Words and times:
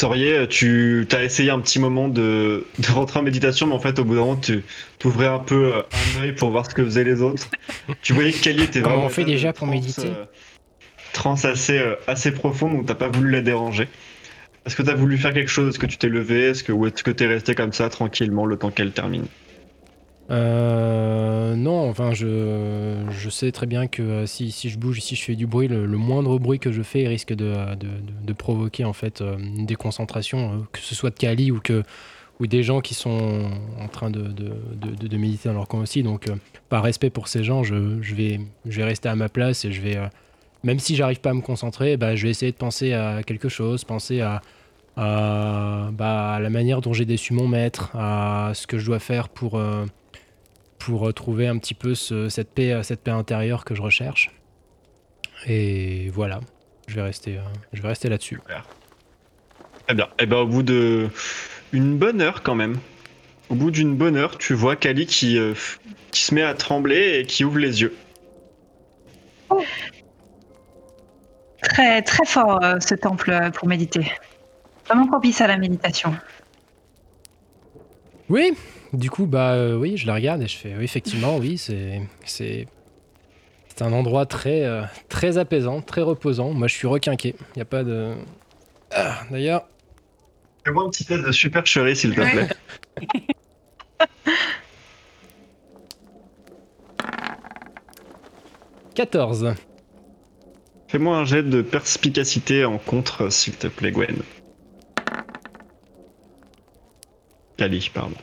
Saurier, 0.00 0.48
tu 0.48 1.06
as 1.12 1.24
essayé 1.24 1.50
un 1.50 1.60
petit 1.60 1.78
moment 1.78 2.08
de, 2.08 2.64
de, 2.78 2.90
rentrer 2.90 3.20
en 3.20 3.22
méditation, 3.22 3.66
mais 3.66 3.74
en 3.74 3.80
fait, 3.80 3.98
au 3.98 4.04
bout 4.06 4.14
d'un 4.14 4.22
moment, 4.22 4.36
tu 4.40 4.62
ouvrais 5.04 5.26
un 5.26 5.40
peu 5.40 5.74
euh, 5.74 5.82
un 5.92 6.22
œil 6.22 6.32
pour 6.32 6.48
voir 6.48 6.64
ce 6.64 6.74
que 6.74 6.82
faisaient 6.82 7.04
les 7.04 7.20
autres. 7.20 7.50
Tu 8.00 8.14
voyais 8.14 8.32
que 8.32 8.42
Kali 8.42 8.62
était 8.62 8.80
vraiment. 8.80 9.04
On 9.04 9.08
fait 9.10 9.24
déjà 9.24 9.52
pour 9.52 9.66
méditer 9.66 10.06
euh, 10.06 10.24
Trans 11.12 11.34
assez, 11.44 11.78
euh, 11.78 11.96
assez 12.06 12.32
profonde, 12.32 12.76
donc 12.76 12.86
t'as 12.86 12.94
pas 12.94 13.08
voulu 13.08 13.30
la 13.30 13.42
déranger. 13.42 13.88
Est-ce 14.64 14.74
que 14.74 14.82
t'as 14.82 14.94
voulu 14.94 15.18
faire 15.18 15.34
quelque 15.34 15.50
chose? 15.50 15.68
Est-ce 15.68 15.78
que 15.78 15.84
tu 15.84 15.98
t'es 15.98 16.08
levé? 16.08 16.44
Est-ce 16.44 16.64
que, 16.64 16.72
ou 16.72 16.86
est-ce 16.86 17.02
que 17.02 17.10
t'es 17.10 17.26
resté 17.26 17.54
comme 17.54 17.74
ça, 17.74 17.90
tranquillement, 17.90 18.46
le 18.46 18.56
temps 18.56 18.70
qu'elle 18.70 18.92
termine? 18.92 19.26
Euh, 20.30 21.56
non, 21.56 21.88
enfin, 21.88 22.12
je, 22.12 23.28
sais 23.30 23.50
très 23.50 23.66
bien 23.66 23.88
que 23.88 24.02
euh, 24.02 24.26
si, 24.26 24.52
si 24.52 24.70
je 24.70 24.78
bouge, 24.78 25.00
si 25.00 25.16
je 25.16 25.22
fais 25.22 25.34
du 25.34 25.46
bruit, 25.46 25.66
le, 25.66 25.86
moindre 25.88 26.38
bruit 26.38 26.60
que 26.60 26.70
je 26.70 26.82
fais 26.82 27.08
risque 27.08 27.32
de, 27.34 28.32
provoquer 28.38 28.84
en 28.84 28.92
fait 28.92 29.20
euh, 29.20 29.36
une 29.38 29.66
déconcentration, 29.66 30.66
que 30.72 30.78
ce 30.78 30.94
soit 30.94 31.10
de 31.10 31.16
Kali 31.16 31.50
ou 31.50 31.60
que 31.60 31.82
des 32.40 32.62
gens 32.62 32.80
qui 32.80 32.94
sont 32.94 33.50
en 33.78 33.88
train 33.88 34.10
de, 34.10 34.22
méditer 35.16 35.48
dans 35.48 35.54
leur 35.56 35.68
coin 35.68 35.80
aussi. 35.80 36.02
Donc, 36.02 36.26
par 36.68 36.82
respect 36.82 37.10
pour 37.10 37.28
ces 37.28 37.42
gens, 37.42 37.64
je, 37.64 37.74
vais, 38.14 38.40
rester 38.82 39.08
à 39.08 39.16
ma 39.16 39.28
place 39.28 39.64
et 39.64 39.72
je 39.72 39.80
vais, 39.80 39.98
même 40.62 40.78
si 40.78 40.94
j'arrive 40.94 41.20
pas 41.20 41.30
à 41.30 41.34
me 41.34 41.42
concentrer, 41.42 41.96
bah, 41.96 42.14
je 42.14 42.22
vais 42.22 42.30
essayer 42.30 42.52
de 42.52 42.56
penser 42.56 42.92
à 42.92 43.22
quelque 43.24 43.48
chose, 43.48 43.84
penser 43.84 44.20
à, 44.20 44.40
bah, 44.96 46.34
à 46.34 46.40
la 46.40 46.50
manière 46.50 46.80
dont 46.80 46.92
j'ai 46.92 47.04
déçu 47.04 47.34
mon 47.34 47.48
maître, 47.48 47.90
à 47.94 48.52
ce 48.54 48.66
que 48.66 48.78
je 48.78 48.86
dois 48.86 49.00
faire 49.00 49.28
pour 49.28 49.60
pour 50.80 51.14
trouver 51.14 51.46
un 51.46 51.58
petit 51.58 51.74
peu 51.74 51.94
cette, 51.94 52.50
paix, 52.52 52.80
cette 52.82 53.02
paix 53.02 53.12
intérieure 53.12 53.64
que 53.64 53.76
je 53.76 53.82
recherche. 53.82 54.30
Et 55.46 56.10
voilà, 56.10 56.40
je 56.86 56.96
vais 56.96 57.02
rester, 57.02 57.38
euh, 57.38 57.42
je 57.72 57.80
vais 57.80 57.88
rester 57.88 58.08
là-dessus. 58.08 58.40
Très 59.86 59.94
bien. 59.94 60.06
Et 60.06 60.22
eh 60.22 60.26
ben 60.26 60.38
au 60.38 60.46
bout 60.46 60.62
de 60.62 61.08
une 61.72 61.96
bonne 61.96 62.20
heure 62.20 62.42
quand 62.42 62.54
même, 62.54 62.78
au 63.48 63.54
bout 63.54 63.70
d'une 63.70 63.96
bonne 63.96 64.16
heure, 64.16 64.38
tu 64.38 64.54
vois 64.54 64.76
Kali 64.76 65.06
qui, 65.06 65.38
euh, 65.38 65.54
qui 66.10 66.24
se 66.24 66.34
met 66.34 66.42
à 66.42 66.54
trembler 66.54 67.20
et 67.20 67.26
qui 67.26 67.44
ouvre 67.44 67.58
les 67.58 67.82
yeux. 67.82 67.94
Très 71.62 72.02
très 72.02 72.26
fort 72.26 72.62
euh, 72.62 72.78
ce 72.80 72.94
temple 72.94 73.50
pour 73.54 73.68
méditer. 73.68 74.12
Vraiment 74.86 75.06
propice 75.06 75.40
à 75.40 75.46
la 75.46 75.56
méditation. 75.56 76.14
Oui, 78.28 78.52
du 78.92 79.10
coup, 79.10 79.26
bah 79.26 79.52
euh, 79.52 79.76
oui, 79.76 79.96
je 79.96 80.06
la 80.06 80.14
regarde 80.14 80.42
et 80.42 80.48
je 80.48 80.56
fais, 80.56 80.74
oui, 80.76 80.84
effectivement, 80.84 81.36
oui, 81.36 81.58
c'est, 81.58 82.00
c'est, 82.24 82.66
c'est 83.68 83.82
un 83.82 83.92
endroit 83.92 84.26
très, 84.26 84.64
euh, 84.64 84.82
très 85.08 85.38
apaisant, 85.38 85.80
très 85.80 86.02
reposant. 86.02 86.50
Moi, 86.50 86.68
je 86.68 86.74
suis 86.74 86.86
requinqué. 86.88 87.34
Il 87.56 87.62
a 87.62 87.64
pas 87.64 87.84
de. 87.84 88.14
Ah, 88.92 89.22
d'ailleurs. 89.30 89.66
Fais-moi 90.64 90.84
un 90.84 90.90
petit 90.90 91.04
test 91.04 91.24
de 91.24 91.32
supercherie, 91.32 91.96
s'il 91.96 92.14
te 92.14 92.20
plaît. 92.20 92.48
14. 98.94 99.54
Fais-moi 100.88 101.16
un 101.16 101.24
jet 101.24 101.42
de 101.42 101.62
perspicacité 101.62 102.64
en 102.64 102.76
contre, 102.78 103.30
s'il 103.32 103.56
te 103.56 103.68
plaît, 103.68 103.92
Gwen. 103.92 104.22
Cali, 107.56 107.90
pardon. 107.94 108.16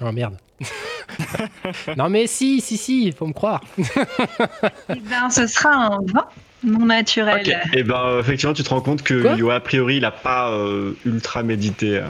Oh 0.00 0.12
merde. 0.12 0.36
non 1.96 2.08
mais 2.08 2.26
si, 2.26 2.60
si, 2.60 2.76
si, 2.76 3.04
il 3.06 3.12
faut 3.12 3.26
me 3.26 3.32
croire. 3.32 3.62
eh 3.78 5.00
ben, 5.00 5.30
ce 5.30 5.46
sera 5.46 5.70
un 5.70 5.98
vin 6.06 6.26
non 6.64 6.86
naturel. 6.86 7.48
Et 7.48 7.56
eh 7.78 7.82
ben, 7.82 8.18
effectivement, 8.20 8.54
tu 8.54 8.62
te 8.62 8.68
rends 8.68 8.80
compte 8.80 9.02
que 9.02 9.36
Yo, 9.36 9.50
a 9.50 9.60
priori, 9.60 9.96
il 9.96 10.04
a 10.04 10.10
pas 10.10 10.50
euh, 10.50 10.96
ultra 11.04 11.42
médité. 11.42 11.98
Euh. 11.98 12.06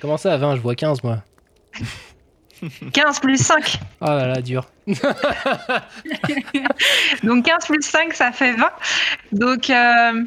Comment 0.00 0.16
ça, 0.16 0.36
20 0.36 0.56
Je 0.56 0.60
vois 0.60 0.74
15, 0.74 1.02
moi. 1.02 1.18
15 2.92 3.20
plus 3.20 3.38
5. 3.38 3.78
Oh 4.00 4.06
là 4.06 4.26
là, 4.26 4.42
dur. 4.42 4.68
Donc 7.22 7.44
15 7.44 7.66
plus 7.66 7.82
5, 7.82 8.14
ça 8.14 8.32
fait 8.32 8.52
20. 8.52 8.70
Donc, 9.32 9.70
euh, 9.70 10.24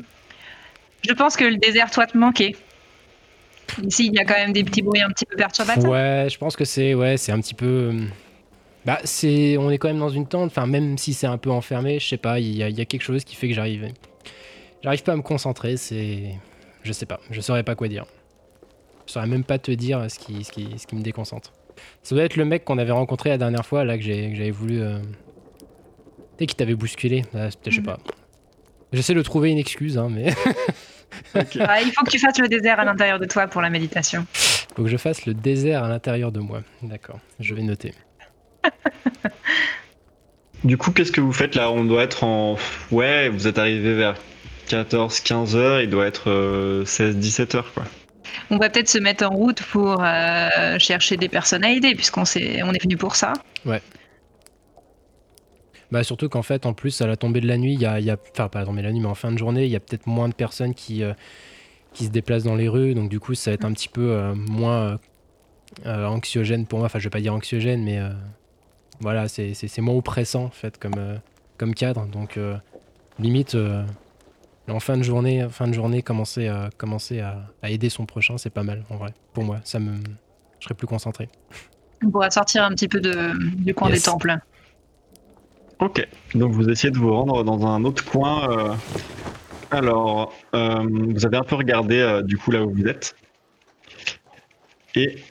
je 1.07 1.13
pense 1.13 1.35
que 1.35 1.44
le 1.45 1.57
désert 1.57 1.90
doit 1.94 2.07
te 2.07 2.17
manquer. 2.17 2.56
Ici, 3.84 4.08
il 4.08 4.14
y 4.14 4.20
a 4.20 4.26
quand 4.26 4.36
même 4.36 4.54
des 4.54 4.64
petits 4.64 4.82
bruits 4.82 5.02
un 5.02 5.09
petit 5.09 5.26
peu 5.26 5.36
perturbateurs. 5.36 5.90
Ouais, 5.90 6.28
je 6.30 6.38
pense 6.38 6.56
que 6.56 6.66
c'est 6.66 6.94
ouais, 6.94 7.18
c'est 7.18 7.32
un 7.32 7.40
petit 7.40 7.54
peu. 7.54 7.66
Euh, 7.94 8.06
bah, 8.86 9.00
c'est, 9.04 9.58
on 9.58 9.70
est 9.70 9.78
quand 9.78 9.88
même 9.88 10.00
dans 10.00 10.09
une 10.09 10.28
tente. 10.28 10.48
Enfin, 10.48 10.66
même 10.66 10.98
si 10.98 11.14
c'est 11.14 11.28
un 11.28 11.38
peu 11.38 11.52
enfermé, 11.52 12.00
je 12.00 12.08
sais 12.08 12.18
pas, 12.18 12.40
il 12.40 12.56
y, 12.56 12.64
a, 12.64 12.70
y 12.70 12.82
a 12.82 12.86
quelque 12.86 13.04
chose 13.04 13.24
qui 13.24 13.36
fait 13.36 13.48
que 13.48 13.54
j'arrive, 13.54 13.92
j'arrive 14.84 15.04
pas 15.04 15.14
à 15.14 15.16
me 15.16 15.22
concentrer. 15.22 15.78
C'est, 15.78 16.36
je 16.84 16.92
sais 16.92 17.06
pas, 17.06 17.20
je 17.30 17.42
saurais 17.42 17.64
pas 17.64 17.76
quoi 17.76 17.88
dire. 17.88 18.06
Je 19.08 19.14
saurais 19.14 19.28
même 19.28 19.44
pas 19.44 19.59
te 19.59 19.72
dire 19.72 20.06
ce 20.09 20.20
qui, 20.20 20.44
ce 20.44 20.52
qui, 20.52 20.68
ce 20.78 20.88
qui 20.88 20.96
me 20.96 21.02
déconcentre. 21.02 21.52
Ça 22.03 22.16
doit 22.16 22.24
être 22.24 22.36
le 22.36 22.46
mec 22.46 22.66
qu'on 22.66 22.78
avait 22.78 22.92
rencontré 22.92 23.30
la 23.30 23.38
dernière 23.38 23.66
fois, 23.66 23.84
là 23.84 23.98
que 23.98 24.03
j'ai, 24.03 24.36
j'avais 24.36 24.52
voulu. 24.52 24.82
Euh... 24.82 25.00
Tu 26.38 26.48
qui 26.48 26.56
t'avait 26.56 26.76
bousculé. 26.76 27.24
Là, 27.34 27.50
je 27.50 27.72
sais 27.72 27.82
mhm. 27.82 27.86
pas. 27.86 28.00
J'essaie 28.94 29.14
de 29.14 29.22
trouver 29.22 29.52
une 29.52 29.58
excuse, 29.58 29.98
hein, 29.98 30.09
mais. 30.09 30.34
Ah, 31.35 31.81
il 31.81 31.91
faut 31.91 32.03
que 32.03 32.11
tu 32.11 32.19
fasses 32.19 32.39
le 32.39 32.47
désert 32.47 32.79
à 32.79 32.85
l'intérieur 32.85 33.19
de 33.19 33.25
toi 33.25 33.47
pour 33.47 33.61
la 33.61 33.69
méditation. 33.69 34.25
Il 34.33 34.75
faut 34.75 34.83
que 34.83 34.89
je 34.89 34.97
fasse 34.97 35.25
le 35.25 35.33
désert 35.33 35.83
à 35.83 35.89
l'intérieur 35.89 36.31
de 36.31 36.39
moi. 36.39 36.61
D'accord, 36.81 37.19
je 37.39 37.53
vais 37.53 37.61
noter. 37.61 37.94
du 40.63 40.77
coup, 40.77 40.91
qu'est-ce 40.91 41.11
que 41.11 41.22
vous 41.22 41.33
faites 41.33 41.55
là? 41.55 41.72
On 41.72 41.83
doit 41.83 42.03
être 42.03 42.23
en. 42.23 42.57
Ouais, 42.91 43.29
vous 43.29 43.47
êtes 43.47 43.57
arrivé 43.57 43.95
vers 43.95 44.16
14-15 44.69 45.55
heures, 45.55 45.81
il 45.81 45.89
doit 45.89 46.05
être 46.05 46.29
16-17 46.83 47.55
euh, 47.55 47.57
heures 47.57 47.73
quoi. 47.73 47.83
On 48.49 48.57
va 48.57 48.69
peut-être 48.69 48.89
se 48.89 48.97
mettre 48.97 49.25
en 49.25 49.29
route 49.29 49.61
pour 49.63 50.03
euh, 50.03 50.78
chercher 50.79 51.17
des 51.17 51.29
personnes 51.29 51.63
à 51.63 51.72
aider, 51.72 51.95
puisqu'on 51.95 52.23
est, 52.23 52.63
on 52.63 52.72
est 52.73 52.81
venu 52.81 52.97
pour 52.97 53.16
ça. 53.16 53.33
Ouais. 53.66 53.81
Bah 55.91 56.03
surtout 56.06 56.29
qu'en 56.29 56.41
fait, 56.41 56.66
en 56.66 56.74
plus, 56.74 57.02
à 57.02 57.07
la 57.07 57.18
tombée 57.18 57.41
de 57.41 57.47
la 57.47 57.57
nuit, 57.57 57.74
il 57.74 57.81
y 57.81 57.85
a, 57.85 58.00
y 58.00 58.09
a, 58.09 58.18
enfin 58.31 58.47
pas 58.47 58.59
à 58.59 58.62
la 58.62 58.66
tombée 58.66 58.81
de 58.81 58.88
la 58.88 58.94
nuit, 58.94 59.02
mais 59.02 59.07
en 59.07 59.16
fin 59.16 59.31
de 59.31 59.38
journée, 59.38 59.66
il 59.66 59.72
y 59.72 59.75
a 59.75 59.81
peut-être 59.81 60.07
moins 60.07 60.29
de 60.29 60.34
personnes 60.34 60.74
qui, 60.74 61.03
euh, 61.03 61.13
qui 61.94 62.06
se 62.06 62.12
déplacent 62.12 62.46
dans 62.46 62.56
les 62.56 62.69
rues, 62.69 62.94
donc 62.94 63.09
du 63.09 63.19
coup, 63.19 63.35
ça 63.35 63.52
va 63.52 63.56
être 63.56 63.66
un 63.66 63.74
petit 63.74 63.90
peu 63.90 64.12
euh, 64.12 64.34
moins 64.34 65.00
euh, 65.85 66.06
anxiogène 66.06 66.66
pour 66.66 66.79
moi. 66.79 66.85
Enfin, 66.85 67.00
je 67.00 67.03
vais 67.03 67.09
pas 67.09 67.19
dire 67.19 67.34
anxiogène, 67.34 67.84
mais 67.84 68.00
voilà, 69.02 69.28
c'est 69.28 69.79
moins 69.79 69.96
oppressant 69.96 70.46
en 70.46 70.50
fait 70.50 70.78
comme, 70.78 71.19
comme 71.57 71.74
cadre. 71.74 72.06
Donc 72.06 72.40
limite, 73.19 73.58
en 74.69 74.79
fin 74.79 74.96
de 74.96 75.03
journée, 75.03 75.46
fin 75.50 75.68
de 75.68 75.73
journée, 75.73 76.02
commencer, 76.02 76.47
à, 76.47 76.69
commencer 76.78 77.19
à, 77.19 77.69
aider 77.69 77.90
son 77.90 78.06
prochain, 78.06 78.38
c'est 78.38 78.50
pas 78.50 78.63
mal 78.63 78.84
en 78.90 78.96
vrai. 78.96 79.13
Pour 79.34 79.44
moi, 79.44 79.59
ça 79.66 79.79
me, 79.79 79.96
je 80.59 80.66
serais 80.66 80.75
plus 80.75 80.88
concentré. 80.88 81.28
On 82.03 82.09
pourra 82.09 82.31
sortir 82.31 82.63
un 82.63 82.69
petit 82.69 82.88
peu 82.88 83.02
de, 83.02 83.34
du 83.58 83.73
coin 83.73 83.90
des 83.90 84.00
temples. 84.00 84.40
Ok, 85.81 86.08
donc 86.36 86.52
vous 86.52 86.69
essayez 86.69 86.92
de 86.92 87.00
vous 87.00 87.12
rendre 87.12 87.44
dans 87.44 87.66
un 87.66 87.84
autre 87.86 88.06
coin. 88.06 88.52
Euh, 88.52 88.75
alors, 89.72 90.31
euh, 90.53 90.86
vous 90.88 91.25
avez 91.25 91.38
un 91.38 91.44
peu 91.44 91.56
regardé 91.56 91.97
euh, 91.97 92.22
du 92.22 92.38
coup 92.38 92.52
là 92.52 92.64
où 92.64 92.69
vous 92.72 92.86
êtes. 92.86 93.16
Et 94.94 95.24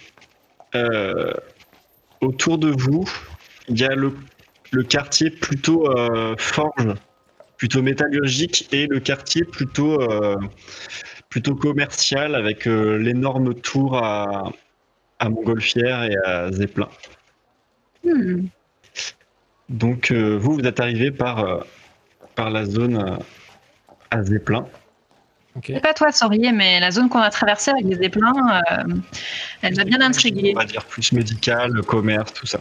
autour 2.21 2.59
de 2.59 2.75
vous, 2.77 3.09
il 3.69 3.79
y 3.79 3.85
a 3.85 3.95
le, 3.95 4.13
quartier 4.83 5.31
plutôt 5.31 5.89
forge, 6.39 6.95
plutôt 7.57 7.83
métallurgique, 7.83 8.69
et 8.73 8.87
le 8.87 8.99
quartier 9.01 9.45
plutôt, 9.45 9.99
plutôt 11.29 11.55
commercial 11.55 12.35
avec 12.35 12.65
l'énorme 12.65 13.55
tour 13.55 13.99
à, 13.99 14.51
à 15.19 15.29
Montgolfière 15.29 16.05
et 16.05 16.17
à 16.25 16.51
Zeppelin. 16.51 16.89
Hmm. 18.03 18.47
Donc 19.71 20.11
euh, 20.11 20.37
vous, 20.37 20.55
vous 20.55 20.67
êtes 20.67 20.81
arrivé 20.81 21.13
par, 21.13 21.39
euh, 21.39 21.61
par 22.35 22.51
la 22.51 22.65
zone 22.65 22.97
euh, 22.97 23.17
à 24.11 24.23
Zeppelin. 24.23 24.67
Okay. 25.57 25.81
Pas 25.81 25.95
toi, 25.95 26.13
Saurier, 26.13 26.53
mais 26.53 26.81
la 26.81 26.91
zone 26.91 27.09
qu'on 27.09 27.21
a 27.21 27.31
traversée 27.31 27.71
avec 27.71 27.85
les 27.85 27.97
Zeppelins, 27.97 28.63
elle 29.63 29.75
m'a 29.75 29.85
bien 29.85 30.01
intrigué. 30.01 30.53
On 30.55 30.59
va 30.61 30.65
dire 30.65 30.85
plus 30.85 31.11
médical, 31.13 31.83
commerce, 31.83 32.33
tout 32.33 32.47
ça. 32.47 32.61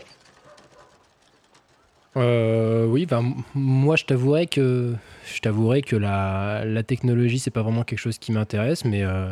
Oui, 2.16 3.06
ben, 3.06 3.36
moi 3.56 3.96
je 3.96 4.06
t'avouerais 4.06 4.48
que 4.48 4.96
je 5.34 5.40
t'avouerai 5.42 5.82
que 5.82 5.96
la, 5.96 6.64
la 6.66 6.84
technologie, 6.84 7.40
c'est 7.40 7.52
pas 7.52 7.62
vraiment 7.62 7.84
quelque 7.84 8.00
chose 8.00 8.18
qui 8.18 8.32
m'intéresse, 8.32 8.86
mais 8.86 9.04
euh, 9.04 9.30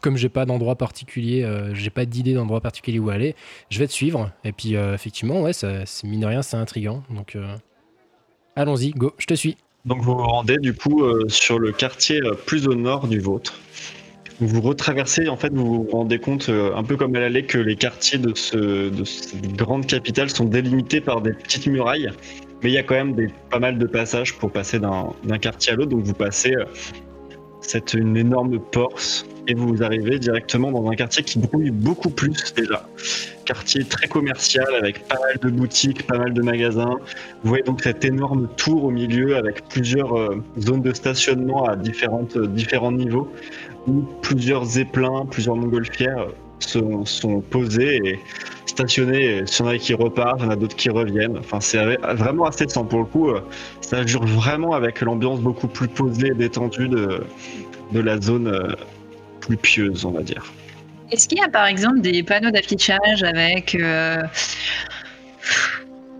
comme 0.00 0.16
j'ai 0.16 0.28
pas 0.28 0.44
d'endroit 0.44 0.76
particulier, 0.76 1.44
euh, 1.44 1.74
j'ai 1.74 1.90
pas 1.90 2.04
d'idée 2.04 2.34
d'endroit 2.34 2.60
particulier 2.60 2.98
où 2.98 3.10
aller, 3.10 3.34
je 3.70 3.78
vais 3.78 3.86
te 3.86 3.92
suivre. 3.92 4.30
Et 4.44 4.52
puis, 4.52 4.76
euh, 4.76 4.94
effectivement, 4.94 5.42
ouais, 5.42 5.52
ça, 5.52 5.84
mine 6.04 6.20
de 6.20 6.26
rien, 6.26 6.42
c'est 6.42 6.56
intriguant. 6.56 7.02
Donc, 7.10 7.36
allons-y, 8.56 8.90
go, 8.90 9.12
je 9.18 9.26
te 9.26 9.34
suis. 9.34 9.56
Donc, 9.84 10.02
vous 10.02 10.14
vous 10.14 10.22
rendez 10.22 10.58
du 10.58 10.74
coup 10.74 11.02
sur 11.28 11.58
le 11.58 11.72
quartier 11.72 12.20
plus 12.46 12.68
au 12.68 12.74
nord 12.74 13.08
du 13.08 13.18
vôtre. 13.18 13.58
Vous 14.40 14.60
retraversez, 14.60 15.28
en 15.28 15.36
fait, 15.36 15.52
vous 15.52 15.84
vous 15.84 15.88
rendez 15.90 16.18
compte, 16.18 16.48
un 16.48 16.82
peu 16.82 16.96
comme 16.96 17.14
elle 17.16 17.22
allait, 17.22 17.44
que 17.44 17.58
les 17.58 17.76
quartiers 17.76 18.18
de, 18.18 18.34
ce, 18.34 18.88
de 18.88 19.04
cette 19.04 19.56
grande 19.56 19.86
capitale 19.86 20.30
sont 20.30 20.46
délimités 20.46 21.00
par 21.00 21.20
des 21.20 21.32
petites 21.32 21.66
murailles 21.66 22.10
mais 22.62 22.70
il 22.70 22.74
y 22.74 22.78
a 22.78 22.82
quand 22.82 22.94
même 22.94 23.14
des, 23.14 23.28
pas 23.50 23.58
mal 23.58 23.78
de 23.78 23.86
passages 23.86 24.34
pour 24.34 24.50
passer 24.50 24.78
d'un 24.78 25.38
quartier 25.40 25.72
à 25.72 25.76
l'autre. 25.76 25.90
Donc 25.90 26.04
vous 26.04 26.14
passez 26.14 26.54
euh, 26.54 26.64
cette 27.60 27.94
une 27.94 28.16
énorme 28.16 28.58
porte, 28.60 29.26
et 29.48 29.54
vous 29.54 29.82
arrivez 29.82 30.18
directement 30.18 30.70
dans 30.70 30.88
un 30.88 30.94
quartier 30.94 31.24
qui 31.24 31.38
brouille 31.38 31.70
beaucoup 31.70 32.10
plus 32.10 32.54
déjà. 32.54 32.88
Quartier 33.44 33.84
très 33.84 34.06
commercial 34.06 34.66
avec 34.78 35.06
pas 35.08 35.18
mal 35.18 35.36
de 35.38 35.48
boutiques, 35.50 36.06
pas 36.06 36.18
mal 36.18 36.32
de 36.32 36.42
magasins. 36.42 36.96
Vous 37.42 37.48
voyez 37.48 37.64
donc 37.64 37.82
cette 37.82 38.04
énorme 38.04 38.48
tour 38.56 38.84
au 38.84 38.90
milieu 38.90 39.36
avec 39.36 39.66
plusieurs 39.68 40.16
euh, 40.16 40.42
zones 40.60 40.82
de 40.82 40.92
stationnement 40.94 41.64
à 41.66 41.76
différentes, 41.76 42.36
euh, 42.36 42.46
différents 42.46 42.92
niveaux 42.92 43.28
où 43.88 44.02
plusieurs 44.22 44.64
zeppelins, 44.64 45.26
plusieurs 45.28 45.56
montgolfières 45.56 46.28
sont, 46.60 47.04
sont 47.04 47.40
posés 47.40 47.96
et 48.04 48.20
stationnés. 48.66 49.38
Il 49.38 49.58
y 49.58 49.62
en 49.62 49.66
a 49.66 49.76
qui 49.78 49.94
repartent, 49.94 50.40
il 50.40 50.44
y 50.44 50.46
en 50.46 50.50
a 50.50 50.56
d'autres 50.56 50.76
qui 50.76 50.88
reviennent. 50.88 51.36
Enfin, 51.38 51.60
c'est 51.60 51.96
vraiment 52.14 52.44
assez 52.44 52.68
sans 52.68 52.84
pour 52.84 53.00
le 53.00 53.06
coup. 53.06 53.30
euh, 53.30 53.40
Ça 53.80 54.06
jure 54.06 54.24
vraiment 54.24 54.72
avec 54.74 55.00
l'ambiance 55.00 55.40
beaucoup 55.40 55.66
plus 55.68 55.88
posée 55.88 56.28
et 56.28 56.34
détendue 56.34 56.88
de, 56.88 57.24
de 57.92 58.00
la 58.00 58.20
zone 58.20 58.46
euh, 58.46 58.68
plus 59.40 59.56
pieuse, 59.56 60.04
on 60.04 60.12
va 60.12 60.22
dire. 60.22 60.44
Est-ce 61.12 61.28
qu'il 61.28 61.38
y 61.38 61.42
a 61.42 61.48
par 61.48 61.66
exemple 61.66 62.00
des 62.00 62.22
panneaux 62.22 62.50
d'affichage 62.50 63.22
avec 63.22 63.74
euh, 63.74 64.16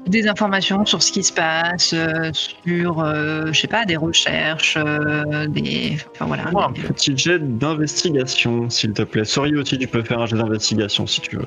des 0.06 0.28
informations 0.28 0.84
sur 0.84 1.02
ce 1.02 1.10
qui 1.12 1.22
se 1.22 1.32
passe, 1.32 1.92
euh, 1.94 2.30
sur, 2.32 3.00
euh, 3.00 3.46
je 3.52 3.60
sais 3.60 3.68
pas, 3.68 3.84
des 3.84 3.96
recherches, 3.96 4.76
euh, 4.76 5.46
des. 5.48 5.96
Enfin 6.12 6.26
voilà. 6.26 6.44
Fais-moi 6.44 6.66
un 6.66 6.72
des- 6.72 6.82
petit 6.82 7.16
jet 7.16 7.38
d'investigation, 7.58 8.68
s'il 8.68 8.92
te 8.92 9.02
plaît. 9.02 9.24
Sorry 9.24 9.56
aussi, 9.56 9.78
tu 9.78 9.86
peux 9.86 10.02
faire 10.02 10.20
un 10.20 10.26
jet 10.26 10.36
d'investigation 10.36 11.06
si 11.06 11.20
tu 11.20 11.36
veux. 11.36 11.46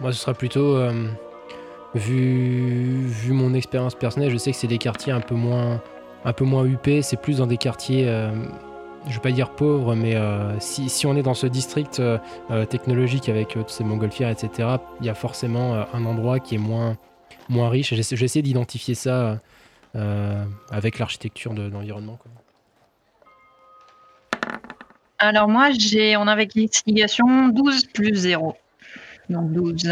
Moi, 0.00 0.12
ce 0.12 0.18
sera 0.20 0.34
plutôt. 0.34 0.76
euh, 0.76 0.92
vu, 1.94 3.04
vu 3.06 3.32
mon 3.32 3.52
expérience 3.52 3.94
personnelle, 3.94 4.30
je 4.30 4.38
sais 4.38 4.50
que 4.52 4.56
c'est 4.56 4.66
des 4.66 4.78
quartiers 4.78 5.12
un 5.12 5.20
peu 5.20 5.34
moins, 5.34 5.82
un 6.24 6.32
peu 6.32 6.44
moins 6.44 6.64
huppés. 6.64 7.02
C'est 7.02 7.20
plus 7.20 7.36
dans 7.38 7.46
des 7.46 7.58
quartiers, 7.58 8.08
euh, 8.08 8.30
je 9.08 9.14
vais 9.14 9.20
pas 9.20 9.32
dire 9.32 9.50
pauvres, 9.50 9.94
mais 9.94 10.14
euh, 10.14 10.58
si, 10.60 10.88
si 10.88 11.06
on 11.06 11.16
est 11.16 11.22
dans 11.22 11.34
ce 11.34 11.46
district 11.46 12.00
euh, 12.00 12.18
euh, 12.50 12.64
technologique 12.64 13.28
avec 13.28 13.56
euh, 13.56 13.60
toutes 13.60 13.70
ces 13.70 13.84
montgolfières, 13.84 14.30
etc., 14.30 14.76
il 15.00 15.06
y 15.06 15.10
a 15.10 15.14
forcément 15.14 15.74
euh, 15.74 15.84
un 15.92 16.04
endroit 16.04 16.40
qui 16.40 16.54
est 16.54 16.58
moins, 16.58 16.96
moins 17.48 17.68
riche. 17.68 17.94
J'essaie 17.94 18.42
d'identifier 18.42 18.94
ça 18.94 19.40
euh, 19.94 20.44
avec 20.70 20.98
l'architecture 20.98 21.54
de, 21.54 21.68
de 21.68 21.72
l'environnement. 21.72 22.18
Alors 25.18 25.48
moi, 25.48 25.70
j'ai 25.70 26.16
en 26.16 26.26
investigation 26.26 27.48
12 27.48 27.86
plus 27.86 28.14
0. 28.14 28.56
Donc 29.30 29.52
12. 29.52 29.88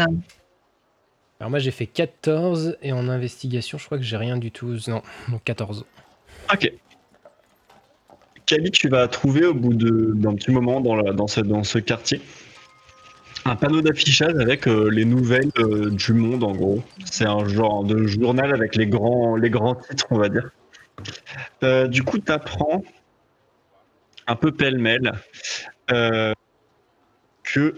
Alors 1.39 1.49
moi, 1.49 1.59
j'ai 1.59 1.71
fait 1.71 1.87
14 1.87 2.77
et 2.81 2.91
en 2.91 3.07
investigation, 3.07 3.77
je 3.77 3.85
crois 3.85 3.97
que 3.97 4.03
j'ai 4.03 4.17
rien 4.17 4.37
du 4.37 4.51
tout. 4.51 4.77
Non, 4.87 5.01
donc 5.29 5.43
14. 5.43 5.85
Ok. 6.53 6.71
Tu 8.71 8.89
vas 8.89 9.07
trouver 9.07 9.45
au 9.45 9.53
bout 9.53 9.73
d'un 9.73 10.35
petit 10.35 10.51
moment 10.51 10.81
dans, 10.81 10.95
la- 10.95 11.13
dans, 11.13 11.27
ce, 11.27 11.41
dans 11.41 11.63
ce 11.63 11.79
quartier 11.79 12.21
un 13.45 13.55
panneau 13.55 13.81
d'affichage 13.81 14.35
avec 14.39 14.67
euh, 14.67 14.89
les 14.91 15.05
nouvelles 15.05 15.49
euh, 15.57 15.89
du 15.89 16.13
monde 16.13 16.43
en 16.43 16.51
gros. 16.51 16.83
C'est 17.05 17.25
un 17.25 17.47
genre 17.47 17.83
de 17.83 18.05
journal 18.05 18.53
avec 18.53 18.75
les 18.75 18.85
grands, 18.85 19.35
les 19.35 19.49
grands 19.49 19.75
titres, 19.75 20.05
on 20.11 20.17
va 20.17 20.29
dire. 20.29 20.51
Euh, 21.63 21.87
du 21.87 22.03
coup, 22.03 22.19
tu 22.19 22.31
apprends 22.31 22.83
un 24.27 24.35
peu 24.35 24.51
pêle-mêle 24.51 25.13
que 27.43 27.75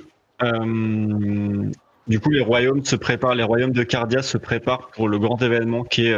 du 2.07 2.19
coup 2.19 2.29
les 2.31 2.41
royaumes 2.41 2.83
se 2.83 2.97
préparent, 2.97 3.35
les 3.35 3.43
royaumes 3.43 3.71
de 3.71 3.83
Cardia 3.83 4.21
se 4.21 4.37
préparent 4.37 4.89
pour 4.89 5.07
le 5.07 5.17
grand 5.17 5.41
événement 5.41 5.83
qui 5.85 6.07
est 6.07 6.17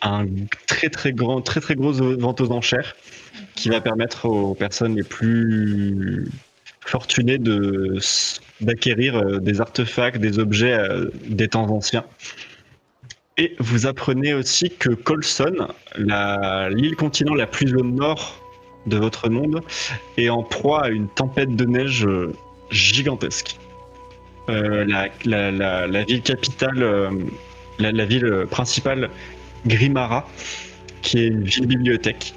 un 0.00 0.24
très 0.66 0.88
très 0.88 1.12
grand, 1.12 1.42
très 1.42 1.60
très 1.60 1.74
grosse 1.74 2.00
vente 2.00 2.40
aux 2.40 2.50
enchères 2.50 2.96
qui 3.58 3.68
va 3.70 3.80
permettre 3.80 4.26
aux 4.26 4.54
personnes 4.54 4.94
les 4.94 5.02
plus 5.02 6.26
fortunées 6.80 7.38
de 7.38 7.98
d'acquérir 8.60 9.16
euh, 9.16 9.38
des 9.38 9.60
artefacts, 9.60 10.18
des 10.18 10.38
objets 10.38 10.72
euh, 10.72 11.10
des 11.26 11.48
temps 11.48 11.68
anciens. 11.70 12.04
Et 13.36 13.54
vous 13.60 13.86
apprenez 13.86 14.34
aussi 14.34 14.70
que 14.70 14.90
Colson, 14.90 15.68
l'île 15.96 16.96
continent 16.96 17.34
la 17.34 17.46
plus 17.46 17.74
au 17.76 17.84
nord 17.84 18.42
de 18.86 18.96
votre 18.96 19.28
monde, 19.28 19.60
est 20.16 20.28
en 20.28 20.42
proie 20.42 20.86
à 20.86 20.88
une 20.88 21.08
tempête 21.08 21.54
de 21.54 21.64
neige 21.64 22.04
euh, 22.06 22.32
gigantesque. 22.70 23.56
La, 24.48 25.08
la- 25.24 26.04
ville 26.04 26.22
capitale, 26.22 27.10
la 27.78 28.04
ville 28.06 28.46
principale, 28.50 29.10
Grimara, 29.66 30.26
qui 31.02 31.18
est 31.18 31.26
une 31.26 31.44
ville 31.44 31.66
bibliothèque, 31.66 32.32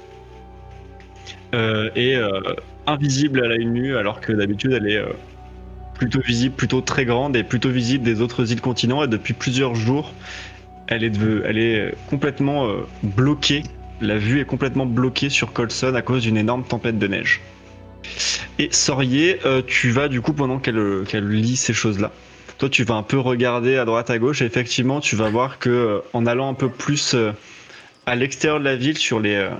euh, 1.54 1.90
est 1.94 2.16
euh, 2.16 2.40
invisible 2.86 3.44
à 3.44 3.48
l'œil 3.48 3.66
nu, 3.66 3.96
alors 3.96 4.20
que 4.20 4.32
d'habitude 4.32 4.72
elle 4.72 4.88
est 4.88 4.96
euh, 4.96 5.12
plutôt 5.94 6.20
visible, 6.20 6.54
plutôt 6.54 6.80
très 6.80 7.04
grande 7.04 7.36
et 7.36 7.42
plutôt 7.42 7.70
visible 7.70 8.04
des 8.04 8.20
autres 8.20 8.50
îles 8.52 8.60
continents. 8.60 9.04
Et 9.04 9.08
depuis 9.08 9.34
plusieurs 9.34 9.74
jours, 9.74 10.12
elle 10.88 11.04
est, 11.04 11.94
complètement 12.08 12.66
euh, 12.66 12.86
bloquée. 13.02 13.62
La 14.00 14.18
vue 14.18 14.40
est 14.40 14.44
complètement 14.44 14.86
bloquée 14.86 15.30
sur 15.30 15.52
Colson 15.52 15.94
à 15.94 16.02
cause 16.02 16.22
d'une 16.22 16.36
énorme 16.36 16.64
tempête 16.64 16.98
de 16.98 17.06
neige. 17.06 17.40
Et 18.58 18.68
Sorier, 18.72 19.38
euh, 19.46 19.62
tu 19.64 19.90
vas 19.90 20.08
du 20.08 20.20
coup 20.20 20.32
pendant 20.32 20.58
qu'elle 20.58 20.76
euh, 20.76 21.04
lit 21.14 21.56
ces 21.56 21.72
choses-là, 21.72 22.10
toi 22.58 22.68
tu 22.68 22.84
vas 22.84 22.94
un 22.94 23.02
peu 23.02 23.18
regarder 23.18 23.76
à 23.76 23.84
droite 23.84 24.10
à 24.10 24.18
gauche 24.18 24.42
et 24.42 24.44
effectivement 24.44 25.00
tu 25.00 25.16
vas 25.16 25.30
voir 25.30 25.58
que 25.58 25.70
euh, 25.70 25.98
en 26.12 26.26
allant 26.26 26.50
un 26.50 26.54
peu 26.54 26.68
plus 26.68 27.14
euh, 27.14 27.32
à 28.06 28.16
l'extérieur 28.16 28.58
de 28.58 28.64
la 28.64 28.76
ville 28.76 28.98
sur 28.98 29.20
les 29.20 29.36
euh, 29.36 29.50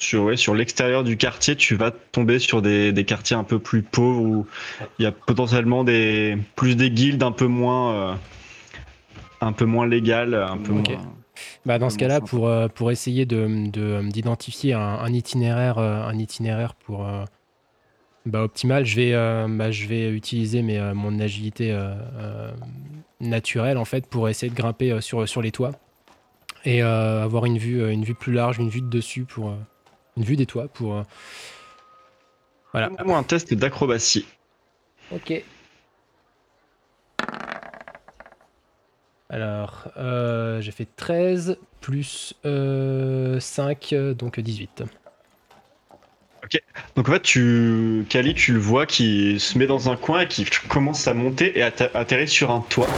sur, 0.00 0.24
ouais, 0.24 0.36
sur 0.36 0.54
l'extérieur 0.54 1.04
du 1.04 1.16
quartier, 1.16 1.54
tu 1.56 1.74
vas 1.76 1.90
tomber 1.90 2.38
sur 2.38 2.62
des, 2.62 2.92
des 2.92 3.04
quartiers 3.04 3.36
un 3.36 3.44
peu 3.44 3.58
plus 3.58 3.82
pauvres 3.82 4.22
où 4.22 4.46
il 4.98 5.02
y 5.02 5.06
a 5.06 5.12
potentiellement 5.12 5.84
des 5.84 6.38
plus 6.56 6.76
des 6.76 6.90
guildes 6.90 7.22
un 7.22 7.32
peu 7.32 7.46
moins 7.46 7.92
euh, 7.94 8.14
un 9.40 9.52
peu 9.52 9.64
moins 9.64 9.86
légales, 9.86 10.34
un 10.34 10.56
peu 10.58 10.72
moins. 10.72 10.82
Bah, 11.66 11.78
dans 11.78 11.90
ce 11.90 11.98
cas-là, 11.98 12.20
pour, 12.20 12.46
euh, 12.48 12.68
pour 12.68 12.90
essayer 12.90 13.26
de- 13.26 13.68
de- 13.70 14.08
d'identifier 14.08 14.74
un, 14.74 14.80
un 14.80 15.12
itinéraire, 15.12 15.78
euh, 15.78 16.02
un 16.06 16.16
itinéraire 16.18 16.74
pour, 16.74 17.06
euh, 17.06 17.24
bah, 18.26 18.42
optimal, 18.44 18.84
je 18.86 18.96
vais, 18.96 19.12
bah, 19.56 19.70
je 19.72 19.86
vais 19.88 20.10
utiliser 20.10 20.62
mes, 20.62 20.80
mon 20.94 21.18
agilité 21.18 21.76
naturelle 23.20 23.78
en 23.78 23.84
fait 23.84 24.06
pour 24.06 24.28
essayer 24.28 24.50
de 24.50 24.56
grimper 24.56 25.00
sur, 25.00 25.28
sur 25.28 25.42
les 25.42 25.50
toits 25.52 25.72
et 26.64 26.82
avoir 26.82 27.44
une 27.46 27.58
vue, 27.58 27.90
une 27.90 28.04
vue 28.04 28.14
plus 28.14 28.32
large, 28.32 28.58
une 28.58 28.68
vue 28.68 28.80
de 28.82 28.88
dessus 28.88 29.24
pour 29.24 29.54
une 30.16 30.24
vue 30.24 30.36
des 30.36 30.46
toits 30.46 30.68
pour. 30.68 30.96
euh, 30.96 31.02
Voilà. 32.72 32.90
Fais-moi 32.96 33.18
un 33.18 33.22
test 33.22 33.52
d'acrobatie. 33.54 34.26
Ok. 35.10 35.42
Alors, 39.30 39.88
euh, 39.96 40.60
j'ai 40.60 40.72
fait 40.72 40.86
13 40.96 41.56
plus 41.80 42.34
euh, 42.44 43.40
5, 43.40 43.92
euh, 43.92 44.14
donc 44.14 44.38
18. 44.38 44.84
Donc 46.96 47.08
en 47.08 47.12
fait, 47.12 47.22
tu, 47.22 48.04
Kali, 48.10 48.34
tu 48.34 48.52
le 48.52 48.58
vois 48.58 48.84
qui 48.84 49.40
se 49.40 49.56
met 49.56 49.66
dans 49.66 49.88
un 49.88 49.96
coin 49.96 50.20
et 50.20 50.28
qui 50.28 50.44
commence 50.68 51.08
à 51.08 51.14
monter 51.14 51.58
et 51.58 51.62
atter- 51.62 51.88
atterrir 51.94 52.28
sur 52.28 52.50
un 52.50 52.60
toit. 52.60 52.88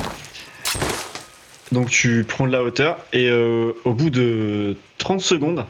Donc 1.71 1.88
tu 1.88 2.25
prends 2.26 2.47
de 2.47 2.52
la 2.52 2.64
hauteur 2.64 2.99
et 3.12 3.28
euh, 3.30 3.73
au 3.85 3.92
bout 3.92 4.11
de 4.11 4.76
30 4.99 5.21
secondes, 5.21 5.66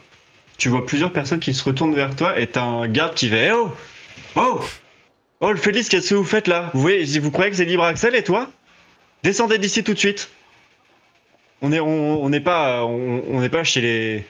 tu 0.57 0.69
vois 0.69 0.87
plusieurs 0.87 1.13
personnes 1.13 1.41
qui 1.41 1.53
se 1.55 1.65
retournent 1.65 1.95
vers 1.95 2.15
toi 2.15 2.39
et 2.39 2.47
t'as 2.47 2.63
un 2.65 2.89
garde 2.89 3.15
qui 3.15 3.29
fait 3.29 3.51
oh 3.53 3.71
Oh 4.37 4.61
Oh 5.41 5.51
le 5.53 5.59
Félix, 5.59 5.89
qu'est-ce 5.89 6.11
que 6.11 6.15
vous 6.15 6.25
faites 6.25 6.47
là? 6.49 6.71
Vous 6.75 7.31
croyez 7.31 7.51
que 7.51 7.57
c'est 7.57 7.65
libre 7.65 7.83
Axel 7.85 8.15
et 8.15 8.23
toi 8.25 8.51
Descendez 9.23 9.59
d'ici 9.59 9.83
tout 9.85 9.95
de 9.95 9.99
suite. 9.99 10.31
On 11.63 11.73
est, 11.73 11.81
on, 11.81 12.23
on 12.23 12.29
n'est 12.29 12.41
pas, 12.41 12.85
chez 13.65 13.81
les. 13.81 14.25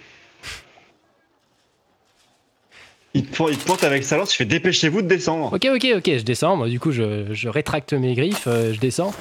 Il 3.13 3.25
te, 3.27 3.37
pointe- 3.37 3.85
avec 3.85 4.03
sa 4.05 4.17
lance, 4.17 4.35
il 4.35 4.39
fait 4.39 4.45
dépêchez-vous 4.45 5.03
de 5.03 5.07
descendre. 5.09 5.53
Ok, 5.53 5.67
ok, 5.73 5.87
ok, 5.99 6.05
je 6.19 6.23
descends. 6.23 6.57
Moi, 6.57 6.69
du 6.69 6.81
coup, 6.81 6.91
je, 6.91 7.33
je 7.33 7.49
rétracte 7.49 7.93
mes 7.93 8.15
griffes, 8.15 8.47
euh, 8.49 8.73
je 8.73 8.81
descends 8.81 9.13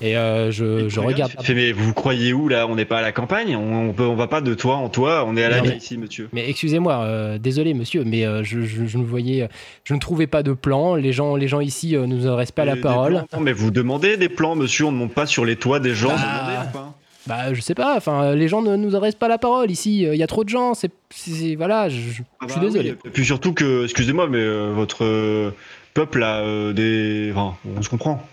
et 0.00 0.16
euh, 0.16 0.50
je, 0.50 0.84
te 0.84 0.88
je 0.88 1.00
regarde. 1.00 1.32
fait, 1.42 1.54
mais 1.54 1.72
vous 1.72 1.92
croyez 1.92 2.32
où 2.32 2.48
là? 2.48 2.66
On 2.66 2.74
n'est 2.76 2.84
pas 2.84 2.98
à 2.98 3.02
la 3.02 3.12
campagne? 3.12 3.54
On, 3.56 3.90
on 3.90 3.92
peut, 3.92 4.04
on 4.06 4.14
va 4.16 4.26
pas 4.28 4.40
de 4.40 4.54
toit 4.54 4.76
en 4.76 4.88
toit, 4.88 5.24
on 5.26 5.36
est 5.36 5.44
à 5.44 5.48
la 5.50 5.60
ville 5.60 5.70
mais- 5.72 5.76
ici, 5.76 5.98
monsieur. 5.98 6.28
Mais 6.32 6.48
excusez-moi, 6.48 6.94
euh, 7.04 7.38
désolé 7.38 7.74
monsieur, 7.74 8.04
mais 8.04 8.24
euh, 8.26 8.42
je, 8.44 8.62
je- 8.62 8.86
je 8.86 8.98
ne 8.98 9.04
voyais, 9.04 9.48
je 9.84 9.94
ne 9.94 9.98
trouvais 9.98 10.26
pas 10.26 10.42
de 10.42 10.52
plan. 10.52 10.94
Les 10.94 11.12
gens, 11.12 11.36
les 11.36 11.48
gens 11.48 11.60
ici 11.60 11.96
euh, 11.96 12.06
ne 12.06 12.14
nous 12.16 12.26
adressent 12.26 12.52
pas 12.52 12.64
la 12.64 12.76
parole. 12.76 13.12
plans, 13.12 13.26
non, 13.34 13.40
mais 13.40 13.52
vous 13.52 13.70
demandez 13.70 14.16
des 14.16 14.28
plans, 14.28 14.54
monsieur, 14.56 14.86
on 14.86 14.92
ne 14.92 14.96
monte 14.96 15.12
pas 15.14 15.26
sur 15.26 15.44
les 15.44 15.56
toits 15.56 15.80
des 15.80 15.94
gens. 15.94 16.08
Ah. 16.16 16.66
demandez 16.72 16.88
Bah, 17.26 17.52
je 17.52 17.60
sais 17.60 17.74
pas. 17.74 17.94
Enfin, 17.96 18.34
les 18.34 18.48
gens 18.48 18.62
ne 18.62 18.76
nous 18.76 18.96
adressent 18.96 19.14
pas 19.14 19.28
la 19.28 19.36
parole 19.36 19.70
ici. 19.70 20.02
Il 20.02 20.14
y 20.16 20.22
a 20.22 20.26
trop 20.26 20.42
de 20.42 20.48
gens. 20.48 20.72
C'est, 20.72 20.90
c'est- 21.10 21.54
voilà. 21.54 21.90
Je, 21.90 21.96
je- 22.00 22.22
Ah 22.40 22.46
je 22.46 22.52
suis 22.52 22.60
bah 22.60 22.66
désolé. 22.66 22.90
oui, 22.92 22.96
Et 23.04 23.10
puis 23.10 23.24
surtout 23.26 23.52
que, 23.52 23.84
excusez-moi, 23.84 24.26
mais 24.28 24.38
euh, 24.38 24.72
votre 24.74 25.04
euh, 25.04 25.50
peuple 25.92 26.22
a 26.22 26.38
euh, 26.38 26.72
des. 26.72 27.30
Enfin, 27.34 27.56
on 27.76 27.82
se 27.82 27.90
comprend. 27.90 28.26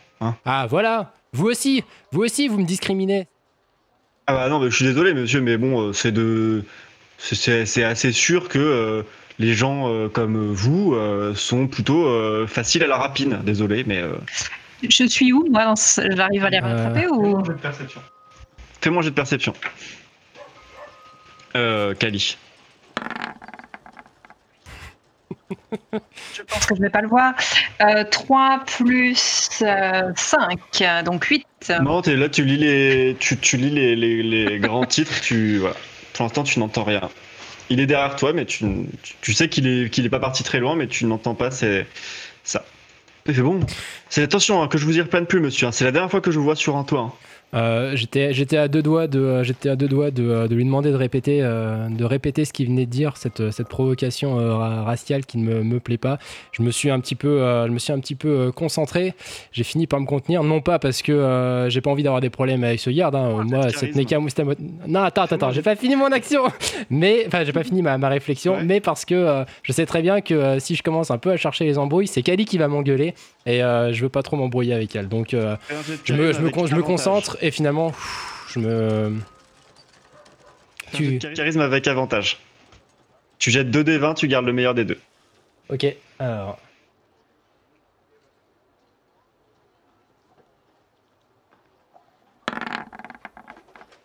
Ah, 0.46 0.66
voilà. 0.70 1.12
Vous 1.38 1.46
aussi, 1.46 1.84
vous 2.12 2.24
aussi, 2.24 2.48
vous 2.48 2.58
me 2.58 2.66
discriminez. 2.66 3.28
Ah 4.26 4.34
bah 4.34 4.50
non, 4.50 4.60
mais 4.60 4.72
je 4.72 4.76
suis 4.76 4.86
désolé, 4.86 5.14
monsieur, 5.14 5.40
mais 5.40 5.56
bon, 5.58 5.80
euh, 5.90 5.94
c'est 5.94 6.12
de. 6.12 6.64
c'est- 7.20 7.84
assez 7.84 8.12
sûr 8.12 8.50
que 8.50 8.58
euh, 8.58 9.04
les 9.38 9.54
gens 9.54 9.88
euh, 9.88 10.10
comme 10.10 10.52
vous 10.52 10.96
euh, 10.96 11.36
sont 11.36 11.68
plutôt 11.68 12.08
euh, 12.08 12.48
faciles 12.48 12.84
à 12.84 12.88
la 12.88 12.98
rapine. 12.98 13.40
Désolé, 13.44 13.84
mais 13.86 14.00
euh, 14.02 14.16
Je 14.82 15.06
suis 15.06 15.32
où 15.32 15.46
moi 15.52 15.76
J'arrive 15.98 16.44
à 16.44 16.50
les 16.50 16.58
Euh, 16.58 16.62
rattraper 16.62 17.08
ou? 17.08 17.44
Fais-moi 18.82 19.00
un 19.00 19.04
jet 19.04 19.12
de 19.12 19.16
perception. 19.16 19.54
Euh, 21.56 21.94
Kali. 21.94 22.36
Je 26.34 26.42
pense 26.44 26.66
que 26.66 26.76
je 26.76 26.82
vais 26.82 26.90
pas 26.90 27.02
le 27.02 27.08
voir. 27.08 27.34
Euh, 27.82 28.04
3 28.10 28.64
plus 28.66 29.16
5, 29.16 31.04
donc 31.06 31.24
8. 31.26 31.46
Non, 31.82 32.02
t'es 32.02 32.16
là, 32.16 32.30
tu 32.30 32.44
lis 32.46 32.58
les, 32.58 33.16
tu, 33.20 33.58
lis 33.58 33.70
les, 33.70 33.96
les- 33.96 34.60
grands 34.60 34.86
titres. 34.86 35.22
Tu. 35.22 35.62
Pour 36.14 36.24
l'instant, 36.24 36.44
tu 36.44 36.60
n'entends 36.60 36.84
rien. 36.84 37.10
Il 37.70 37.80
est 37.80 37.86
derrière 37.86 38.16
toi, 38.16 38.34
mais 38.34 38.46
tu, 38.46 38.66
tu, 39.22 39.34
sais 39.34 39.50
qu'il 39.50 39.68
est, 39.68 39.90
qu'il 39.90 40.06
est 40.06 40.10
pas 40.10 40.20
parti 40.20 40.44
très 40.44 40.60
loin, 40.60 40.76
mais 40.76 40.88
tu 40.88 41.06
n'entends 41.06 41.36
pas. 41.36 41.52
C'est 41.52 41.86
ça. 42.44 42.64
C'est 43.26 43.42
bon. 43.42 43.60
C'est 44.10 44.24
attention 44.24 44.62
hein, 44.64 44.68
que 44.70 44.78
je 44.78 44.86
vous 44.86 44.98
y 44.98 45.02
reprenne 45.02 45.26
plus, 45.26 45.42
monsieur. 45.42 45.68
hein. 45.68 45.72
C'est 45.74 45.84
la 45.84 45.92
dernière 45.92 46.10
fois 46.10 46.22
que 46.22 46.32
je 46.32 46.38
vous 46.40 46.46
vois 46.46 46.56
sur 46.56 46.78
un 46.78 46.84
toit. 46.86 47.02
hein. 47.02 47.14
Euh, 47.54 47.96
j'étais, 47.96 48.34
j'étais 48.34 48.58
à 48.58 48.68
deux 48.68 48.82
doigts 48.84 49.08
de, 49.08 49.20
euh, 49.20 49.44
j'étais 49.44 49.70
à 49.70 49.78
deux 49.78 49.88
doigts 49.88 50.12
de, 50.12 50.24
euh, 50.24 50.48
de 50.50 50.56
lui 50.56 50.66
demander 50.66 50.92
de 50.92 50.96
répéter, 50.96 51.40
euh, 51.42 51.88
de 51.90 52.04
répéter 52.04 52.44
ce 52.44 52.52
qu'il 52.52 52.68
venait 52.68 52.86
de 52.86 52.92
dire, 52.92 53.16
cette, 53.16 53.52
cette 53.52 53.70
provocation 53.70 54.38
euh, 54.38 54.54
ra- 54.54 54.84
raciale 54.84 55.26
qui 55.26 55.38
ne 55.38 55.46
me, 55.56 55.64
me 55.64 55.80
plaît 55.80 55.98
pas. 55.98 56.18
Je 56.52 56.62
me 56.62 56.72
suis 56.72 56.90
un 56.90 57.00
petit 57.00 57.16
peu, 57.16 57.42
euh, 57.42 57.68
je 57.68 57.72
me 57.72 57.80
suis 57.80 57.94
un 57.94 58.00
petit 58.00 58.16
peu 58.16 58.28
euh, 58.28 58.52
concentré. 58.52 59.14
J'ai 59.54 59.64
fini 59.64 59.88
par 59.88 60.02
me 60.02 60.06
contenir, 60.06 60.44
non 60.44 60.60
pas 60.60 60.78
parce 60.78 61.02
que 61.02 61.14
euh, 61.14 61.70
j'ai 61.70 61.80
pas 61.80 61.90
envie 61.90 62.04
d'avoir 62.04 62.20
des 62.22 62.30
problèmes 62.30 62.66
avec 62.66 62.82
ce 62.82 62.90
garde. 62.90 63.16
hein. 63.16 63.30
Oh, 63.40 63.44
Moi, 63.44 63.68
charisme. 63.72 63.98
Neka 63.98 64.18
Moustamo- 64.20 64.56
Non, 64.86 65.04
attends, 65.04 65.22
attends, 65.22 65.36
attends, 65.36 65.52
j'ai 65.52 65.62
pas 65.62 65.78
fini 65.78 65.96
mon 65.96 66.12
action. 66.12 66.42
Mais, 66.90 67.24
enfin, 67.28 67.46
j'ai 67.46 67.54
pas 67.54 67.64
fini 67.64 67.82
ma, 67.82 67.98
ma 67.98 68.10
réflexion. 68.10 68.56
Ouais. 68.56 68.64
Mais 68.66 68.82
parce 68.82 69.06
que 69.06 69.16
euh, 69.16 69.46
je 69.64 69.72
sais 69.72 69.86
très 69.86 70.02
bien 70.02 70.20
que 70.20 70.34
euh, 70.34 70.60
si 70.60 70.76
je 70.76 70.84
commence 70.84 71.12
un 71.12 71.18
peu 71.18 71.32
à 71.32 71.38
chercher 71.38 71.64
les 71.64 71.78
embrouilles, 71.78 72.08
c'est 72.08 72.24
Kali 72.24 72.44
qui 72.44 72.58
va 72.58 72.68
m'engueuler 72.68 73.14
et 73.46 73.64
euh, 73.64 73.94
je 73.94 74.02
veux 74.04 74.10
pas 74.10 74.22
trop 74.24 74.36
m'embrouiller 74.36 74.74
avec 74.74 74.94
elle. 74.98 75.08
Donc 75.08 75.34
euh, 75.34 75.56
je 76.04 76.14
me, 76.14 76.34
je 76.34 76.42
me, 76.42 76.50
je 76.68 76.76
me 76.76 76.82
concentre 76.84 77.37
et 77.42 77.52
finalement, 77.52 77.94
je 78.50 78.60
me. 78.60 79.14
Tu-. 80.94 81.20
Charisme 81.20 81.62
avec 81.62 81.88
avantage. 81.88 82.40
Tu 83.40 83.52
jettes 83.52 83.70
2 83.70 83.84
des 83.84 83.98
20, 83.98 84.16
tu 84.16 84.28
gardes 84.28 84.46
le 84.46 84.54
meilleur 84.54 84.74
des 84.74 84.86
deux. 84.86 85.00
Ok, 85.70 85.86
alors. 86.20 86.60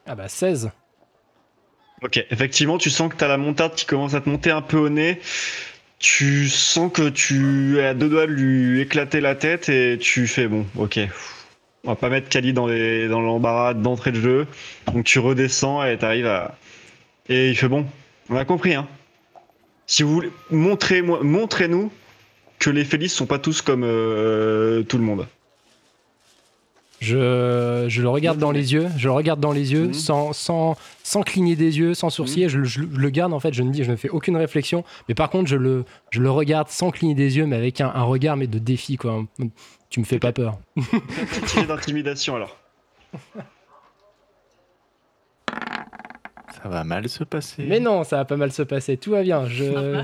Ah 0.06 0.14
bah 0.14 0.28
16. 0.28 0.70
Ok, 2.02 2.24
effectivement, 2.30 2.78
tu 2.78 2.90
sens 2.90 3.10
que 3.10 3.16
tu 3.16 3.24
as 3.24 3.28
la 3.28 3.38
montarde 3.38 3.74
qui 3.74 3.86
commence 3.86 4.14
à 4.14 4.20
te 4.20 4.28
monter 4.28 4.50
un 4.50 4.60
peu 4.60 4.76
au 4.76 4.88
nez. 4.88 5.20
Tu 6.00 6.48
sens 6.48 6.92
que 6.92 7.08
tu 7.08 7.78
es 7.78 7.86
à 7.86 7.94
deux 7.94 8.08
doigts 8.08 8.26
de 8.26 8.32
lui 8.32 8.80
éclater 8.80 9.20
la 9.20 9.36
tête 9.36 9.68
et 9.68 9.98
tu 9.98 10.26
fais 10.26 10.48
bon, 10.48 10.66
ok. 10.76 10.98
On 11.84 11.90
va 11.90 11.96
pas 11.96 12.08
mettre 12.10 12.28
Kali 12.28 12.52
dans 12.52 12.66
les 12.66 13.08
dans 13.08 13.20
l'embarras 13.20 13.74
d'entrée 13.74 14.12
de 14.12 14.20
jeu. 14.20 14.46
Donc 14.92 15.04
tu 15.04 15.18
redescends 15.18 15.84
et 15.84 15.98
t'arrives 15.98 16.26
à. 16.26 16.56
Et 17.28 17.50
il 17.50 17.56
fait 17.56 17.68
bon, 17.68 17.86
on 18.30 18.36
a 18.36 18.44
compris, 18.44 18.74
hein. 18.74 18.86
Si 19.86 20.02
vous 20.04 20.12
voulez, 20.14 20.30
montrez-moi, 20.50 21.20
montrez-nous 21.22 21.90
que 22.58 22.70
les 22.70 22.84
Félix 22.84 23.12
sont 23.14 23.26
pas 23.26 23.38
tous 23.40 23.62
comme 23.62 23.82
euh, 23.84 24.82
tout 24.84 24.96
le 24.96 25.04
monde. 25.04 25.26
Je, 27.00 27.86
je 27.88 28.00
le 28.00 28.08
regarde 28.08 28.38
dans 28.38 28.52
les 28.52 28.72
yeux, 28.74 28.86
je 28.96 29.08
le 29.08 29.12
regarde 29.12 29.40
dans 29.40 29.50
les 29.50 29.72
yeux 29.72 29.86
Mhm. 29.88 29.92
sans, 29.94 30.32
sans, 30.32 30.76
sans 31.02 31.22
cligner 31.22 31.56
des 31.56 31.78
yeux, 31.78 31.94
sans 31.94 32.10
sourciller. 32.10 32.48
Je, 32.48 32.62
je- 32.62 32.82
je 32.92 32.96
le 32.96 33.10
garde 33.10 33.32
en 33.32 33.40
fait, 33.40 33.52
je 33.52 33.64
ne, 33.64 33.70
dis, 33.72 33.82
je 33.82 33.90
ne 33.90 33.96
fais 33.96 34.08
aucune 34.08 34.36
réflexion. 34.36 34.84
Mais 35.08 35.14
par 35.16 35.28
contre, 35.28 35.48
je 35.48 35.56
le, 35.56 35.84
je 36.10 36.20
le 36.20 36.30
regarde 36.30 36.68
sans 36.68 36.92
cligner 36.92 37.16
des 37.16 37.38
yeux, 37.38 37.46
mais 37.46 37.56
avec 37.56 37.80
un, 37.80 37.88
un 37.92 38.04
regard 38.04 38.36
mais 38.36 38.46
de 38.46 38.60
défi. 38.60 38.96
Quoi. 38.98 39.24
Tu 39.92 40.00
me 40.00 40.06
fais 40.06 40.18
pas 40.18 40.32
peur. 40.32 40.58
Petit 40.76 41.66
d'intimidation 41.66 42.34
alors. 42.34 42.56
Ça 46.62 46.66
va 46.70 46.82
mal 46.82 47.10
se 47.10 47.24
passer. 47.24 47.62
Mais 47.68 47.78
non, 47.78 48.02
ça 48.02 48.16
va 48.16 48.24
pas 48.24 48.38
mal 48.38 48.52
se 48.52 48.62
passer, 48.62 48.96
tout 48.96 49.10
va 49.10 49.20
bien. 49.22 49.44
Je... 49.46 50.02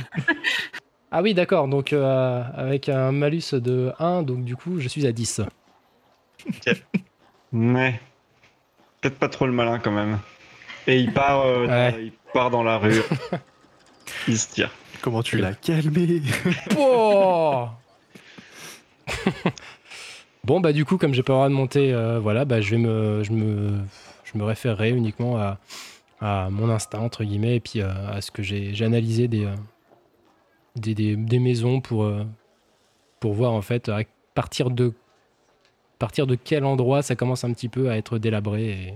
ah 1.11 1.23
oui, 1.23 1.33
d'accord, 1.33 1.69
donc 1.69 1.95
euh, 1.95 2.43
avec 2.55 2.91
un 2.91 3.13
malus 3.13 3.55
de 3.55 3.95
1, 3.99 4.25
donc 4.25 4.45
du 4.45 4.57
coup, 4.57 4.79
je 4.79 4.89
suis 4.89 5.07
à 5.07 5.13
10. 5.13 5.41
Ouais. 7.55 7.99
Peut-être 9.01 9.19
pas 9.19 9.31
trop 9.31 9.47
le 9.47 9.53
malin 9.53 9.79
quand 9.79 9.93
même. 9.93 10.19
Et 10.87 10.99
il 10.99 11.15
part, 11.15 11.47
euh, 11.47 11.67
Ouais. 11.67 11.93
dans- 11.93 11.99
il 11.99 12.13
part 12.35 12.51
dans 12.51 12.63
la 12.63 12.77
rue. 12.77 13.01
il 14.29 14.39
se 14.39 14.53
tire. 14.53 14.71
Comment 15.01 15.23
tu 15.23 15.39
l'as 15.39 15.55
calmé? 15.55 16.21
Oh 16.77 17.69
bon, 20.49 20.61
bah 20.61 20.73
du 20.73 20.85
coup, 20.87 20.97
comme 20.97 21.13
j'ai 21.13 21.23
pas 21.23 21.35
le 21.35 21.37
droit 21.37 21.49
de 21.51 21.55
monter, 21.55 21.93
euh, 21.93 22.19
voilà, 22.19 22.47
bah 22.47 22.63
je 22.63 22.71
vais 22.71 22.79
me, 22.79 23.23
je 23.23 24.43
référerai 24.43 24.91
uniquement 24.91 25.39
à, 25.39 25.59
mon 26.51 26.69
instinct 26.71 26.99
entre 26.99 27.23
guillemets 27.23 27.57
et 27.57 27.61
puis 27.61 27.81
euh, 27.81 27.91
à 28.09 28.21
ce 28.21 28.33
que 28.33 28.43
j'ai, 28.43 28.75
analysé 28.83 29.29
des, 29.29 29.45
euh, 29.45 29.55
des, 30.75 31.39
maisons 31.39 31.81
pour, 31.81 32.11
pour 33.21 33.35
voir 33.35 33.53
en 33.53 33.63
fait 33.63 33.89
à 33.89 34.01
partir 34.35 34.71
de 34.71 34.93
partir 36.01 36.27
de 36.27 36.35
quel 36.35 36.65
endroit 36.65 37.03
ça 37.03 37.15
commence 37.15 37.45
un 37.45 37.53
petit 37.53 37.69
peu 37.69 37.91
à 37.91 37.97
être 37.97 38.19
délabré 38.19 38.71
et 38.71 38.95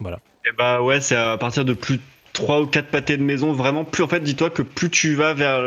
voilà. 0.00 0.18
Et 0.44 0.52
bah 0.52 0.82
ouais, 0.82 1.00
c'est 1.00 1.16
à 1.16 1.38
partir 1.38 1.64
de 1.64 1.72
plus 1.72 2.00
3 2.34 2.60
ou 2.60 2.66
4 2.66 2.88
pâtés 2.88 3.16
de 3.16 3.22
maison. 3.22 3.52
Vraiment, 3.52 3.84
plus 3.84 4.02
en 4.02 4.08
fait, 4.08 4.20
dis-toi 4.20 4.50
que 4.50 4.62
plus 4.62 4.90
tu 4.90 5.14
vas 5.14 5.32
vers 5.32 5.62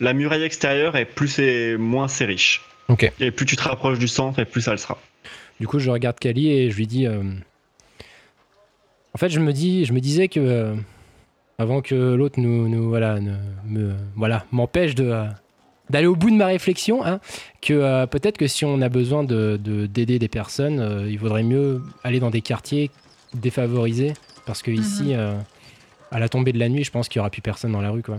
la 0.00 0.12
muraille 0.12 0.42
extérieure 0.42 0.96
et 0.96 1.04
plus 1.04 1.28
c'est 1.28 1.76
moins 1.76 2.08
c'est 2.08 2.24
riche. 2.24 2.60
Ok. 2.88 3.10
Et 3.20 3.30
plus 3.30 3.46
tu 3.46 3.56
te 3.56 3.62
rapproches 3.62 3.98
du 3.98 4.08
centre 4.08 4.38
et 4.38 4.44
plus 4.44 4.60
ça 4.62 4.72
le 4.72 4.76
sera. 4.76 4.98
Du 5.60 5.66
coup, 5.66 5.78
je 5.78 5.90
regarde 5.90 6.18
Kali 6.18 6.50
et 6.50 6.70
je 6.70 6.76
lui 6.76 6.86
dis. 6.86 7.06
euh, 7.06 7.22
En 9.14 9.18
fait, 9.18 9.28
je 9.30 9.38
me 9.40 9.52
dis, 9.52 9.84
je 9.84 9.92
me 9.92 10.00
disais 10.00 10.28
que 10.28 10.40
euh, 10.40 10.74
avant 11.58 11.80
que 11.80 11.94
l'autre 11.94 12.40
nous, 12.40 12.68
nous 12.68 12.88
voilà, 12.88 13.20
ne- 13.20 13.36
me, 13.66 13.94
voilà, 14.16 14.44
m'empêche 14.50 14.94
de 14.94 15.04
euh, 15.04 15.24
d'aller 15.90 16.06
au 16.06 16.16
bout 16.16 16.30
de 16.30 16.36
ma 16.36 16.46
réflexion, 16.46 17.04
hein, 17.04 17.20
que 17.62 17.74
euh, 17.74 18.06
peut-être 18.06 18.36
que 18.38 18.46
si 18.48 18.64
on 18.64 18.80
a 18.82 18.88
besoin 18.88 19.22
de 19.22 19.58
de- 19.62 19.86
d'aider 19.86 20.18
des 20.18 20.28
personnes, 20.28 20.80
euh, 20.80 21.08
il 21.08 21.18
vaudrait 21.18 21.42
mieux 21.44 21.80
aller 22.02 22.20
dans 22.20 22.30
des 22.30 22.40
quartiers 22.40 22.90
défavorisés, 23.34 24.14
parce 24.46 24.62
que 24.62 24.70
ici, 24.70 25.14
euh, 25.14 25.34
à 26.10 26.18
la 26.18 26.28
tombée 26.28 26.52
de 26.52 26.58
la 26.58 26.68
nuit, 26.68 26.84
je 26.84 26.90
pense 26.90 27.08
qu'il 27.08 27.18
y 27.18 27.20
aura 27.20 27.30
plus 27.30 27.42
personne 27.42 27.72
dans 27.72 27.80
la 27.82 27.90
rue, 27.90 28.02
quoi. 28.02 28.18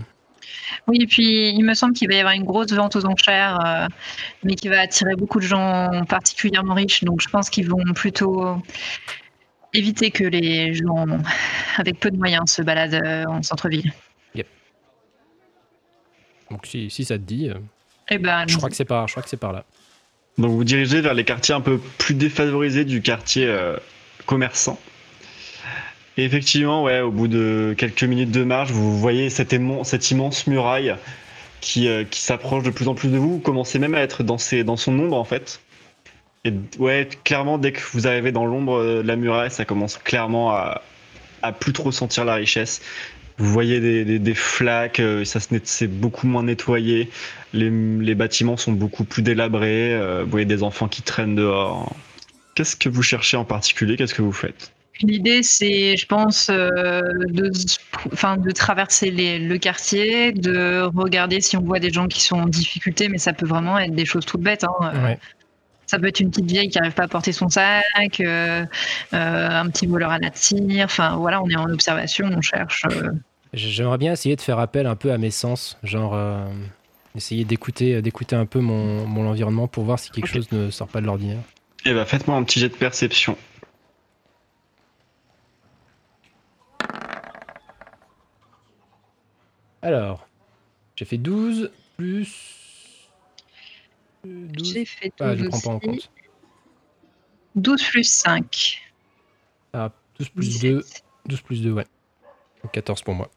Oui, 0.88 0.98
et 1.02 1.08
puis 1.08 1.50
il 1.50 1.64
me 1.64 1.74
semble 1.74 1.94
qu'il 1.94 2.08
va 2.08 2.16
y 2.16 2.20
avoir 2.20 2.34
une 2.34 2.44
grosse 2.44 2.72
vente 2.72 2.96
aux 2.96 3.06
enchères, 3.06 3.60
euh, 3.66 3.88
mais 4.44 4.56
qui 4.56 4.68
va 4.68 4.82
attirer 4.82 5.16
beaucoup 5.16 5.40
de 5.40 5.46
gens 5.46 6.04
particulièrement 6.08 6.74
riches. 6.74 7.04
Donc 7.04 7.22
je 7.22 7.30
pense 7.30 7.50
qu'ils 7.50 7.70
vont 7.70 7.94
plutôt 7.94 8.62
éviter 9.74 10.12
que 10.12 10.24
les 10.24 10.74
gens 10.74 11.06
avec 11.78 12.00
peu 12.00 12.12
de 12.12 12.18
moyens 12.18 12.52
se 12.52 12.62
baladent 12.62 13.02
euh, 13.06 13.25
en 13.25 13.44
centre-ville. 13.44 13.92
Donc 16.52 16.66
si, 16.66 16.90
si 16.90 17.06
ça 17.06 17.18
te 17.18 17.24
dit, 17.24 17.50
euh, 17.50 17.56
Et 18.10 18.18
ben, 18.18 18.46
je 18.48 18.58
crois 18.58 18.70
que 18.70 18.75
c'est 18.75 18.86
par, 18.86 19.08
je 19.08 19.14
crois 19.14 19.24
que 19.24 19.30
c'est 19.30 19.38
par 19.38 19.52
là. 19.52 19.66
Donc 20.38 20.52
vous 20.52 20.64
dirigez 20.64 21.02
vers 21.02 21.14
les 21.14 21.24
quartiers 21.24 21.56
un 21.56 21.62
peu 21.62 21.80
plus 21.98 22.14
défavorisés 22.14 22.86
du 22.86 23.02
quartier 23.02 23.48
euh, 23.48 23.78
commerçant. 24.25 24.80
Et 26.17 26.24
effectivement, 26.24 26.84
ouais, 26.84 27.01
au 27.01 27.12
bout 27.12 27.27
de 27.27 27.75
quelques 27.77 28.03
minutes 28.03 28.31
de 28.31 28.43
marche, 28.43 28.72
vous 28.72 28.98
voyez 28.98 29.29
cette, 29.29 29.55
cette 29.84 30.12
immense 30.12 30.48
muraille 30.48 30.95
qui, 31.62 31.88
euh, 31.88 32.03
qui 32.10 32.22
s'approche 32.22 32.63
de 32.63 32.69
plus 32.69 32.88
en 32.88 32.93
plus 32.95 33.10
de 33.10 33.17
vous. 33.17 33.34
Vous 33.34 33.39
commencez 33.39 33.79
même 33.79 33.95
à 33.95 34.00
être 34.01 34.24
dans, 34.24 34.38
ses- 34.38 34.63
dans 34.63 34.77
son 34.77 34.98
ombre 35.00 35.17
en 35.17 35.25
fait. 35.25 35.62
Et 36.45 36.53
ouais, 36.79 37.10
clairement, 37.24 37.57
dès 37.57 37.72
que 37.74 37.81
vous 37.91 38.07
arrivez 38.07 38.31
dans 38.31 38.45
l'ombre 38.45 38.77
euh, 38.77 39.01
de 39.03 39.07
la 39.07 39.15
muraille, 39.15 39.51
ça 39.51 39.65
commence 39.65 39.98
clairement 39.98 40.51
à, 40.51 40.81
à 41.41 41.51
plus 41.51 41.74
trop 41.74 41.91
sentir 41.91 42.24
la 42.24 42.36
richesse. 42.36 42.81
Vous 43.38 43.51
voyez 43.51 43.81
des, 44.19 44.34
flaques, 44.34 45.01
euh, 45.01 45.25
ça 45.25 45.39
c'est 45.63 45.88
beaucoup 45.88 46.27
moins 46.27 46.43
nettoyé. 46.43 47.10
Les, 47.51 48.15
bâtiments 48.15 48.55
sont 48.55 48.72
beaucoup 48.72 49.03
plus 49.03 49.22
délabrés. 49.24 50.00
vous 50.24 50.29
voyez 50.29 50.45
des 50.45 50.63
enfants 50.63 50.88
qui 50.88 51.01
traînent 51.01 51.36
dehors. 51.36 51.93
Qu'est-ce 52.55 52.77
que 52.77 52.88
vous 52.88 53.03
cherchez 53.03 53.36
en 53.36 53.43
particulier? 53.43 53.98
Qu'est-ce 53.98 54.13
que 54.13 54.22
vous 54.22 54.31
faites? 54.31 54.72
L'idée, 55.02 55.44
c'est, 55.44 55.98
je 55.98 56.06
pense, 56.06 56.50
euh, 56.50 57.02
de, 57.28 57.52
enfin, 58.14 58.38
de 58.38 58.50
traverser 58.52 59.12
les- 59.12 59.40
le 59.40 59.58
quartier, 59.58 60.32
de 60.32 60.82
regarder 60.96 61.42
si 61.42 61.58
on 61.58 61.62
voit 61.62 61.80
des 61.80 61.92
gens 61.92 62.08
qui 62.08 62.22
sont 62.22 62.38
en 62.38 62.46
difficulté, 62.48 63.10
mais 63.10 63.18
ça 63.18 63.34
peut 63.34 63.46
vraiment 63.46 63.78
être 63.78 63.94
des 63.94 64.06
choses 64.06 64.25
toutes 64.25 64.42
bêtes. 64.42 64.64
hein. 64.64 64.94
Ouais. 65.04 65.20
Ça 65.86 66.00
peut 66.00 66.08
être 66.08 66.20
une 66.20 66.30
petite 66.32 66.50
vieille 66.50 66.70
qui 66.70 66.78
n'arrive 66.80 66.94
pas 66.94 67.04
à 67.04 67.08
porter 67.08 67.32
son 67.32 67.48
sac, 67.50 67.84
euh, 68.20 68.66
euh, 69.14 69.50
un 69.62 69.70
petit 69.70 69.86
voleur 69.86 70.12
à 70.12 70.18
la 70.18 70.30
tire. 70.32 70.86
Enfin, 70.86 71.16
voilà, 71.18 71.42
on 71.44 71.50
est 71.50 71.56
en 71.58 71.70
observation, 71.70 72.28
on 72.36 72.42
cherche. 72.42 72.84
euh, 72.92 73.12
J'aimerais 73.54 73.98
bien 73.98 74.14
essayer 74.14 74.36
de 74.36 74.42
faire 74.42 74.60
appel 74.60 74.88
un 74.88 74.96
peu 74.96 75.12
à 75.12 75.18
mes 75.18 75.30
sens, 75.32 75.78
genre 75.84 76.14
euh, 76.16 76.44
essayer 77.16 77.46
d'écouter, 77.46 78.02
d'écouter 78.02 78.36
un 78.36 78.46
peu 78.46 78.60
mon, 78.60 79.06
mon 79.06 79.28
environnement 79.30 79.68
pour 79.68 79.84
voir 79.84 80.00
si 80.00 80.10
quelque 80.10 80.28
chose 80.28 80.52
ne 80.52 80.70
sort 80.72 80.88
pas 80.88 81.02
de 81.02 81.06
l'ordinaire. 81.06 81.40
Eh 81.86 81.94
ben, 81.94 82.04
faites-moi 82.06 82.36
un 82.36 82.44
petit 82.44 82.60
jet 82.60 82.70
de 82.70 82.74
perception. 82.75 83.38
Alors, 89.86 90.27
J'ai 90.96 91.06
fait 91.06 91.18
12 91.18 91.70
plus. 91.96 92.34
euh, 94.25 94.48
12. 94.48 94.74
J'ai 94.74 94.86
fait 94.86 95.13
12 95.20 95.27
Ah, 95.27 95.36
je 95.36 95.46
prends 95.46 95.60
pas 95.60 95.70
en 95.70 95.80
compte. 95.80 96.10
12 97.56 97.84
plus 97.84 98.04
5. 98.04 98.82
Ah, 99.74 99.92
12 100.18 100.30
plus 100.30 100.60
2. 100.60 100.84
12 101.27 101.42
plus 101.42 101.62
2, 101.62 101.72
ouais. 101.72 101.86
Donc 102.63 102.72
14 102.72 103.04
pour 103.04 103.13
moi. 103.13 103.30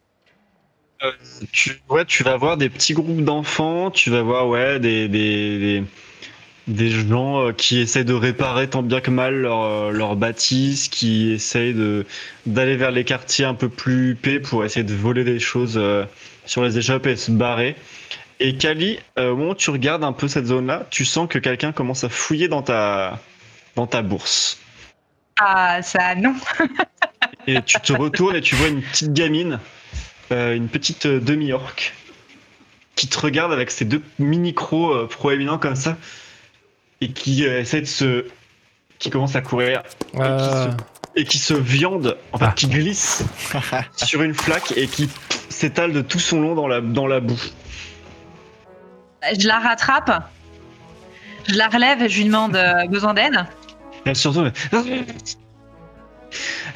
Tu, 1.52 1.80
ouais, 1.90 2.04
tu 2.06 2.24
vas 2.24 2.36
voir 2.36 2.56
des 2.56 2.70
petits 2.70 2.94
groupes 2.94 3.22
d'enfants, 3.22 3.90
tu 3.90 4.10
vas 4.10 4.22
voir 4.22 4.48
ouais, 4.48 4.80
des, 4.80 5.06
des, 5.08 5.58
des, 5.58 5.84
des 6.66 6.90
gens 6.90 7.46
euh, 7.46 7.52
qui 7.52 7.78
essayent 7.78 8.04
de 8.04 8.14
réparer 8.14 8.68
tant 8.68 8.82
bien 8.82 9.00
que 9.00 9.10
mal 9.12 9.34
leur, 9.36 9.62
euh, 9.62 9.90
leur 9.92 10.16
bâtisse, 10.16 10.88
qui 10.88 11.30
essayent 11.30 11.74
de, 11.74 12.04
d'aller 12.46 12.76
vers 12.76 12.90
les 12.90 13.04
quartiers 13.04 13.44
un 13.44 13.54
peu 13.54 13.68
plus 13.68 14.12
huppés 14.12 14.40
pour 14.40 14.64
essayer 14.64 14.82
de 14.84 14.94
voler 14.94 15.22
des 15.22 15.38
choses 15.38 15.76
euh, 15.76 16.04
sur 16.48 16.64
les 16.64 16.78
échoppes 16.78 17.06
et 17.06 17.14
se 17.16 17.30
barrer. 17.30 17.76
Et 18.40 18.56
Kali, 18.56 18.98
euh, 19.18 19.30
au 19.30 19.36
moment 19.36 19.50
où 19.50 19.54
tu 19.54 19.70
regardes 19.70 20.02
un 20.02 20.12
peu 20.12 20.28
cette 20.28 20.46
zone-là, 20.46 20.86
tu 20.90 21.04
sens 21.04 21.28
que 21.28 21.38
quelqu'un 21.38 21.72
commence 21.72 22.04
à 22.04 22.08
fouiller 22.08 22.48
dans 22.48 22.62
ta, 22.62 23.20
dans 23.76 23.86
ta 23.86 24.02
bourse. 24.02 24.58
Ah, 25.38 25.82
ça, 25.82 26.14
non. 26.14 26.34
Et 27.46 27.62
tu 27.62 27.80
te 27.80 27.92
retournes 27.92 28.36
et 28.36 28.40
tu 28.40 28.54
vois 28.56 28.68
une 28.68 28.82
petite 28.82 29.12
gamine, 29.12 29.60
euh, 30.32 30.54
une 30.54 30.68
petite 30.68 31.06
euh, 31.06 31.20
demi-orque, 31.20 31.94
qui 32.96 33.08
te 33.08 33.18
regarde 33.18 33.52
avec 33.52 33.70
ses 33.70 33.84
deux 33.84 34.02
mini-crocs 34.18 34.94
euh, 34.94 35.06
proéminents 35.06 35.58
comme 35.58 35.76
ça, 35.76 35.96
et 37.00 37.12
qui 37.12 37.46
euh, 37.46 37.60
essaie 37.60 37.80
de 37.80 37.86
se. 37.86 38.26
qui 38.98 39.10
commence 39.10 39.36
à 39.36 39.42
courir, 39.42 39.82
Euh, 40.16 40.70
et 41.18 41.24
qui 41.24 41.38
se 41.38 41.52
viande, 41.52 42.16
en 42.32 42.38
fait, 42.38 42.44
Ah. 42.48 42.52
qui 42.54 42.68
glisse 42.68 43.24
sur 43.96 44.22
une 44.22 44.34
flaque 44.34 44.72
et 44.76 44.86
qui 44.86 45.08
s'étale 45.48 45.92
de 45.92 46.00
tout 46.00 46.20
son 46.20 46.40
long 46.40 46.54
dans 46.54 46.68
la, 46.68 46.80
dans 46.80 47.06
la 47.08 47.18
boue. 47.20 47.40
Je 49.38 49.48
la 49.48 49.58
rattrape. 49.58 50.30
Je 51.48 51.54
la 51.56 51.66
relève 51.68 52.02
et 52.02 52.08
je 52.08 52.18
lui 52.18 52.26
demande 52.26 52.54
euh, 52.56 52.86
besoin 52.86 53.14
d'aide. 53.14 53.44
Et 54.06 54.10
elle 54.10 54.16
se 54.16 54.28
retourne. 54.28 54.52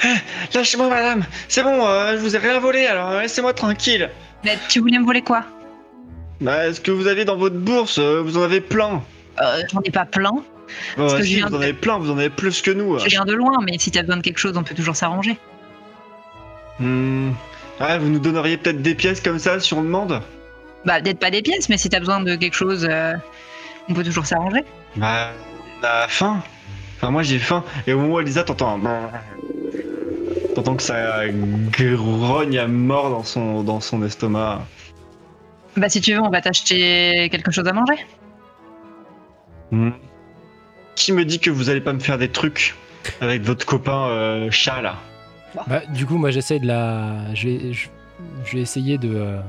Eh, 0.05 0.57
Lâchez-moi, 0.57 0.89
madame, 0.89 1.25
c'est 1.49 1.63
bon, 1.63 1.87
euh, 1.87 2.13
je 2.17 2.23
vous 2.23 2.35
ai 2.35 2.39
rien 2.39 2.59
volé, 2.59 2.87
alors 2.87 3.11
euh, 3.11 3.21
laissez-moi 3.23 3.53
tranquille. 3.55 4.11
Mais 4.45 4.59
tu 4.69 4.81
voulais 4.81 4.99
me 4.99 5.05
voler 5.05 5.23
quoi? 5.23 5.45
Bah, 6.41 6.67
est-ce 6.67 6.81
que 6.81 6.91
vous 6.91 7.07
avez 7.07 7.25
dans 7.25 7.37
votre 7.37 7.57
bourse 7.57 7.99
euh, 7.99 8.21
Vous 8.23 8.37
en 8.39 8.43
avez 8.43 8.61
plein. 8.61 9.03
euh, 9.41 9.63
J'en 9.73 9.81
ai 9.83 9.91
pas 9.93 10.05
plein. 10.07 10.33
Que 10.97 11.09
je 11.19 11.23
si, 11.23 11.35
viens 11.37 11.47
vous 11.49 11.55
en 11.55 11.59
de- 11.59 11.63
avez 11.65 11.73
plein, 11.73 11.99
vous 11.99 12.11
en 12.11 12.19
avez 12.19 12.31
plus 12.31 12.63
que 12.63 12.71
nous. 12.71 12.99
Je 12.99 13.07
viens 13.09 13.25
de 13.25 13.33
loin, 13.33 13.59
mais 13.65 13.79
si 13.79 13.91
t'as 13.91 14.03
besoin 14.03 14.17
de 14.17 14.23
quelque 14.23 14.39
chose, 14.39 14.57
on 14.57 14.63
peut 14.63 14.75
toujours 14.75 14.97
s'arranger. 14.97 15.37
Hmm. 16.79 17.31
Ah, 17.81 17.99
vous 17.99 18.09
nous 18.09 18.19
donneriez 18.19 18.57
peut-être 18.57 18.83
des 18.83 18.95
pièces 18.95 19.21
comme 19.21 19.39
ça 19.39 19.59
si 19.61 19.75
on 19.75 19.83
demande? 19.83 20.21
Bah, 20.85 21.01
peut-être 21.01 21.19
pas 21.19 21.31
des 21.31 21.43
pièces, 21.43 21.69
mais 21.69 21.79
si 21.79 21.89
t'as 21.89 22.01
besoin 22.01 22.21
de 22.21 22.35
quelque 22.35 22.55
chose, 22.55 22.87
euh, 22.89 23.15
on 23.89 23.95
peut 23.95 24.05
toujours 24.05 24.27
s'arranger. 24.27 24.65
Bah, 24.97 25.31
on 25.81 25.85
a 25.85 26.09
faim. 26.09 26.43
Enfin, 26.97 27.11
moi 27.11 27.23
j'ai 27.23 27.39
faim. 27.39 27.65
Et 27.87 27.93
au 27.93 27.99
moment 27.99 28.15
où 28.15 28.21
Elisa, 28.21 28.43
t'entends 28.45 28.81
un... 28.85 29.11
T'entends 30.55 30.77
que 30.77 30.83
ça 30.83 31.25
grogne 31.31 32.59
à 32.59 32.67
mort 32.67 33.11
dans 33.11 33.23
son, 33.25 33.63
dans 33.63 33.81
son 33.81 34.05
estomac. 34.05 34.61
Bah, 35.77 35.89
si 35.89 36.01
tu 36.01 36.13
veux, 36.13 36.21
on 36.21 36.29
va 36.31 36.41
t'acheter 36.43 37.29
quelque 37.31 37.51
chose 37.51 37.67
à 37.67 37.73
manger. 37.73 37.95
Hmm. 39.71 39.91
Qui 40.95 41.13
me 41.13 41.25
dit 41.25 41.39
que 41.41 41.51
vous 41.51 41.71
allez 41.71 41.81
pas 41.81 41.93
me 41.93 41.99
faire 42.01 42.19
des 42.19 42.29
trucs 42.29 42.75
avec 43.21 43.43
votre 43.43 43.65
copain 43.67 44.09
euh, 44.09 44.51
chat 44.51 44.83
là? 44.83 44.97
Bah, 45.67 45.81
du 45.93 46.07
coup, 46.07 46.17
moi, 46.17 46.31
j'essaie 46.31 46.59
de 46.59 46.67
la. 46.67 47.35
Je 47.35 47.49
vais, 47.49 47.73
je, 47.73 47.89
je 48.45 48.53
vais 48.57 48.61
essayer 48.63 48.99
de. 48.99 49.11
euh, 49.15 49.41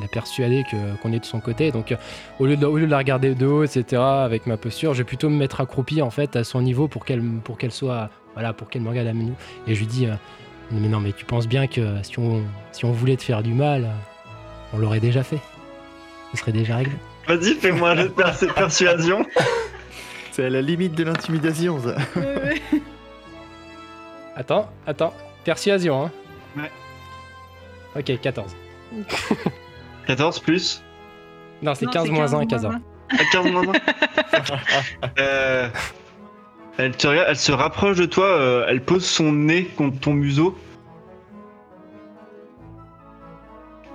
la 0.00 0.06
persuader 0.08 0.64
qu'on 1.02 1.12
est 1.12 1.18
de 1.18 1.24
son 1.24 1.40
côté. 1.40 1.72
Donc, 1.72 1.92
euh, 1.92 1.96
au 2.38 2.46
lieu, 2.46 2.56
de, 2.56 2.64
au 2.66 2.76
lieu 2.78 2.86
de 2.86 2.90
la 2.90 2.98
regarder 2.98 3.34
de 3.34 3.46
haut, 3.46 3.64
etc., 3.64 4.00
avec 4.02 4.46
ma 4.46 4.56
posture, 4.56 4.94
je 4.94 4.98
vais 4.98 5.04
plutôt 5.04 5.28
me 5.28 5.36
mettre 5.36 5.60
accroupi 5.60 6.00
en 6.00 6.10
fait 6.10 6.36
à 6.36 6.44
son 6.44 6.62
niveau 6.62 6.88
pour 6.88 7.04
qu'elle 7.04 7.22
pour 7.22 7.58
qu'elle 7.58 7.72
soit. 7.72 8.08
Voilà, 8.34 8.52
pour 8.52 8.68
qu'elle 8.70 8.82
me 8.82 8.88
regarde 8.88 9.08
à 9.08 9.12
nous. 9.12 9.34
Et 9.66 9.74
je 9.74 9.80
lui 9.80 9.86
dis 9.86 10.06
euh, 10.06 10.14
Mais 10.70 10.88
non, 10.88 11.00
mais 11.00 11.12
tu 11.12 11.24
penses 11.24 11.48
bien 11.48 11.66
que 11.66 11.96
si 12.02 12.18
on, 12.18 12.42
si 12.72 12.84
on 12.84 12.92
voulait 12.92 13.16
te 13.16 13.24
faire 13.24 13.42
du 13.42 13.52
mal, 13.52 13.88
on 14.72 14.78
l'aurait 14.78 15.00
déjà 15.00 15.22
fait. 15.24 15.40
Ce 16.32 16.38
serait 16.38 16.52
déjà 16.52 16.76
réglé. 16.76 16.92
Vas-y, 17.26 17.54
fais-moi 17.54 17.94
perce- 18.16 18.46
persuasion. 18.54 19.26
C'est 20.32 20.44
à 20.44 20.50
la 20.50 20.62
limite 20.62 20.94
de 20.94 21.04
l'intimidation, 21.04 21.80
ça. 21.80 21.96
Attends, 24.36 24.70
attends. 24.86 25.12
Persuasion, 25.44 26.04
hein 26.04 26.10
Ouais. 26.56 26.70
Ok, 27.96 28.20
14. 28.20 28.54
14 30.06 30.38
plus 30.40 30.82
Non, 31.62 31.74
c'est 31.74 31.86
Non, 31.86 31.92
15 31.92 32.10
moins 32.10 32.34
1, 32.34 32.46
15 32.46 32.62
moins 32.64 32.80
À 33.10 33.24
15 33.32 33.50
moins 33.50 33.62
un. 33.68 33.72
Euh, 35.18 35.68
elle, 36.78 36.96
te 36.96 37.06
regarde, 37.06 37.26
elle 37.28 37.36
se 37.36 37.52
rapproche 37.52 37.98
de 37.98 38.06
toi, 38.06 38.26
euh, 38.26 38.64
elle 38.68 38.82
pose 38.82 39.04
son 39.04 39.32
nez 39.32 39.64
contre 39.64 40.00
ton 40.00 40.14
museau. 40.14 40.56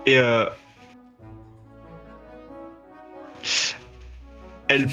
Et 0.05 0.19
euh, 0.19 0.45
elle, 4.67 4.87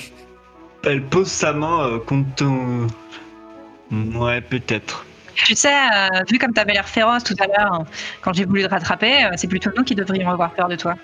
elle 0.85 1.03
pose 1.03 1.29
sa 1.29 1.53
main 1.53 1.87
euh, 1.87 1.99
contre 1.99 2.35
ton. 2.37 2.87
Ouais, 3.90 4.40
peut-être. 4.40 5.05
Tu 5.35 5.55
sais, 5.55 5.73
euh, 5.73 6.23
vu 6.31 6.38
comme 6.38 6.53
t'avais 6.53 6.73
l'air 6.73 6.88
féroce 6.88 7.25
tout 7.25 7.37
à 7.38 7.47
l'heure, 7.47 7.73
hein, 7.73 7.85
quand 8.21 8.33
j'ai 8.33 8.45
voulu 8.45 8.62
te 8.64 8.68
rattraper, 8.68 9.25
euh, 9.25 9.31
c'est 9.37 9.49
plutôt 9.49 9.71
nous 9.77 9.85
qui 9.85 9.95
devrions 9.95 10.31
avoir 10.31 10.53
peur 10.53 10.68
de 10.68 10.77
toi. 10.77 10.95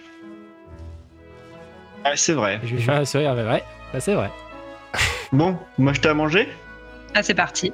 Ouais, 2.05 2.13
c'est 2.17 2.35
vrai. 2.35 2.61
Je 2.65 2.91
un 2.91 3.05
sourire, 3.05 3.35
mais 3.35 3.45
ouais, 3.45 3.63
bah, 3.93 4.01
c'est 4.01 4.15
vrai. 4.15 4.31
Bon, 5.33 5.59
moi 5.77 5.93
je 5.93 6.01
t'ai 6.01 6.09
à 6.09 6.15
manger? 6.15 6.49
Ah, 7.15 7.23
c'est 7.23 7.35
parti. 7.35 7.73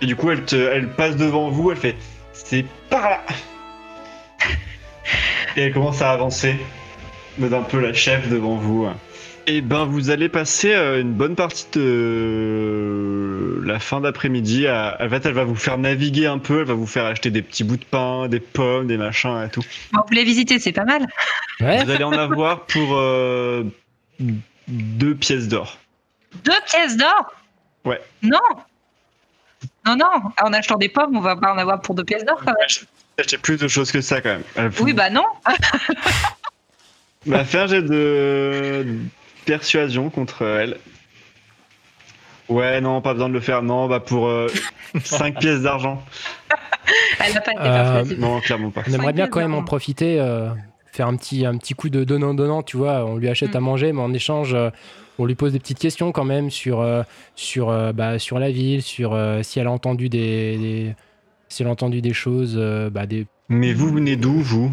Et 0.00 0.06
du 0.06 0.16
coup, 0.16 0.30
elle, 0.30 0.44
te, 0.44 0.56
elle 0.56 0.88
passe 0.88 1.16
devant 1.16 1.50
vous, 1.50 1.70
elle 1.70 1.76
fait 1.76 1.96
C'est 2.32 2.64
par 2.88 3.10
là 3.10 3.20
Et 5.56 5.62
elle 5.62 5.74
commence 5.74 6.00
à 6.00 6.10
avancer, 6.10 6.56
mode 7.38 7.52
un 7.52 7.62
peu 7.62 7.80
la 7.80 7.92
chef 7.92 8.28
devant 8.30 8.56
vous. 8.56 8.88
Et 9.48 9.60
ben, 9.60 9.84
vous 9.84 10.10
allez 10.10 10.28
passer 10.28 10.74
euh, 10.74 11.00
une 11.00 11.12
bonne 11.12 11.36
partie 11.36 11.66
de 11.72 13.60
la 13.64 13.78
fin 13.78 14.00
d'après-midi. 14.00 14.66
à- 14.66 14.96
En 15.00 15.08
fait, 15.08 15.24
elle 15.24 15.34
va 15.34 15.44
vous 15.44 15.54
faire 15.54 15.78
naviguer 15.78 16.26
un 16.26 16.38
peu, 16.38 16.60
elle 16.60 16.66
va 16.66 16.74
vous 16.74 16.86
faire 16.86 17.04
acheter 17.04 17.30
des 17.30 17.42
petits 17.42 17.62
bouts 17.62 17.76
de 17.76 17.84
pain, 17.84 18.26
des 18.28 18.40
pommes, 18.40 18.88
des 18.88 18.96
machins 18.96 19.44
et 19.46 19.48
tout. 19.50 19.62
Bon, 19.92 20.00
vous 20.00 20.06
voulez 20.08 20.24
visiter, 20.24 20.58
c'est 20.58 20.72
pas 20.72 20.84
mal. 20.84 21.06
Ouais, 21.60 21.84
Vous 21.84 21.90
allez 21.90 22.02
en 22.02 22.12
avoir 22.12 22.62
pour 22.66 22.96
euh, 22.96 23.62
deux 24.68 25.14
pièces 25.14 25.46
d'or. 25.46 25.78
Deux 26.44 26.52
pièces 26.66 26.96
d'or? 26.96 27.32
Ouais. 27.84 28.00
Non 28.22 28.40
Non, 29.86 29.94
non, 29.96 30.10
en 30.42 30.52
achetant 30.52 30.76
des 30.76 30.88
pommes, 30.88 31.16
on 31.16 31.20
va 31.20 31.36
pas 31.36 31.52
en 31.52 31.58
avoir 31.58 31.80
pour 31.80 31.94
deux 31.94 32.04
pièces 32.04 32.24
d'or 32.24 32.38
quand 32.44 32.52
même. 32.52 33.24
J'ai 33.28 33.38
plus 33.38 33.58
de 33.58 33.68
choses 33.68 33.92
que 33.92 34.00
ça 34.00 34.20
quand 34.20 34.38
même. 34.56 34.70
Oui, 34.80 34.92
bah 34.92 35.08
non. 35.10 35.24
Bah, 37.26 37.44
fais 37.44 37.58
un 37.58 37.66
jet 37.66 37.82
de 37.82 38.86
persuasion 39.46 40.10
contre 40.10 40.42
elle. 40.42 40.76
Ouais, 42.48 42.80
non, 42.80 43.00
pas 43.00 43.12
besoin 43.14 43.28
de 43.28 43.34
le 43.34 43.40
faire. 43.40 43.62
Non, 43.62 43.88
bah 43.88 44.00
pour 44.00 44.30
5 45.04 45.38
pièces 45.40 45.62
d'argent. 45.62 46.02
Elle 47.24 47.34
n'a 47.34 47.40
pas 47.40 47.52
été 47.52 47.60
Euh, 47.60 47.82
persuasive. 47.82 48.20
Non, 48.20 48.40
clairement 48.40 48.70
pas. 48.70 48.82
on 48.86 48.92
aimerait 48.92 49.12
bien 49.14 49.26
quand 49.28 49.40
même 49.40 49.54
en 49.54 49.64
profiter, 49.64 50.20
euh, 50.20 50.50
faire 50.92 51.08
un 51.08 51.16
petit, 51.16 51.44
un 51.46 51.56
petit 51.56 51.74
coup 51.74 51.88
de 51.88 52.04
donnant-donnant, 52.04 52.62
tu 52.62 52.76
vois. 52.76 53.04
On 53.04 53.16
lui 53.16 53.28
achète 53.28 53.54
Mm. 53.54 53.56
à 53.56 53.60
manger, 53.60 53.92
mais 53.92 54.02
en 54.02 54.12
échange, 54.12 54.54
euh, 54.54 54.70
on 55.18 55.24
lui 55.24 55.34
pose 55.34 55.52
des 55.54 55.58
petites 55.58 55.78
questions 55.80 56.12
quand 56.12 56.24
même 56.24 56.50
sur, 56.50 56.80
euh, 56.80 57.02
sur, 57.34 57.70
euh, 57.70 57.92
bah, 57.92 58.18
sur 58.20 58.38
la 58.38 58.50
ville, 58.50 58.82
sur 58.82 59.14
euh, 59.14 59.42
si 59.42 59.58
elle 59.58 59.66
a 59.66 59.72
entendu 59.72 60.08
des, 60.08 60.56
des- 60.58 60.94
si 61.48 61.62
elle 61.62 61.68
a 61.68 61.72
entendu 61.72 62.00
des 62.02 62.12
choses, 62.12 62.54
euh, 62.56 62.90
bah, 62.90 63.06
des. 63.06 63.26
Mais 63.48 63.72
vous 63.72 63.90
venez 63.92 64.14
d'où, 64.16 64.34
vous? 64.40 64.70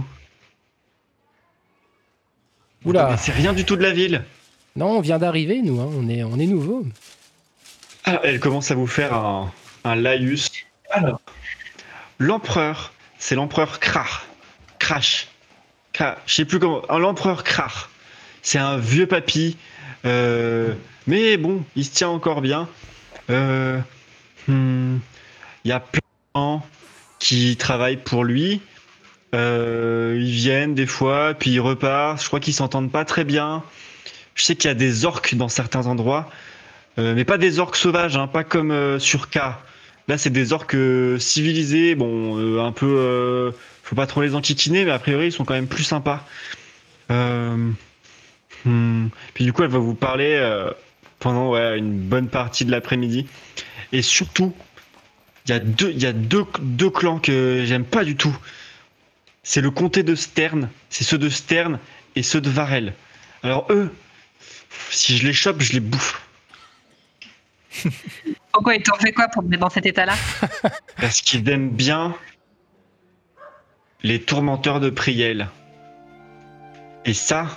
Oula. 2.85 3.05
connaissez 3.05 3.31
rien 3.31 3.53
du 3.53 3.63
tout 3.65 3.75
de 3.77 3.81
la 3.83 3.91
ville. 3.91 4.23
Non, 4.75 4.97
on 4.97 5.01
vient 5.01 5.19
d'arriver, 5.19 5.61
nous. 5.61 5.79
hein, 5.79 5.89
On 5.95 6.09
est, 6.09 6.23
on 6.23 6.37
est 6.39 6.47
nouveau. 6.47 6.85
Alors, 8.05 8.21
elle 8.23 8.39
commence 8.39 8.71
à 8.71 8.75
vous 8.75 8.87
faire 8.87 9.13
un, 9.13 9.51
un 9.83 9.95
laïus. 9.95 10.49
Alors, 10.89 11.21
l'empereur, 12.19 12.93
c'est 13.19 13.35
l'empereur 13.35 13.79
Krar. 13.79 14.25
Crash. 14.79 15.27
Kra- 15.93 16.17
Je 16.25 16.33
sais 16.33 16.45
plus 16.45 16.59
comment. 16.59 16.81
Ah, 16.89 16.97
L'empereur 16.99 17.43
Krar. 17.43 17.89
C'est 18.41 18.57
un 18.59 18.77
vieux 18.77 19.07
papy. 19.07 19.57
euh, 20.05 20.73
mais 21.07 21.37
bon, 21.37 21.63
il 21.75 21.85
se 21.85 21.91
tient 21.91 22.09
encore 22.09 22.41
bien. 22.41 22.67
Euh, 23.29 23.79
hmm, 24.47 24.97
Il 25.63 25.69
y 25.69 25.71
a 25.71 25.79
plein 25.79 25.99
de 26.35 26.39
gens 26.39 26.65
qui 27.19 27.55
travaillent 27.57 27.97
pour 27.97 28.23
lui. 28.23 28.61
Euh, 29.35 30.17
ils 30.19 30.31
viennent 30.31 30.75
des 30.75 30.85
fois, 30.85 31.33
puis 31.33 31.51
ils 31.51 31.59
repartent. 31.59 32.21
Je 32.21 32.27
crois 32.27 32.39
qu'ils 32.39 32.53
s'entendent 32.53 32.91
pas 32.91 33.05
très 33.05 33.23
bien. 33.23 33.63
Je 34.35 34.43
sais 34.43 34.55
qu'il 34.55 34.67
y 34.67 34.71
a 34.71 34.75
des 34.75 35.05
orques 35.05 35.35
dans 35.35 35.49
certains 35.49 35.87
endroits. 35.87 36.29
Euh, 36.99 37.15
mais 37.15 37.25
pas 37.25 37.37
des 37.37 37.59
orques 37.59 37.75
sauvages, 37.75 38.17
hein, 38.17 38.27
pas 38.27 38.43
comme 38.43 38.71
euh, 38.71 38.99
sur 38.99 39.29
K. 39.29 39.39
Là, 40.07 40.17
c'est 40.17 40.29
des 40.29 40.53
orques 40.53 40.75
euh, 40.75 41.17
civilisés. 41.17 41.95
Bon, 41.95 42.37
euh, 42.37 42.61
un 42.61 42.71
peu. 42.71 43.53
faut 43.83 43.95
pas 43.95 44.07
trop 44.07 44.21
les 44.21 44.35
enquiquiner, 44.35 44.85
mais 44.85 44.91
a 44.91 44.99
priori, 44.99 45.27
ils 45.27 45.31
sont 45.31 45.45
quand 45.45 45.53
même 45.53 45.67
plus 45.67 45.83
sympas. 45.83 46.25
Hmm. 47.09 47.73
Puis 49.33 49.43
du 49.43 49.51
coup, 49.51 49.63
elle 49.63 49.69
va 49.69 49.79
vous 49.79 49.95
parler 49.95 50.39
pendant 51.19 51.55
une 51.55 51.97
bonne 51.97 52.29
partie 52.29 52.65
de 52.65 52.71
l'après-midi. 52.71 53.27
Et 53.91 54.01
surtout, 54.01 54.53
il 55.45 55.51
y 55.51 55.53
a 55.53 55.59
deux, 55.59 55.91
y 55.91 56.05
a 56.05 56.13
deux 56.13 56.89
clans 56.89 57.19
que 57.19 57.63
j'aime 57.65 57.83
pas 57.83 58.03
du 58.05 58.15
tout. 58.15 58.35
C'est 59.43 59.59
le 59.61 59.69
comté 59.69 60.03
de 60.03 60.15
Stern, 60.15 60.69
c'est 60.89 61.03
ceux 61.03 61.17
de 61.17 61.29
Stern 61.29 61.77
et 62.15 62.23
ceux 62.23 62.39
de 62.39 62.49
Varel. 62.49 62.93
Alors 63.43 63.67
eux, 63.69 63.91
si 64.89 65.17
je 65.17 65.25
les 65.25 65.33
chope, 65.33 65.61
je 65.61 65.73
les 65.73 65.79
bouffe. 65.79 66.21
Pourquoi 68.51 68.75
ils 68.75 68.83
t'ont 68.83 68.97
fait 68.97 69.11
quoi 69.11 69.27
pour 69.27 69.43
te 69.43 69.47
mettre 69.47 69.61
dans 69.61 69.69
cet 69.69 69.85
état-là 69.85 70.15
Parce 70.97 71.21
qu'ils 71.21 71.47
aiment 71.49 71.71
bien 71.71 72.15
les 74.03 74.21
tourmenteurs 74.21 74.79
de 74.79 74.89
Priel. 74.89 75.49
Et 77.05 77.13
ça, 77.13 77.47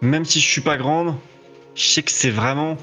même 0.00 0.24
si 0.24 0.40
je 0.40 0.46
suis 0.46 0.60
pas 0.60 0.76
grande, 0.76 1.16
je 1.74 1.82
sais 1.82 2.02
que 2.02 2.10
c'est 2.10 2.30
vraiment 2.30 2.76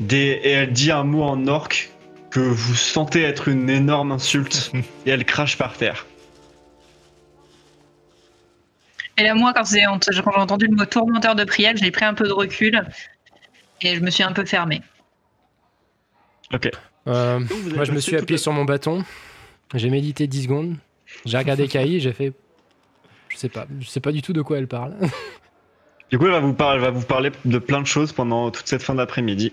des. 0.00 0.40
Et 0.42 0.50
elle 0.50 0.72
dit 0.72 0.90
un 0.90 1.04
mot 1.04 1.22
en 1.22 1.46
orque 1.46 1.90
que 2.30 2.40
vous 2.40 2.74
sentez 2.74 3.22
être 3.22 3.48
une 3.48 3.68
énorme 3.68 4.12
insulte 4.12 4.72
et 5.06 5.10
elle 5.10 5.24
crache 5.24 5.58
par 5.58 5.76
terre. 5.76 6.06
Et 9.20 9.24
là, 9.24 9.34
moi, 9.34 9.52
quand 9.54 9.64
j'ai 9.70 9.84
quand 9.84 10.00
j'ai 10.12 10.22
entendu 10.40 10.66
le 10.66 10.74
mot 10.74 10.84
tourmenteur 10.86 11.34
de 11.34 11.44
prière, 11.44 11.74
j'ai 11.76 11.90
pris 11.90 12.06
un 12.06 12.14
peu 12.14 12.26
de 12.26 12.32
recul 12.32 12.82
et 13.82 13.94
je 13.94 14.00
me 14.00 14.10
suis 14.10 14.22
un 14.22 14.32
peu 14.32 14.46
fermée. 14.46 14.80
Ok. 16.54 16.70
Euh, 17.06 17.38
moi, 17.74 17.84
je 17.84 17.92
me 17.92 18.00
suis 18.00 18.16
appuyé 18.16 18.38
sur 18.38 18.52
mon 18.52 18.64
bâton. 18.64 19.04
J'ai 19.74 19.90
médité 19.90 20.26
10 20.26 20.44
secondes. 20.44 20.76
J'ai 21.26 21.36
regardé 21.36 21.68
Kai, 21.68 22.00
j'ai 22.00 22.12
fait. 22.12 22.32
Je 23.28 23.36
sais 23.36 23.48
pas, 23.50 23.66
je 23.78 23.88
sais 23.88 24.00
pas 24.00 24.10
du 24.12 24.22
tout 24.22 24.32
de 24.32 24.42
quoi 24.42 24.56
elle 24.58 24.66
parle. 24.68 24.94
Du 26.10 26.18
coup, 26.18 26.24
elle 26.26 26.32
va 26.32 26.40
vous, 26.40 26.54
par- 26.54 26.72
elle 26.74 26.80
va 26.80 26.90
vous 26.90 27.04
parler 27.06 27.30
de 27.44 27.58
plein 27.58 27.80
de 27.82 27.86
choses 27.86 28.12
pendant 28.12 28.50
toute 28.50 28.66
cette 28.66 28.82
fin 28.82 28.94
d'après-midi. 28.94 29.52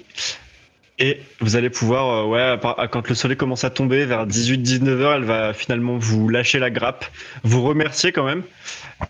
Et 1.00 1.20
vous 1.42 1.56
allez 1.56 1.70
pouvoir, 1.70 2.10
euh, 2.10 2.58
ouais, 2.58 2.88
quand 2.90 3.08
le 3.08 3.14
soleil 3.16 3.38
commence 3.38 3.64
à 3.64 3.70
tomber, 3.70 4.06
vers 4.06 4.26
18-19h, 4.26 5.16
elle 5.18 5.24
va 5.26 5.54
finalement 5.54 5.98
vous 5.98 6.28
lâcher 6.28 6.58
la 6.58 6.70
grappe, 6.72 7.06
vous 7.44 7.62
remercier 7.64 8.12
quand 8.12 8.24
même, 8.26 8.42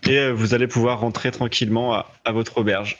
et 0.06 0.18
euh, 0.18 0.32
vous 0.32 0.52
allez 0.52 0.66
pouvoir 0.66 1.00
rentrer 1.00 1.30
tranquillement 1.30 1.94
à, 1.94 2.12
à 2.26 2.32
votre 2.32 2.58
auberge. 2.58 2.98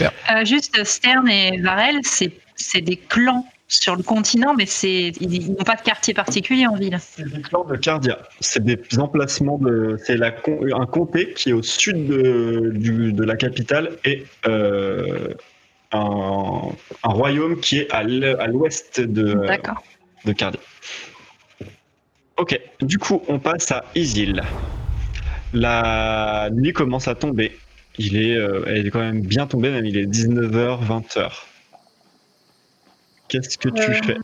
Euh, 0.00 0.44
juste, 0.44 0.82
Stern 0.84 1.28
et 1.28 1.60
Varel, 1.60 1.96
c'est 2.02 2.32
c'est 2.54 2.82
des 2.82 2.96
clans 2.96 3.46
sur 3.68 3.96
le 3.96 4.02
continent, 4.02 4.54
mais 4.56 4.66
c'est 4.66 5.12
ils 5.20 5.48
n'ont 5.48 5.64
pas 5.64 5.76
de 5.76 5.80
quartier 5.82 6.12
particulier 6.12 6.66
en 6.66 6.74
ville. 6.76 6.98
C'est 7.00 7.24
des 7.28 7.40
clans 7.40 7.64
de 7.64 7.76
Cardia. 7.76 8.18
C'est 8.40 8.62
des 8.62 8.78
emplacements 8.98 9.58
de. 9.58 9.96
C'est 10.04 10.20
un 10.22 10.86
comté 10.86 11.32
qui 11.34 11.50
est 11.50 11.52
au 11.52 11.62
sud 11.62 12.06
de, 12.06 12.72
du- 12.74 13.12
de 13.12 13.24
la 13.24 13.36
capitale 13.36 13.92
et 14.04 14.24
euh, 14.46 15.28
un, 15.92 16.62
un 17.02 17.08
royaume 17.08 17.60
qui 17.60 17.78
est 17.78 17.90
à 17.92 18.02
l'ouest 18.02 19.00
de, 19.00 19.46
Cardia. 20.36 20.60
Ok, 22.36 22.58
du 22.80 22.98
coup, 22.98 23.22
on 23.28 23.38
passe 23.38 23.70
à 23.72 23.84
Isil. 23.94 24.42
La 25.52 26.48
nuit 26.52 26.72
commence 26.72 27.08
à 27.08 27.14
tomber. 27.14 27.58
Il 27.98 28.16
est, 28.16 28.36
euh, 28.36 28.64
elle 28.66 28.86
est 28.86 28.90
quand 28.90 29.00
même 29.00 29.20
bien 29.20 29.46
tombée, 29.46 29.70
même 29.70 29.84
il 29.84 29.96
est 29.98 30.06
19h, 30.06 30.84
20h. 30.86 31.30
Qu'est-ce 33.28 33.58
que 33.58 33.68
tu 33.68 33.90
Euh, 33.90 33.94
fais? 33.94 34.16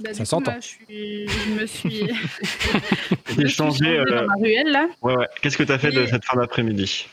Bah, 0.00 0.12
Ça 0.12 0.24
s'entend. 0.24 0.54
je, 0.60 0.66
suis... 0.66 1.28
je 1.28 1.50
me 1.60 1.66
suis, 1.66 2.00
je 3.28 3.34
T'es 3.34 3.42
me 3.42 3.46
suis 3.48 3.56
changé, 3.56 3.98
euh, 3.98 4.04
dans 4.04 4.26
ma 4.26 4.34
ruelle 4.34 4.70
là. 4.70 4.86
Ouais, 5.02 5.16
ouais. 5.16 5.26
Qu'est-ce 5.40 5.56
que 5.56 5.62
tu 5.64 5.72
as 5.72 5.78
fait 5.78 5.90
de 5.90 6.02
Et- 6.02 6.06
cette 6.08 6.24
fin 6.24 6.36
d'après-midi? 6.36 7.06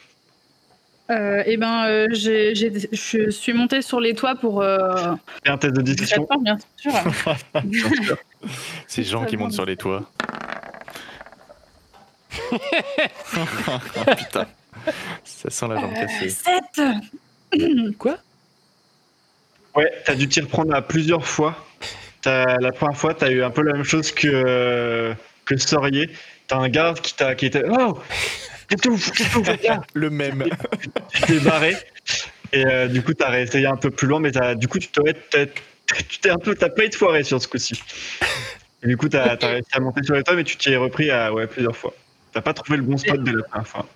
Euh, 1.11 1.43
et 1.45 1.57
ben, 1.57 1.85
euh, 1.87 2.07
j'ai- 2.11 2.55
j'ai- 2.55 2.71
je 2.93 3.29
suis 3.29 3.51
montée 3.53 3.81
sur 3.81 3.99
les 3.99 4.15
toits 4.15 4.35
pour. 4.35 4.61
Euh... 4.61 5.13
Fais 5.43 5.51
un 5.51 5.57
test 5.57 5.73
de 5.75 5.81
discussion. 5.81 6.21
répondre, 6.21 6.43
bien 6.43 6.57
sûr. 6.77 8.17
Ces 8.87 9.03
gens 9.03 9.25
qui 9.25 9.35
montent 9.37 9.51
sur 9.53 9.65
les 9.65 9.75
toits. 9.75 10.09
Putain. 14.17 14.45
Ça 15.23 15.49
sent 15.49 15.67
la 15.67 15.75
jambe 15.79 15.93
cassée. 15.93 16.29
7 16.29 16.81
Quoi? 17.97 18.17
Ouais, 19.75 19.91
t'as 20.05 20.15
dû 20.15 20.27
t'y 20.27 20.41
reprendre 20.41 20.73
à 20.73 20.81
plusieurs 20.81 21.25
fois. 21.27 21.55
T'as- 22.21 22.57
la 22.59 22.71
première 22.71 22.97
fois, 22.97 23.13
t'as 23.13 23.29
eu 23.31 23.43
un 23.43 23.49
peu 23.49 23.61
la 23.63 23.73
même 23.73 23.83
chose 23.83 24.11
que, 24.11 25.13
que 25.45 25.57
Sorier. 25.57 26.09
T'as 26.47 26.57
un 26.57 26.69
garde 26.69 26.99
qui 27.01 27.13
t'a 27.15 27.35
qui 27.35 27.45
était 27.47 27.63
Oh 27.69 27.99
Qu'est-ce 28.71 28.81
que 28.83 28.89
vous 28.89 29.11
qu'est-ce 29.11 29.29
que 29.29 29.33
vous 29.35 29.43
faites 29.43 29.63
là 29.67 29.81
Le 29.93 30.09
même. 30.09 30.45
Tu 31.13 31.21
t'es 31.27 31.39
barré. 31.39 31.75
Et 32.53 32.65
euh, 32.65 32.87
du 32.87 33.01
coup, 33.01 33.13
t'as 33.13 33.29
réessayé 33.29 33.65
un 33.67 33.75
peu 33.75 33.89
plus 33.91 34.07
loin, 34.07 34.19
mais 34.21 34.31
t'as- 34.31 34.55
du 34.55 34.67
coup, 34.69 34.79
tu 34.79 34.87
t'aurais- 34.87 35.15
t'as- 35.29 35.45
tu 36.07 36.19
t'es 36.19 36.29
un 36.29 36.37
peu. 36.37 36.55
T'as 36.55 36.69
pas 36.69 36.85
été 36.85 36.97
foiré 36.97 37.23
sur 37.23 37.41
ce 37.41 37.49
coup-ci. 37.49 37.81
Et 38.83 38.87
du 38.87 38.95
coup, 38.95 39.09
t'as 39.09 39.35
as 39.35 39.45
réussi 39.47 39.69
à 39.73 39.79
monter 39.81 40.03
sur 40.03 40.15
les 40.15 40.23
toits, 40.23 40.35
mais 40.35 40.45
tu 40.45 40.55
t'y 40.55 40.71
es 40.71 40.77
repris 40.77 41.11
à, 41.11 41.33
ouais, 41.33 41.47
plusieurs 41.47 41.75
fois. 41.75 41.93
T'as 42.33 42.41
pas 42.41 42.53
trouvé 42.53 42.77
le 42.77 42.83
bon 42.83 42.97
spot 42.97 43.21
dès 43.23 43.33
la 43.33 43.43
première 43.43 43.67
fois. 43.67 43.87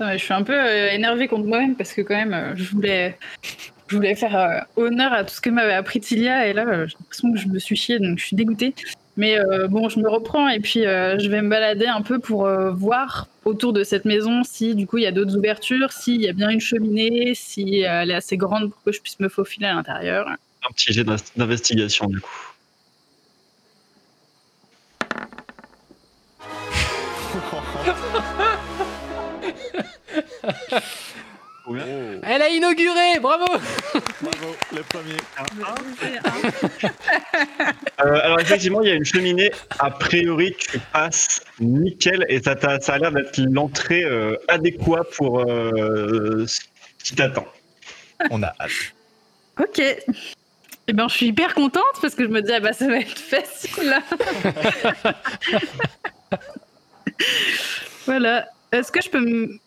je 0.00 0.18
suis 0.18 0.34
un 0.34 0.42
peu 0.42 0.52
euh, 0.54 0.90
énervée 0.92 1.26
contre 1.28 1.46
moi-même 1.46 1.76
parce 1.76 1.94
que, 1.94 2.02
quand 2.02 2.14
même, 2.16 2.34
euh, 2.34 2.52
je 2.56 2.64
voulais. 2.70 3.18
Je 3.88 3.96
voulais 3.96 4.14
faire 4.14 4.36
euh, 4.36 4.60
honneur 4.76 5.12
à 5.12 5.24
tout 5.24 5.34
ce 5.34 5.40
que 5.40 5.50
m'avait 5.50 5.72
appris 5.72 5.98
Tilia 5.98 6.46
et 6.46 6.52
là 6.52 6.62
euh, 6.64 6.86
j'ai 6.86 6.94
l'impression 7.00 7.32
que 7.32 7.38
je 7.40 7.48
me 7.48 7.58
suis 7.58 7.74
chiée 7.74 7.98
donc 7.98 8.20
je 8.20 8.24
suis 8.26 8.36
dégoûtée. 8.36 8.72
Mais 9.16 9.38
euh, 9.38 9.68
bon, 9.68 9.88
je 9.88 9.98
me 9.98 10.08
reprends 10.08 10.48
et 10.48 10.60
puis 10.60 10.86
euh, 10.86 11.18
je 11.18 11.28
vais 11.28 11.42
me 11.42 11.50
balader 11.50 11.86
un 11.86 12.00
peu 12.00 12.18
pour 12.18 12.46
euh, 12.46 12.70
voir 12.70 13.26
autour 13.44 13.72
de 13.72 13.84
cette 13.84 14.04
maison 14.04 14.44
si 14.44 14.74
du 14.74 14.86
coup 14.86 14.98
il 14.98 15.04
y 15.04 15.06
a 15.06 15.12
d'autres 15.12 15.36
ouvertures, 15.36 15.92
s'il 15.92 16.22
y 16.22 16.28
a 16.28 16.32
bien 16.32 16.48
une 16.48 16.60
cheminée, 16.60 17.32
si 17.34 17.84
euh, 17.84 18.02
elle 18.02 18.10
est 18.12 18.14
assez 18.14 18.36
grande 18.36 18.70
pour 18.70 18.82
que 18.82 18.92
je 18.92 19.00
puisse 19.00 19.20
me 19.20 19.28
faufiler 19.28 19.66
à 19.66 19.74
l'intérieur. 19.74 20.28
Un 20.28 20.72
petit 20.72 20.92
jet 20.92 21.04
d'in- 21.04 21.16
d'investigation, 21.36 22.06
du 22.06 22.20
coup. 22.20 22.30
Elle 32.22 32.42
a 32.42 32.48
inauguré, 32.48 33.18
bravo 33.20 33.44
Bravo, 34.22 34.54
le 34.74 34.82
premier. 34.82 35.16
Euh, 38.00 38.20
alors 38.22 38.40
effectivement, 38.40 38.82
il 38.82 38.88
y 38.88 38.92
a 38.92 38.94
une 38.94 39.04
cheminée. 39.04 39.50
A 39.78 39.90
priori, 39.90 40.54
tu 40.58 40.78
passes 40.92 41.40
nickel 41.58 42.26
et 42.28 42.40
ça, 42.42 42.52
a 42.52 42.98
l'air 42.98 43.12
d'être 43.12 43.38
l'entrée 43.38 44.04
euh, 44.04 44.36
adéquate 44.48 45.08
pour 45.16 45.40
euh, 45.40 46.44
ce 46.46 46.60
qui 47.02 47.14
t'attend. 47.14 47.46
On 48.30 48.42
a 48.42 48.52
hâte. 48.60 48.70
Ok. 49.58 49.80
Eh 50.88 50.92
ben, 50.92 51.08
je 51.08 51.14
suis 51.14 51.26
hyper 51.26 51.54
contente 51.54 51.82
parce 52.02 52.14
que 52.14 52.24
je 52.24 52.28
me 52.28 52.42
dis, 52.42 52.52
ah 52.52 52.60
bah, 52.60 52.72
ça 52.72 52.88
va 52.88 52.98
être 52.98 53.18
facile. 53.18 53.84
là. 53.84 54.02
voilà. 58.06 58.48
Est-ce 58.72 58.92
que 58.92 59.00
je 59.02 59.08
peux 59.08 59.20
me... 59.20 59.58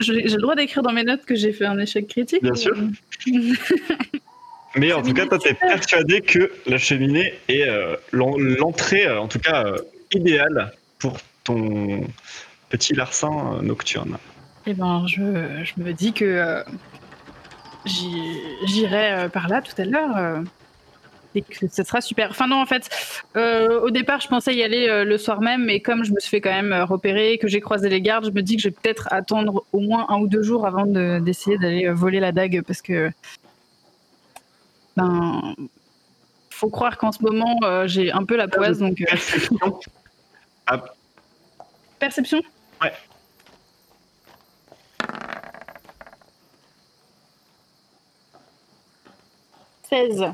J'ai 0.00 0.22
le 0.22 0.40
droit 0.40 0.54
d'écrire 0.56 0.82
dans 0.82 0.92
mes 0.92 1.04
notes 1.04 1.24
que 1.24 1.34
j'ai 1.34 1.52
fait 1.52 1.66
un 1.66 1.78
échec 1.78 2.08
critique 2.08 2.42
Bien 2.42 2.52
ou- 2.52 2.56
sûr. 2.56 2.76
Mais 4.76 4.92
en 4.92 5.02
tout 5.02 5.12
cas, 5.14 5.26
toi, 5.26 5.38
t'es 5.38 5.54
persuadé 5.54 6.20
que 6.20 6.50
la 6.66 6.78
cheminée 6.78 7.34
est 7.48 7.68
euh, 7.68 7.96
l'en- 8.12 8.36
l'entrée, 8.36 9.06
euh, 9.06 9.20
en 9.20 9.28
tout 9.28 9.38
cas, 9.38 9.64
euh, 9.64 9.76
idéale 10.12 10.72
pour 10.98 11.18
ton 11.44 12.02
petit 12.68 12.94
larcin 12.94 13.60
nocturne. 13.62 14.18
Eh 14.66 14.74
ben, 14.74 15.06
je, 15.06 15.20
je 15.64 15.80
me 15.82 15.92
dis 15.92 16.12
que 16.12 16.24
euh, 16.24 16.62
j'irai 18.66 19.28
par 19.32 19.48
là 19.48 19.62
tout 19.62 19.80
à 19.80 19.84
l'heure. 19.84 20.42
Et 21.36 21.42
que 21.42 21.68
ce 21.68 21.82
sera 21.84 22.00
super. 22.00 22.30
Enfin 22.30 22.46
non, 22.48 22.60
en 22.60 22.66
fait, 22.66 22.88
euh, 23.36 23.80
au 23.80 23.90
départ, 23.90 24.20
je 24.20 24.28
pensais 24.28 24.54
y 24.54 24.62
aller 24.62 24.88
euh, 24.88 25.04
le 25.04 25.18
soir 25.18 25.40
même, 25.40 25.64
mais 25.64 25.80
comme 25.80 26.04
je 26.04 26.12
me 26.12 26.18
suis 26.20 26.30
fait 26.30 26.40
quand 26.40 26.50
même 26.52 26.72
euh, 26.72 26.84
repérer, 26.84 27.38
que 27.38 27.46
j'ai 27.48 27.60
croisé 27.60 27.88
les 27.88 28.00
gardes, 28.00 28.24
je 28.26 28.30
me 28.30 28.42
dis 28.42 28.56
que 28.56 28.62
je 28.62 28.68
vais 28.68 28.74
peut-être 28.82 29.08
attendre 29.12 29.64
au 29.72 29.80
moins 29.80 30.06
un 30.08 30.16
ou 30.18 30.26
deux 30.28 30.42
jours 30.42 30.66
avant 30.66 30.86
de- 30.86 31.18
d'essayer 31.20 31.58
d'aller 31.58 31.86
euh, 31.86 31.94
voler 31.94 32.20
la 32.20 32.32
dague, 32.32 32.62
parce 32.66 32.82
que 32.82 33.10
ben 34.96 35.54
faut 36.50 36.70
croire 36.70 36.96
qu'en 36.96 37.12
ce 37.12 37.22
moment 37.22 37.58
euh, 37.64 37.86
j'ai 37.86 38.10
un 38.12 38.24
peu 38.24 38.36
la 38.36 38.48
poisse, 38.48 38.78
donc 38.78 39.00
euh, 39.02 39.04
Perception. 39.10 39.58
perception? 41.98 42.40
Ouais. 42.82 42.92
«16. 49.88 50.24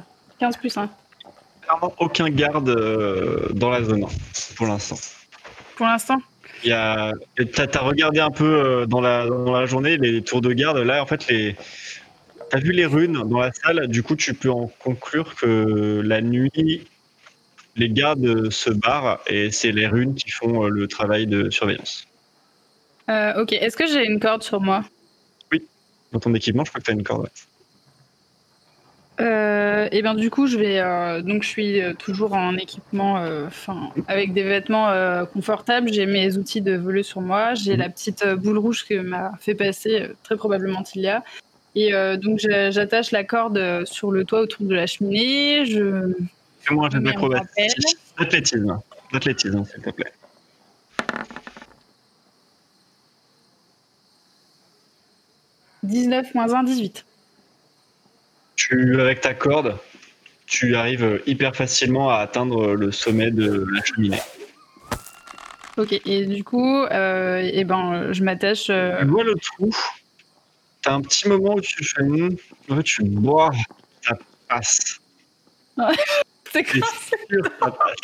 15 0.43 0.57
plus 0.57 0.77
1. 0.77 0.91
Clairement, 1.61 1.95
aucun 1.99 2.29
garde 2.29 2.69
euh, 2.69 3.49
dans 3.53 3.71
la 3.71 3.85
zone 3.85 4.03
hein, 4.03 4.09
pour 4.57 4.67
l'instant. 4.67 4.97
Pour 5.77 5.87
l'instant. 5.87 6.21
Il 6.65 6.71
y 6.71 6.73
a, 6.73 7.13
et 7.39 7.47
t'as, 7.47 7.69
t'as 7.69 7.79
regardé 7.79 8.19
un 8.19 8.33
peu 8.33 8.45
euh, 8.45 8.87
dans 8.87 9.01
la, 9.01 9.27
dans 9.27 9.53
la 9.53 9.67
journée 9.67 9.99
les 9.99 10.21
tours 10.21 10.41
de 10.41 10.53
garde. 10.53 10.79
Là, 10.79 11.01
en 11.01 11.07
fait, 11.07 11.29
les, 11.29 11.55
t'as 12.51 12.59
vu 12.59 12.73
les 12.73 12.87
runes 12.87 13.23
dans 13.25 13.39
la 13.39 13.53
salle. 13.53 13.87
Du 13.87 14.03
coup, 14.03 14.17
tu 14.17 14.35
peux 14.35 14.51
en 14.51 14.67
conclure 14.81 15.37
que 15.37 16.03
la 16.05 16.21
nuit 16.21 16.89
les 17.77 17.89
gardes 17.89 18.51
se 18.51 18.71
barrent 18.71 19.21
et 19.29 19.53
c'est 19.53 19.71
les 19.71 19.87
runes 19.87 20.17
qui 20.17 20.31
font 20.31 20.65
euh, 20.65 20.69
le 20.71 20.89
travail 20.89 21.29
de 21.29 21.51
surveillance. 21.51 22.09
Euh, 23.09 23.41
ok, 23.41 23.53
est-ce 23.53 23.77
que 23.77 23.87
j'ai 23.87 24.05
une 24.05 24.19
corde 24.19 24.43
sur 24.43 24.61
moi? 24.61 24.83
Dans 26.11 26.19
ton 26.19 26.35
équipement, 26.35 26.65
je 26.65 26.71
crois 26.71 26.81
que 26.81 26.87
tu 26.87 26.91
as 26.91 26.95
une 26.95 27.05
corde. 27.05 27.23
ouais. 27.23 27.31
Euh, 29.23 29.89
et 29.93 30.03
bien 30.03 30.15
du 30.15 30.31
coup, 30.31 30.47
je 30.47 30.59
vais 30.59 30.79
euh, 30.81 31.23
donc 31.23 31.43
je 31.45 31.49
suis 31.49 31.81
euh, 31.81 31.95
toujours 31.95 32.33
en 32.35 32.57
équipement, 32.57 33.19
euh, 33.19 33.47
avec 34.09 34.33
des 34.33 34.43
vêtements 34.43 34.91
confortables. 35.33 35.93
J'ai 35.93 36.07
mes 36.07 36.37
outils 36.37 36.61
de 36.61 36.75
voler 36.77 37.03
sur 37.03 37.21
moi. 37.21 37.55
J'ai 37.55 37.73
Mhm. 37.75 37.79
la 37.79 37.89
petite 37.89 38.25
euh, 38.27 38.37
boule 38.37 38.59
rouge 38.59 38.85
que 38.89 38.95
m'a 39.01 39.33
fait 39.41 39.55
passer 39.55 40.09
très 40.25 40.37
probablement 40.37 40.83
Tilia. 40.83 41.23
Et 41.75 41.93
donc 42.19 42.39
j'a- 42.39 42.71
j'attache 42.71 43.13
la 43.13 43.25
corde 43.25 43.87
sur 43.87 44.11
le 44.11 44.25
toit 44.27 44.41
autour 44.41 44.67
de 44.67 44.75
la 44.75 44.87
cheminée. 44.87 45.65
Je 45.65 46.13
on 46.71 46.87
d'acrobatie. 46.89 47.47
rappelle. 47.49 47.71
D'athlétisme. 48.19 48.79
D'athlétisme, 49.11 49.65
s'il 49.65 49.83
te 49.83 49.89
plaît. 49.91 50.13
19 55.83 56.35
moins 56.35 56.53
1, 56.55 56.63
18. 56.65 57.05
Tu, 58.57 59.01
avec 59.01 59.21
ta 59.21 59.35
corde, 59.35 59.77
tu 60.47 60.77
arrives 60.77 61.23
hyper 61.27 61.57
facilement 61.57 62.11
à 62.11 62.17
atteindre 62.19 62.75
le 62.75 62.93
sommet 62.93 63.31
de 63.31 63.67
la 63.73 63.83
cheminée. 63.85 64.21
Ok. 65.79 65.93
Et 66.05 66.27
du 66.27 66.45
coup, 66.45 66.83
euh, 66.85 67.39
et 67.39 67.65
ben 67.65 68.13
je 68.13 68.23
m'attache. 68.23 68.67
euh, 68.69 69.01
Tu 69.01 69.07
vois 69.07 69.25
le 69.25 69.35
trou, 69.37 69.71
t'as 70.83 70.93
un 70.93 71.01
petit 71.01 71.29
moment 71.29 71.55
où 71.55 71.61
tu 71.63 71.83
fais, 71.83 72.03
hmm, 72.03 72.37
en 72.69 72.77
fait, 72.77 72.83
tu 72.83 73.03
bois, 73.05 73.51
ça 74.03 74.19
passe. 74.49 75.01
C'est 76.53 76.67
sûr 76.67 76.85
ça 77.59 77.71
passe. 77.71 77.97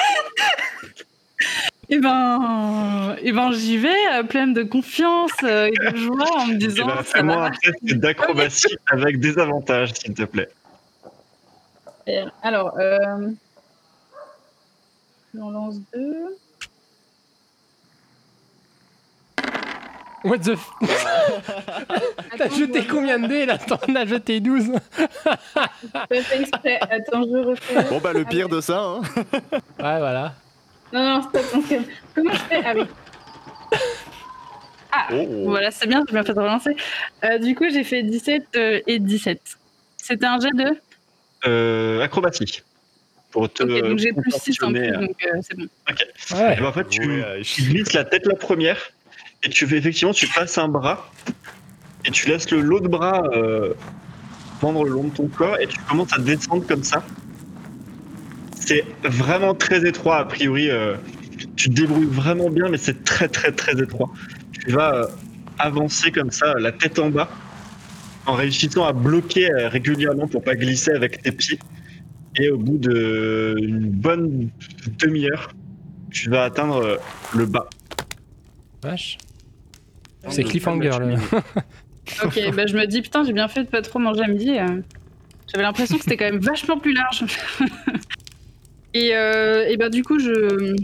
Et 1.91 1.99
ben, 2.01 3.17
et 3.23 3.33
ben 3.33 3.51
j'y 3.53 3.79
vais 3.79 3.89
euh, 4.13 4.23
pleine 4.23 4.53
de 4.53 4.63
confiance 4.63 5.31
euh, 5.43 5.67
et 5.69 5.91
de 5.93 5.97
joie 5.97 6.27
en 6.43 6.47
me 6.47 6.53
Et 6.53 6.57
disant 6.59 6.87
ben, 6.87 6.97
ça 6.97 7.03
fais-moi 7.05 7.47
un 7.47 7.51
test 7.51 7.99
d'acrobatie 7.99 8.77
avec 8.89 9.19
des 9.21 9.39
avantages, 9.39 9.95
s'il 9.95 10.13
te 10.15 10.25
plaît. 10.25 10.49
Alors, 12.43 12.75
euh... 12.79 13.31
j'en 15.35 15.51
lance 15.51 15.77
deux. 15.95 16.37
What 20.25 20.39
the 20.39 20.57
f... 20.57 20.71
T'as 22.39 22.49
jeté 22.51 22.83
je- 22.83 22.89
combien 22.91 23.19
de 23.19 23.29
dés 23.29 23.47
là? 23.47 23.57
T'en 23.57 23.77
as 23.95 24.05
jeté 24.07 24.41
12 24.41 24.65
J'ai 24.99 25.89
pas 25.93 26.07
fait 26.07 26.41
exprès. 26.41 26.79
Attends, 26.83 27.23
je 27.23 27.39
refais. 27.49 27.85
Bon, 27.89 27.99
bah, 28.01 28.13
le 28.13 28.25
pire 28.25 28.49
de 28.49 28.61
ça, 28.61 28.81
hein. 28.81 29.01
Ouais, 29.23 29.99
voilà. 29.99 30.35
Non, 30.93 31.03
non, 31.03 31.23
stop, 31.23 31.45
on 31.55 31.63
se 31.63 31.69
calme. 31.69 31.85
Comment 32.15 32.33
je 32.33 32.39
fais 32.39 32.63
Ah 32.65 32.73
oui. 32.75 32.83
Ah, 34.91 35.07
Oh. 35.13 35.45
voilà, 35.45 35.71
c'est 35.71 35.87
bien, 35.87 36.03
j'ai 36.07 36.13
bien 36.15 36.23
fait 36.25 36.33
de 36.35 36.39
relancer. 36.41 36.75
Euh, 37.25 37.39
du 37.39 37.55
coup, 37.55 37.65
j'ai 37.71 37.85
fait 37.85 38.03
17 38.03 38.47
euh, 38.57 38.81
et 38.87 38.99
17. 38.99 39.41
C'était 39.99 40.27
un 40.27 40.41
jet 40.41 40.51
de 40.55 40.77
Euh, 41.47 42.01
acrobatie. 42.03 42.63
Pour 43.31 43.53
te 43.53 43.63
Ok, 43.63 43.83
donc 43.89 43.99
j'ai 43.99 44.13
plus 44.13 44.31
6 44.33 44.63
en 44.63 44.73
plus, 44.73 44.81
euh, 44.81 44.97
donc 45.01 45.17
euh, 45.25 45.39
c'est 45.43 45.57
bon. 45.57 45.67
Ouais. 46.35 46.55
et 46.57 46.61
ben, 46.61 46.67
en 46.67 46.73
fait, 46.73 46.89
tu, 46.89 47.01
Ouais, 47.07 47.23
euh, 47.23 47.43
tu 47.43 47.63
glisses 47.63 47.93
la 47.93 48.05
tête 48.05 48.25
la 48.27 48.35
première 48.35 48.79
et 49.43 49.51
tu 49.51 49.67
fais 49.67 49.77
effectivement, 49.77 50.15
tu 50.15 50.27
passes 50.29 50.57
un 50.57 50.69
bras 50.69 51.11
et 52.07 52.11
tu 52.11 52.27
laisses 52.29 52.51
le 52.51 52.63
l'autre 52.63 52.89
bras 52.89 53.23
euh, 53.35 53.75
pendre 54.63 54.83
le 54.85 54.91
long 54.91 55.05
de 55.05 55.15
ton 55.15 55.29
corps 55.29 55.61
et 55.61 55.67
tu 55.67 55.79
commences 55.89 56.13
à 56.15 56.19
descendre 56.19 56.67
comme 56.67 56.83
ça. 56.83 57.05
C'est 58.69 58.85
vraiment 59.03 59.55
très 59.55 59.89
étroit 59.89 60.19
a 60.19 60.25
priori. 60.27 60.69
euh, 60.71 60.95
tu 61.57 61.71
te 61.71 61.75
débrouilles 61.75 62.05
vraiment 62.05 62.51
bien, 62.51 62.69
mais 62.69 62.77
c'est 62.77 63.03
très 63.03 63.27
très 63.27 63.51
très 63.51 63.81
étroit. 63.81 64.11
Tu 64.53 64.73
vas 64.73 64.95
euh, 64.95 65.07
avancer 65.59 66.13
comme 66.13 66.31
ça, 66.31 66.53
la 66.59 66.71
tête 66.73 66.99
en 66.99 67.09
bas, 67.09 67.31
en 68.27 68.35
réussissant 68.35 68.85
à 68.85 68.93
bloquer 68.93 69.51
euh, 69.51 69.69
régulièrement 69.71 70.29
pour 70.29 70.45
pas 70.45 70.55
glisser 70.55 70.91
avec 70.91 71.23
tes 71.23 71.33
pieds. 71.33 71.59
Et 72.37 72.51
au 72.51 72.59
bout 72.59 72.77
d'une 72.77 73.89
bonne 73.91 74.51
demi-heure, 74.99 75.51
tu 76.11 76.29
vas 76.29 76.45
atteindre 76.45 76.77
euh, 76.85 76.97
le 77.35 77.47
bas. 77.47 77.71
Vache. 78.83 79.17
C'est 80.29 80.45
cliffhanger 80.45 80.91
là. 80.91 81.17
Ok, 82.25 82.39
bah 82.55 82.67
je 82.67 82.77
me 82.77 82.87
dis, 82.87 83.01
putain, 83.01 83.25
j'ai 83.25 83.33
bien 83.33 83.49
fait 83.49 83.65
de 83.65 83.69
pas 83.69 83.81
trop 83.81 83.99
manger 83.99 84.25
à 84.25 84.29
midi. 84.29 84.59
euh. 84.59 84.83
J'avais 85.51 85.63
l'impression 85.63 85.97
que 85.97 86.03
c'était 86.05 86.19
quand 86.19 86.31
même 86.31 86.41
vachement 86.41 86.79
plus 86.79 86.93
large. 86.93 87.25
Et, 89.07 89.17
euh, 89.17 89.67
et 89.69 89.77
bah 89.77 89.89
du 89.89 90.03
coup, 90.05 90.19
je 90.19 90.75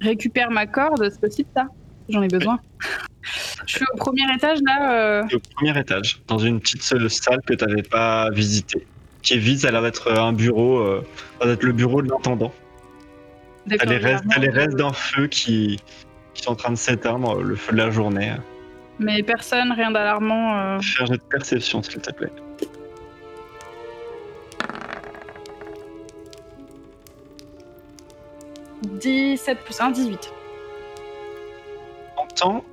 récupère 0.00 0.50
ma 0.50 0.66
corde, 0.66 1.08
c'est 1.10 1.20
possible 1.20 1.48
ça? 1.54 1.66
J'en 2.08 2.22
ai 2.22 2.28
besoin. 2.28 2.58
je 3.66 3.76
suis 3.76 3.84
au 3.94 3.96
premier 3.96 4.24
étage 4.34 4.58
là. 4.66 5.20
euh, 5.20 5.22
au 5.32 5.38
premier 5.56 5.78
étage, 5.78 6.20
dans 6.28 6.38
une 6.38 6.60
petite 6.60 6.82
euh, 6.92 7.08
salle 7.08 7.40
que 7.46 7.54
tu 7.54 7.64
n'avais 7.64 7.82
pas 7.82 8.30
visitée, 8.30 8.86
qui 9.22 9.34
est 9.34 9.38
vide, 9.38 9.60
ça 9.60 9.68
a 9.68 9.70
l'air 9.70 9.82
d'être 9.82 10.12
un 10.12 10.32
bureau, 10.32 10.78
euh, 10.78 11.02
ça 11.38 11.44
doit 11.46 11.54
être 11.54 11.62
le 11.62 11.72
bureau 11.72 12.02
de 12.02 12.10
l'intendant. 12.10 12.52
D'accord, 13.66 13.88
les 13.88 13.96
restes, 13.96 14.24
restes 14.36 14.76
d'un 14.76 14.92
feu 14.92 15.26
qui, 15.26 15.80
qui 16.34 16.42
sont 16.42 16.50
en 16.52 16.56
train 16.56 16.70
de 16.72 16.76
s'éteindre, 16.76 17.40
le 17.40 17.56
feu 17.56 17.72
de 17.72 17.78
la 17.78 17.90
journée. 17.90 18.34
Mais 18.98 19.22
personne, 19.22 19.72
rien 19.72 19.90
d'alarmant. 19.90 20.58
euh. 20.58 20.80
Jet 20.80 21.06
de 21.10 21.16
perception, 21.16 21.82
s'il 21.82 22.00
te 22.02 22.12
plaît. 22.12 22.30
17 28.84 29.58
plus 29.60 29.80
1, 29.80 29.90
18. 29.90 30.32
Entends 32.16 32.64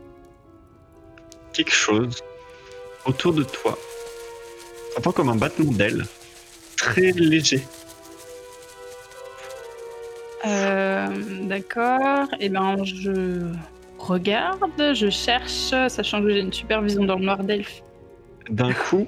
quelque 1.54 1.72
chose 1.72 2.22
autour 3.06 3.34
de 3.34 3.44
toi. 3.44 3.78
Entends 4.98 5.12
comme 5.12 5.30
un 5.30 5.36
battement 5.36 5.72
d'ailes, 5.72 6.06
très 6.78 7.12
léger. 7.12 7.62
Euh, 10.46 11.08
D'accord. 11.44 12.28
Et 12.40 12.50
ben 12.50 12.84
je 12.84 13.54
regarde, 14.00 14.94
je 14.94 15.10
cherche, 15.10 15.74
sachant 15.88 16.22
que 16.22 16.30
j'ai 16.30 16.40
une 16.40 16.54
super 16.54 16.82
vision 16.82 17.04
dans 17.04 17.18
le 17.18 17.26
noir 17.26 17.44
d'elfe. 17.44 17.84
D'un 18.50 18.74
coup, 18.74 19.08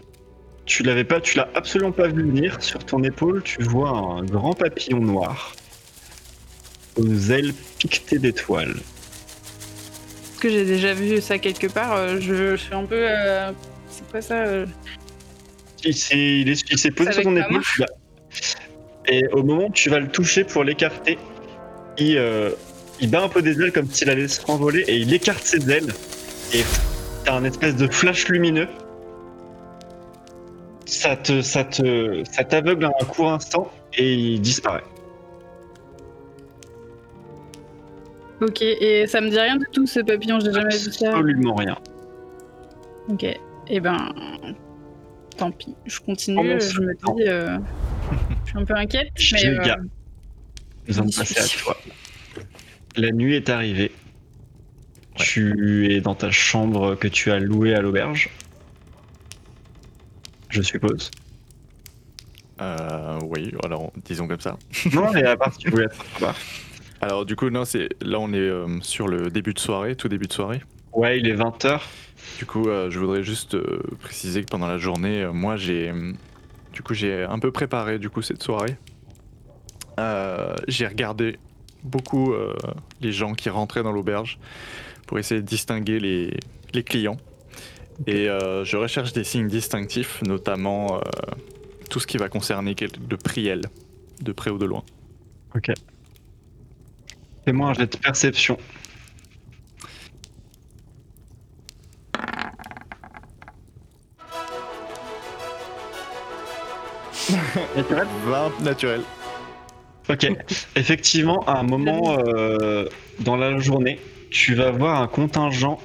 tu 0.66 0.84
l'avais 0.84 1.04
pas, 1.04 1.20
tu 1.20 1.38
l'as 1.38 1.50
absolument 1.56 1.92
pas 1.92 2.08
vu 2.08 2.24
venir. 2.24 2.62
Sur 2.62 2.86
ton 2.86 3.04
épaule, 3.04 3.42
tu 3.44 3.64
vois 3.64 3.90
un 3.90 4.24
grand 4.24 4.54
papillon 4.54 5.00
noir 5.00 5.54
aux 6.98 7.32
ailes 7.32 7.54
piquetées 7.80 8.20
d'étoiles. 8.20 8.76
Est-ce 8.76 10.40
que 10.40 10.50
j'ai 10.50 10.66
déjà 10.66 10.94
vu 10.94 11.22
ça 11.22 11.38
quelque 11.40 11.68
part 11.68 11.94
euh, 11.94 12.20
je, 12.20 12.52
je 12.52 12.56
suis 12.56 12.74
un 12.74 12.86
peu. 12.86 12.98
euh, 13.00 13.52
C'est 13.90 14.10
quoi 14.10 14.22
ça 14.22 14.44
euh 14.44 14.66
Il 15.84 15.96
s'est, 15.96 16.92
posé 16.92 17.12
sur 17.14 17.24
ton 17.24 17.36
épaule. 17.36 17.62
tu 17.62 17.84
Et 19.08 19.28
au 19.30 19.44
moment 19.44 19.68
où 19.68 19.72
tu 19.72 19.90
vas 19.90 20.00
le 20.00 20.08
toucher 20.10 20.44
pour 20.44 20.64
l'écarter, 20.64 21.18
il, 21.98 22.22
il 23.00 23.10
bat 23.10 23.22
un 23.24 23.30
peu 23.30 23.42
des 23.42 23.62
ailes 23.62 23.72
comme 23.72 23.90
s'il 23.90 24.10
allait 24.10 24.28
se 24.28 24.42
renvoler 24.46 24.82
et 24.88 24.98
il 24.98 25.14
écarte 25.14 25.44
ses 25.44 25.70
ailes. 25.70 25.94
Et 26.54 26.64
t'as 27.26 27.36
un 27.36 27.44
espèce 27.44 27.76
de 27.76 27.88
flash 27.88 28.28
lumineux. 28.28 28.68
Ça 30.86 31.16
te, 31.16 31.42
ça 31.42 31.64
te, 31.64 32.24
ça 32.32 32.44
t'aveugle 32.44 32.86
un 32.86 33.06
court 33.06 33.32
instant 33.32 33.72
et 33.98 34.14
il 34.14 34.42
disparaît. 34.42 34.84
Ok, 38.44 38.62
et 38.62 39.08
ça 39.08 39.22
me 39.22 39.30
dit 39.30 39.40
rien 39.40 39.58
du 39.58 39.66
tout 39.72 39.86
ce 39.88 40.00
papillon, 40.02 40.40
j'ai 40.40 40.52
jamais 40.52 40.76
vu 40.76 40.92
ça. 40.92 41.10
Absolument 41.16 41.56
rien. 41.56 41.78
Ok, 43.10 43.24
et 43.68 43.80
ben. 43.80 44.14
Tant 45.38 45.52
pis, 45.52 45.76
je 45.86 46.00
continue, 46.00 46.36
Pendant 46.38 46.60
je 46.60 46.82
me 46.82 46.94
dis. 46.94 47.24
euh, 47.28 47.58
Je 48.46 48.50
suis 48.50 48.60
un 48.60 48.66
peu 48.66 48.76
inquiète, 48.76 49.10
mais. 49.34 49.46
Euh, 49.46 49.76
Nous 50.88 51.00
allons 51.00 51.10
passer 51.10 51.40
à 51.40 51.48
toi. 51.64 51.78
La 52.96 53.12
nuit 53.12 53.36
est 53.36 53.50
arrivée. 53.50 53.92
Tu 55.16 55.92
es 55.94 56.02
dans 56.02 56.16
ta 56.16 56.32
chambre 56.32 56.96
que 56.96 57.08
tu 57.08 57.32
as 57.32 57.40
louée 57.40 57.74
à 57.76 57.82
l'auberge. 57.82 58.30
Je 60.50 60.62
suppose. 60.62 61.10
Euh, 62.62 63.20
oui, 63.24 63.52
alors 63.64 63.92
disons 64.06 64.28
comme 64.28 64.40
ça. 64.40 64.58
non, 64.94 65.12
mais 65.12 65.24
à 65.24 65.36
part 65.36 65.52
si 65.54 65.60
tu 65.60 65.70
voulais 65.72 65.86
être. 65.86 66.06
Alors 67.02 67.26
du 67.26 67.36
coup, 67.36 67.50
non, 67.50 67.66
c'est 67.66 67.90
là 68.02 68.20
on 68.20 68.32
est 68.34 68.38
euh, 68.38 68.80
sur 68.82 69.08
le 69.08 69.30
début 69.30 69.54
de 69.54 69.60
soirée, 69.60 69.96
tout 69.96 70.08
début 70.08 70.28
de 70.28 70.34
soirée. 70.34 70.62
Ouais, 70.94 71.20
il 71.20 71.28
est 71.28 71.36
20h. 71.36 71.82
Du 72.38 72.46
coup, 72.46 72.70
euh, 72.70 72.90
je 72.90 73.00
voudrais 73.00 73.24
juste 73.24 73.56
euh, 73.56 73.82
préciser 74.00 74.42
que 74.44 74.50
pendant 74.50 74.68
la 74.68 74.78
journée, 74.78 75.28
moi 75.34 75.58
j'ai, 75.58 75.92
du 76.72 76.82
coup, 76.82 76.94
j'ai 76.94 77.24
un 77.24 77.40
peu 77.40 77.52
préparé 77.52 78.00
du 78.00 78.10
coup 78.10 78.22
cette 78.22 78.42
soirée. 78.42 78.78
J'ai 80.68 80.88
regardé 80.88 81.38
beaucoup 81.84 82.34
les 83.02 83.12
gens 83.12 83.34
qui 83.34 83.50
rentraient 83.50 83.84
dans 83.84 83.92
l'auberge 83.92 84.40
pour 85.06 85.20
essayer 85.20 85.42
de 85.42 85.46
distinguer 85.46 86.00
les, 86.00 86.38
les 86.74 86.84
clients. 86.84 87.18
Et 88.08 88.26
je 88.26 88.78
recherche 88.78 89.14
des 89.14 89.24
signes 89.24 89.48
distinctifs, 89.48 90.22
notamment 90.24 91.02
tout 91.90 92.00
ce 92.00 92.08
qui 92.08 92.18
va 92.18 92.30
concerner 92.30 92.74
de 92.74 93.16
priel, 93.16 93.62
de 94.22 94.32
près 94.32 94.50
ou 94.50 94.58
de 94.58 94.66
loin. 94.66 94.84
Ok. 95.56 95.72
Fais-moi 97.46 97.70
un 97.70 97.74
jet 97.74 97.92
de 97.92 97.98
perception. 97.98 98.58
Naturel 107.76 108.08
20 108.26 108.60
naturel. 108.64 109.02
Ok. 110.10 110.28
Effectivement, 110.76 111.44
à 111.46 111.60
un 111.60 111.64
moment 111.64 112.18
euh, 112.20 112.88
dans 113.22 113.38
la 113.38 113.58
journée, 113.60 114.00
tu 114.30 114.56
vas 114.56 114.72
voir 114.72 115.02
un 115.02 115.08
contingent 115.08 115.80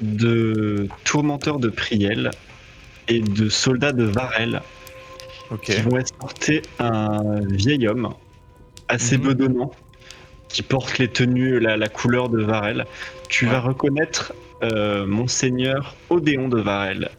de 0.00 0.88
tourmenteurs 1.04 1.58
de 1.58 1.68
Priel 1.68 2.30
et 3.08 3.20
de 3.20 3.48
soldats 3.48 3.92
de 3.92 4.04
Varel 4.04 4.62
Ok. 5.50 5.60
qui 5.64 5.80
vont 5.82 5.98
escorter 5.98 6.62
un 6.78 7.40
vieil 7.50 7.86
homme 7.86 8.08
assez 8.88 9.18
Mhm. 9.18 9.24
bedonnant 9.28 9.70
qui 10.54 10.62
porte 10.62 10.98
les 10.98 11.08
tenues, 11.08 11.58
la, 11.58 11.76
la 11.76 11.88
couleur 11.88 12.28
de 12.28 12.40
Varel. 12.40 12.86
Tu 13.28 13.44
Ouais. 13.44 13.50
vas 13.50 13.60
reconnaître 13.60 14.32
euh, 14.62 15.04
Monseigneur 15.04 15.96
Odéon 16.10 16.48
de 16.48 16.60
Varel, 16.60 17.10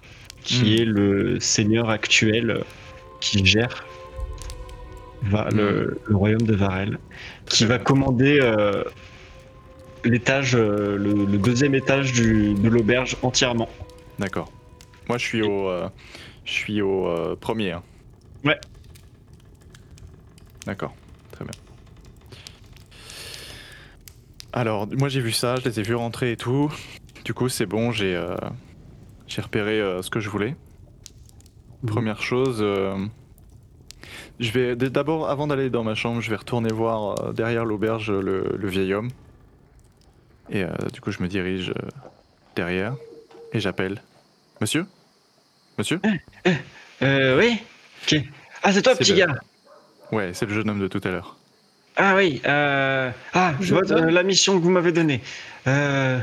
qui 0.41 0.63
Mhm. 0.63 0.78
est 0.80 0.86
le 0.86 1.39
seigneur 1.41 1.89
actuel 1.89 2.50
euh, 2.50 2.60
qui 3.19 3.45
gère 3.45 3.86
Va- 5.24 5.50
le, 5.52 6.00
le 6.06 6.15
royaume 6.15 6.43
de 6.43 6.56
Varel, 6.56 6.98
qui 7.48 7.65
va 7.65 7.78
commander 7.78 8.39
euh, 8.41 8.84
l'étage, 10.06 10.56
euh, 10.56 10.95
le, 10.98 11.26
le 11.26 11.38
deuxième 11.38 11.76
étage 11.76 12.13
du- 12.13 12.54
de 12.54 12.69
l'auberge 12.69 13.17
entièrement. 13.21 13.67
D'accord. 14.17 14.50
Moi, 15.10 15.17
je 15.17 15.26
suis 15.26 15.41
au, 15.41 15.69
je 16.45 16.52
suis 16.52 16.82
au 16.82 17.36
premier. 17.41 17.71
hein. 17.74 17.84
Ouais. 18.45 18.58
D'accord. 20.65 20.95
Alors, 24.56 24.88
moi, 24.88 25.10
j'ai 25.10 25.20
vu 25.20 25.32
ça, 25.34 25.58
je 25.58 25.65
les 25.65 25.80
ai 25.80 25.84
vus 25.84 25.96
rentrer 25.96 26.32
et 26.32 26.38
tout. 26.38 26.72
Du 27.26 27.34
coup, 27.34 27.50
c'est 27.50 27.65
bon, 27.65 27.91
j'ai 27.91 28.15
euh, 28.15 28.36
j'ai 29.28 29.41
repéré 29.41 29.82
euh, 29.82 30.02
ce 30.02 30.10
que 30.10 30.20
je 30.22 30.30
voulais. 30.30 30.56
Première 31.86 32.22
chose, 32.22 32.60
euh, 32.62 32.96
je 34.39 34.52
vais 34.52 34.76
d'abord, 34.76 35.30
avant 35.30 35.46
d'aller 35.48 35.70
dans 35.70 35.84
ma 35.84 35.94
chambre, 35.94 36.22
je 36.22 36.30
vais 36.30 36.36
retourner 36.38 36.72
voir 36.72 37.20
euh, 37.22 37.34
derrière 37.34 37.65
l'auberge 37.65 38.10
le, 38.12 38.56
le 38.58 38.68
vieil 38.70 38.94
homme. 38.94 39.10
Et 40.50 40.63
euh, 40.63 40.70
du 40.94 41.02
coup, 41.02 41.12
je 41.12 41.22
me 41.22 41.28
dirige 41.28 41.72
euh, 41.72 41.89
derrière 42.56 42.96
et 43.52 43.60
j'appelle. 43.60 44.02
Monsieur? 44.62 44.86
Monsieur? 45.78 46.00
Euh, 47.02 47.38
oui. 47.38 47.60
Ah, 48.63 48.72
c'est 48.72 48.82
toi, 48.82 48.96
petit 48.96 49.12
le- 49.12 49.18
gars 49.26 49.36
Ouais, 50.12 50.34
c'est 50.34 50.46
le 50.46 50.54
jeune 50.54 50.70
homme 50.70 50.80
de 50.80 50.88
tout 50.88 51.02
à 51.04 51.10
l'heure. 51.10 51.38
Ah 51.97 52.15
oui, 52.15 52.41
euh... 52.45 53.10
ah, 53.34 53.53
Je 53.62 53.73
donne. 53.75 54.10
euh, 54.10 54.12
la 54.12 54.23
mission 54.23 54.58
que 54.58 54.63
vous 54.63 54.69
m'avez 54.69 54.91
donnée. 54.91 55.21
Euh... 55.67 56.19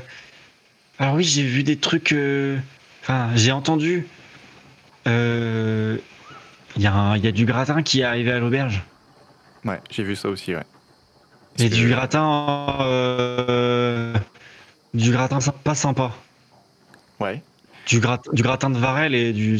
Alors 0.98 1.14
oui, 1.14 1.24
j'ai 1.24 1.42
vu 1.44 1.62
des 1.62 1.76
trucs... 1.76 2.12
euh, 2.12 2.58
Enfin, 3.02 3.30
j'ai 3.34 3.52
entendu... 3.52 4.06
Euh... 5.06 5.96
Il 6.76 6.82
y, 6.82 6.86
a 6.86 6.92
un- 6.94 7.16
il 7.16 7.24
y 7.24 7.28
a 7.28 7.32
du 7.32 7.44
gratin 7.44 7.82
qui 7.82 8.00
est 8.00 8.04
arrivé 8.04 8.32
à 8.32 8.38
l'auberge. 8.38 8.82
Ouais, 9.64 9.80
j'ai 9.90 10.02
vu 10.04 10.16
ça 10.16 10.28
aussi, 10.28 10.54
ouais. 10.54 10.62
Et 11.58 11.68
du 11.68 11.88
gratin... 11.88 12.78
euh, 12.80 14.14
Du 14.94 15.10
gratin 15.10 15.38
pas 15.64 15.74
sympa. 15.74 16.12
Ouais. 17.20 17.42
Du, 17.86 17.98
grat- 18.00 18.22
du 18.32 18.42
gratin 18.42 18.70
de 18.70 18.78
Varel 18.78 19.14
et 19.14 19.32
du... 19.32 19.58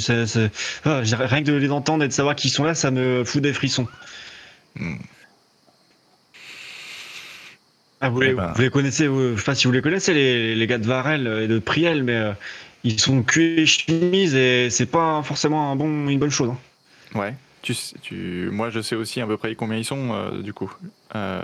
Ah, 0.85 1.03
j'ai- 1.03 1.17
rien 1.17 1.41
que 1.43 1.51
de 1.51 1.55
les 1.55 1.71
entendre 1.71 2.05
et 2.05 2.09
de 2.09 2.13
savoir 2.13 2.35
qu'ils 2.37 2.51
sont 2.51 2.65
là, 2.65 2.75
ça 2.75 2.91
me 2.91 3.25
fout 3.25 3.43
des 3.43 3.53
frissons. 3.53 3.89
Hmm. 4.77 4.97
Ah, 8.03 8.09
vous, 8.11 8.21
les, 8.21 8.31
Eh 8.31 8.35
ben. 8.35 8.53
vous 8.55 8.63
les 8.63 8.71
connaissez, 8.71 9.07
vous- 9.07 9.33
je 9.35 9.39
sais 9.39 9.45
pas 9.45 9.55
si 9.55 9.67
vous 9.67 9.73
les 9.73 9.81
connaissez, 9.83 10.13
les, 10.13 10.55
les 10.55 10.67
gars 10.67 10.79
de 10.79 10.87
Varel 10.87 11.27
et 11.43 11.47
de 11.49 11.59
Priel, 11.59 12.03
mais 12.03 12.17
euh, 12.17 12.33
ils 12.85 13.01
sont 13.01 13.23
cuits 13.23 13.61
et 13.61 13.67
chemise 13.67 14.35
et 14.35 14.69
c'est 14.71 14.87
pas 14.87 15.23
forcément 15.23 15.71
un 15.71 15.77
bon, 15.77 16.09
une 16.09 16.19
bonne 16.19 16.31
chose. 16.31 16.51
hein. 16.51 17.19
Ouais. 17.19 17.35
Tu, 17.63 17.75
tu... 18.03 18.49
Moi, 18.51 18.71
je 18.71 18.81
sais 18.81 18.97
aussi 18.97 19.21
à 19.21 19.27
peu 19.27 19.37
près 19.37 19.55
combien 19.55 19.79
ils 19.79 19.85
sont, 19.85 20.13
euh, 20.13 20.43
du 20.43 20.53
coup. 20.53 20.73
Euh, 21.15 21.43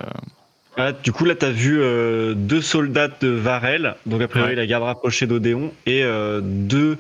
Ah, 0.77 0.93
du 0.93 1.13
coup, 1.13 1.25
là, 1.25 1.35
t'as 1.37 1.51
vu 1.51 1.81
euh, 1.81 2.35
deux 2.35 2.61
soldats 2.61 3.09
de 3.09 3.29
Varel, 3.29 3.95
donc 4.07 4.21
a 4.23 4.27
priori 4.29 4.51
Ouais. 4.51 4.55
la 4.57 4.67
garde 4.67 4.83
rapprochée 4.85 5.27
d'Odéon, 5.29 5.73
et 5.87 6.03
deux, 6.43 6.99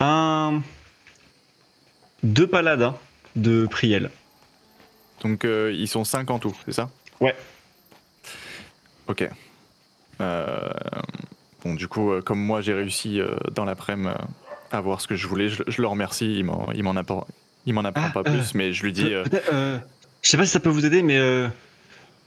un, 0.00 0.60
deux 2.24 2.46
paladins 2.46 2.96
de 3.36 3.66
Priel. 3.66 4.10
Donc, 5.22 5.44
ils 5.44 5.88
sont 5.88 6.04
5 6.04 6.30
en 6.30 6.38
tout, 6.38 6.56
c'est 6.64 6.72
ça? 6.74 6.90
Ouais. 7.20 7.34
Ok. 9.08 9.28
Euh, 10.20 10.68
Bon, 11.64 11.74
du 11.74 11.88
coup, 11.88 12.12
euh, 12.12 12.22
comme 12.22 12.38
moi, 12.38 12.60
j'ai 12.60 12.72
réussi 12.72 13.20
euh, 13.20 13.30
dans 13.52 13.64
l'après-midi 13.64 14.10
à 14.70 14.80
voir 14.80 15.00
ce 15.00 15.08
que 15.08 15.16
je 15.16 15.26
voulais, 15.26 15.48
je, 15.48 15.62
je 15.66 15.82
le 15.82 15.88
remercie. 15.88 16.38
Il 16.38 16.44
m'en 16.44 16.70
il 16.72 16.84
m'en 16.84 16.94
apprend, 16.94 17.26
il 17.66 17.74
m'en 17.74 17.84
apprend 17.84 18.06
Ah, 18.06 18.10
pas 18.10 18.20
euh, 18.20 18.34
plus, 18.34 18.54
mais 18.54 18.72
je 18.72 18.82
lui 18.84 18.92
dis 18.92 19.12
euh, 19.12 19.24
peut-être, 19.24 19.50
euh, 19.52 19.78
je 20.22 20.30
sais 20.30 20.36
pas 20.36 20.44
si 20.44 20.52
ça 20.52 20.60
peut 20.60 20.68
vous 20.68 20.86
aider, 20.86 21.02
mais 21.02 21.18
euh, 21.18 21.48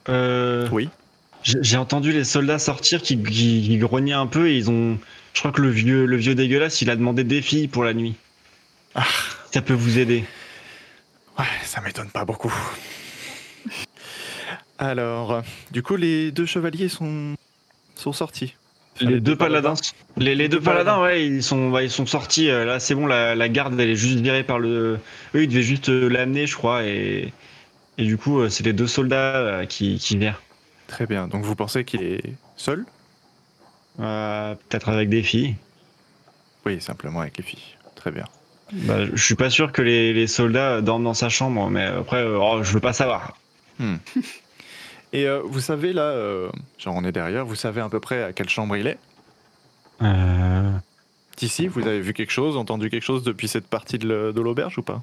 euh, 0.10 0.68
oui. 0.72 0.90
j'ai 1.44 1.60
j'ai 1.62 1.78
entendu 1.78 2.12
les 2.12 2.24
soldats 2.26 2.60
sortir 2.60 3.02
qui, 3.02 3.22
qui, 3.24 3.64
qui 3.64 3.78
grognaient 3.78 4.14
un 4.14 4.28
peu 4.28 4.50
et 4.50 4.58
ils 4.58 4.70
ont. 4.70 4.98
Je 5.34 5.40
crois 5.40 5.54
que 5.54 5.62
le 5.62 5.70
vieux, 5.70 6.06
le 6.06 6.18
vieux 6.18 6.36
dégueulasse, 6.36 6.82
il 6.82 6.90
a 6.90 6.96
demandé 6.98 7.24
des 7.24 7.42
filles 7.42 7.70
pour 7.70 7.86
la 7.86 7.94
nuit. 7.94 8.16
Ah. 8.96 9.06
Ça 9.54 9.62
peut 9.62 9.74
vous 9.74 9.98
aider. 9.98 10.26
Ouais, 11.40 11.46
ça 11.64 11.80
m'étonne 11.80 12.10
pas 12.10 12.26
beaucoup. 12.26 12.54
Alors, 14.82 15.44
du 15.72 15.84
coup, 15.84 15.96
les 15.96 16.32
deux 16.32 16.46
chevaliers 16.48 16.90
sont, 16.90 17.36
sont 17.96 18.14
sortis. 18.14 18.56
Enfin, 18.96 19.12
Les, 19.12 19.20
deux 19.22 19.36
paladins, 19.36 19.76
les, 20.18 20.34
les 20.36 20.50
deux 20.50 20.60
paladins. 20.60 20.96
paladins, 20.96 21.04
ouais, 21.04 21.26
ils 21.26 21.44
sont, 21.44 21.78
ils 21.80 21.90
sont 21.92 22.06
sortis. 22.08 22.50
euh, 22.50 22.66
Là, 22.66 22.80
c'est 22.80 22.96
bon, 22.96 23.06
la, 23.06 23.36
la 23.36 23.48
garde, 23.48 23.80
elle 23.80 23.92
est 23.92 23.96
juste 23.96 24.20
virée 24.20 24.44
par 24.44 24.58
le. 24.60 25.00
Eux, 25.36 25.44
ils 25.44 25.48
devaient 25.48 25.62
juste 25.62 25.90
euh, 25.90 26.10
l'amener, 26.10 26.48
je 26.48 26.56
crois, 26.58 26.84
et, 26.86 27.32
et 28.00 28.04
du 28.04 28.18
coup, 28.18 28.40
euh, 28.42 28.50
c'est 28.50 28.66
les 28.66 28.74
deux 28.74 28.88
soldats 28.88 29.66
qui, 29.70 29.98
qui 30.00 30.18
viennent. 30.18 30.34
Très 30.88 31.06
bien. 31.06 31.28
Donc, 31.28 31.44
vous 31.46 31.56
pensez 31.56 31.86
qu'il 31.86 32.02
est 32.04 32.24
seul? 32.58 32.84
Euh, 34.00 34.56
Peut-être 34.68 34.90
avec 34.90 35.10
des 35.10 35.22
filles. 35.24 35.56
Oui, 36.66 36.82
simplement 36.82 37.22
avec 37.22 37.38
les 37.38 37.44
filles. 37.44 37.76
Très 37.96 38.12
bien. 38.12 38.26
Bah, 38.74 39.06
je 39.14 39.24
suis 39.24 39.36
pas 39.36 39.50
sûr 39.52 39.72
que 39.72 39.82
les, 39.84 40.12
les 40.12 40.28
soldats 40.28 40.82
dorment 40.82 41.04
dans 41.04 41.14
sa 41.14 41.30
chambre, 41.30 41.70
mais 41.70 41.86
après, 41.86 42.24
oh, 42.26 42.64
je 42.64 42.74
veux 42.74 42.80
pas 42.80 42.94
savoir. 42.94 43.38
Et 45.14 45.28
euh, 45.28 45.42
vous 45.44 45.60
savez, 45.60 45.94
là, 45.94 46.04
euh, 46.04 46.50
genre 46.78 46.96
on 46.96 47.04
est 47.04 47.12
derrière, 47.12 47.46
vous 47.46 47.56
savez 47.56 47.82
à 47.82 47.90
peu 47.90 48.00
près 48.00 48.24
à 48.24 48.34
quelle 48.34 48.50
chambre 48.50 48.78
il 48.78 48.88
est 48.88 48.98
Euh, 50.02 50.72
D'ici, 51.38 51.68
vous 51.68 51.82
avez 51.88 52.02
vu 52.02 52.14
quelque 52.14 52.32
chose, 52.32 52.56
entendu 52.56 52.90
quelque 52.90 53.04
chose 53.04 53.24
depuis 53.24 53.48
cette 53.48 53.68
partie 53.68 53.98
de 53.98 54.34
l'auberge 54.40 54.78
ou 54.78 54.84
pas 54.84 55.02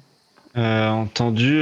euh, 0.57 0.89
entendu. 0.89 1.61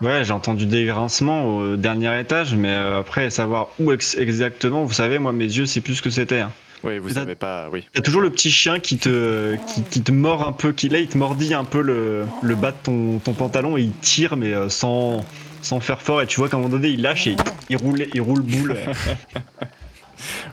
Ouais, 0.00 0.24
j'ai 0.24 0.32
entendu 0.32 0.66
des 0.66 0.84
grincements 0.84 1.46
au 1.58 1.76
dernier 1.76 2.18
étage, 2.20 2.54
mais 2.56 2.74
après, 2.74 3.30
savoir 3.30 3.68
où 3.78 3.92
ex- 3.92 4.16
exactement, 4.16 4.84
vous 4.84 4.92
savez, 4.92 5.18
moi, 5.20 5.32
mes 5.32 5.44
yeux, 5.44 5.64
c'est 5.66 5.80
plus 5.80 5.94
ce 5.96 6.02
que 6.02 6.10
c'était. 6.10 6.40
hein. 6.40 6.50
Oui, 6.82 6.98
vous 6.98 7.10
savez 7.10 7.36
pas, 7.36 7.68
oui. 7.70 7.86
T'as 7.92 8.02
toujours 8.02 8.20
le 8.22 8.30
petit 8.30 8.50
chien 8.50 8.80
qui 8.80 8.98
te, 8.98 9.54
qui, 9.72 9.82
qui 9.84 10.02
te 10.02 10.10
mord 10.10 10.46
un 10.46 10.50
peu, 10.52 10.72
qui 10.72 10.88
là, 10.88 10.98
il 10.98 11.06
te 11.06 11.16
mordit 11.16 11.54
un 11.54 11.62
peu 11.64 11.80
le, 11.80 12.26
le 12.42 12.54
bas 12.56 12.72
de 12.72 12.76
ton, 12.82 13.20
ton 13.20 13.32
pantalon 13.34 13.76
et 13.76 13.82
il 13.82 13.92
tire, 13.92 14.36
mais 14.36 14.52
sans, 14.68 15.24
sans 15.62 15.80
faire 15.80 16.00
fort. 16.02 16.22
Et 16.22 16.26
tu 16.26 16.38
vois 16.40 16.48
qu'à 16.48 16.56
un 16.56 16.60
moment 16.60 16.70
donné, 16.72 16.88
il 16.88 17.02
lâche 17.02 17.26
et 17.26 17.36
il 17.68 17.76
roule, 17.76 18.06
il 18.14 18.20
roule 18.20 18.42
boule. 18.42 18.76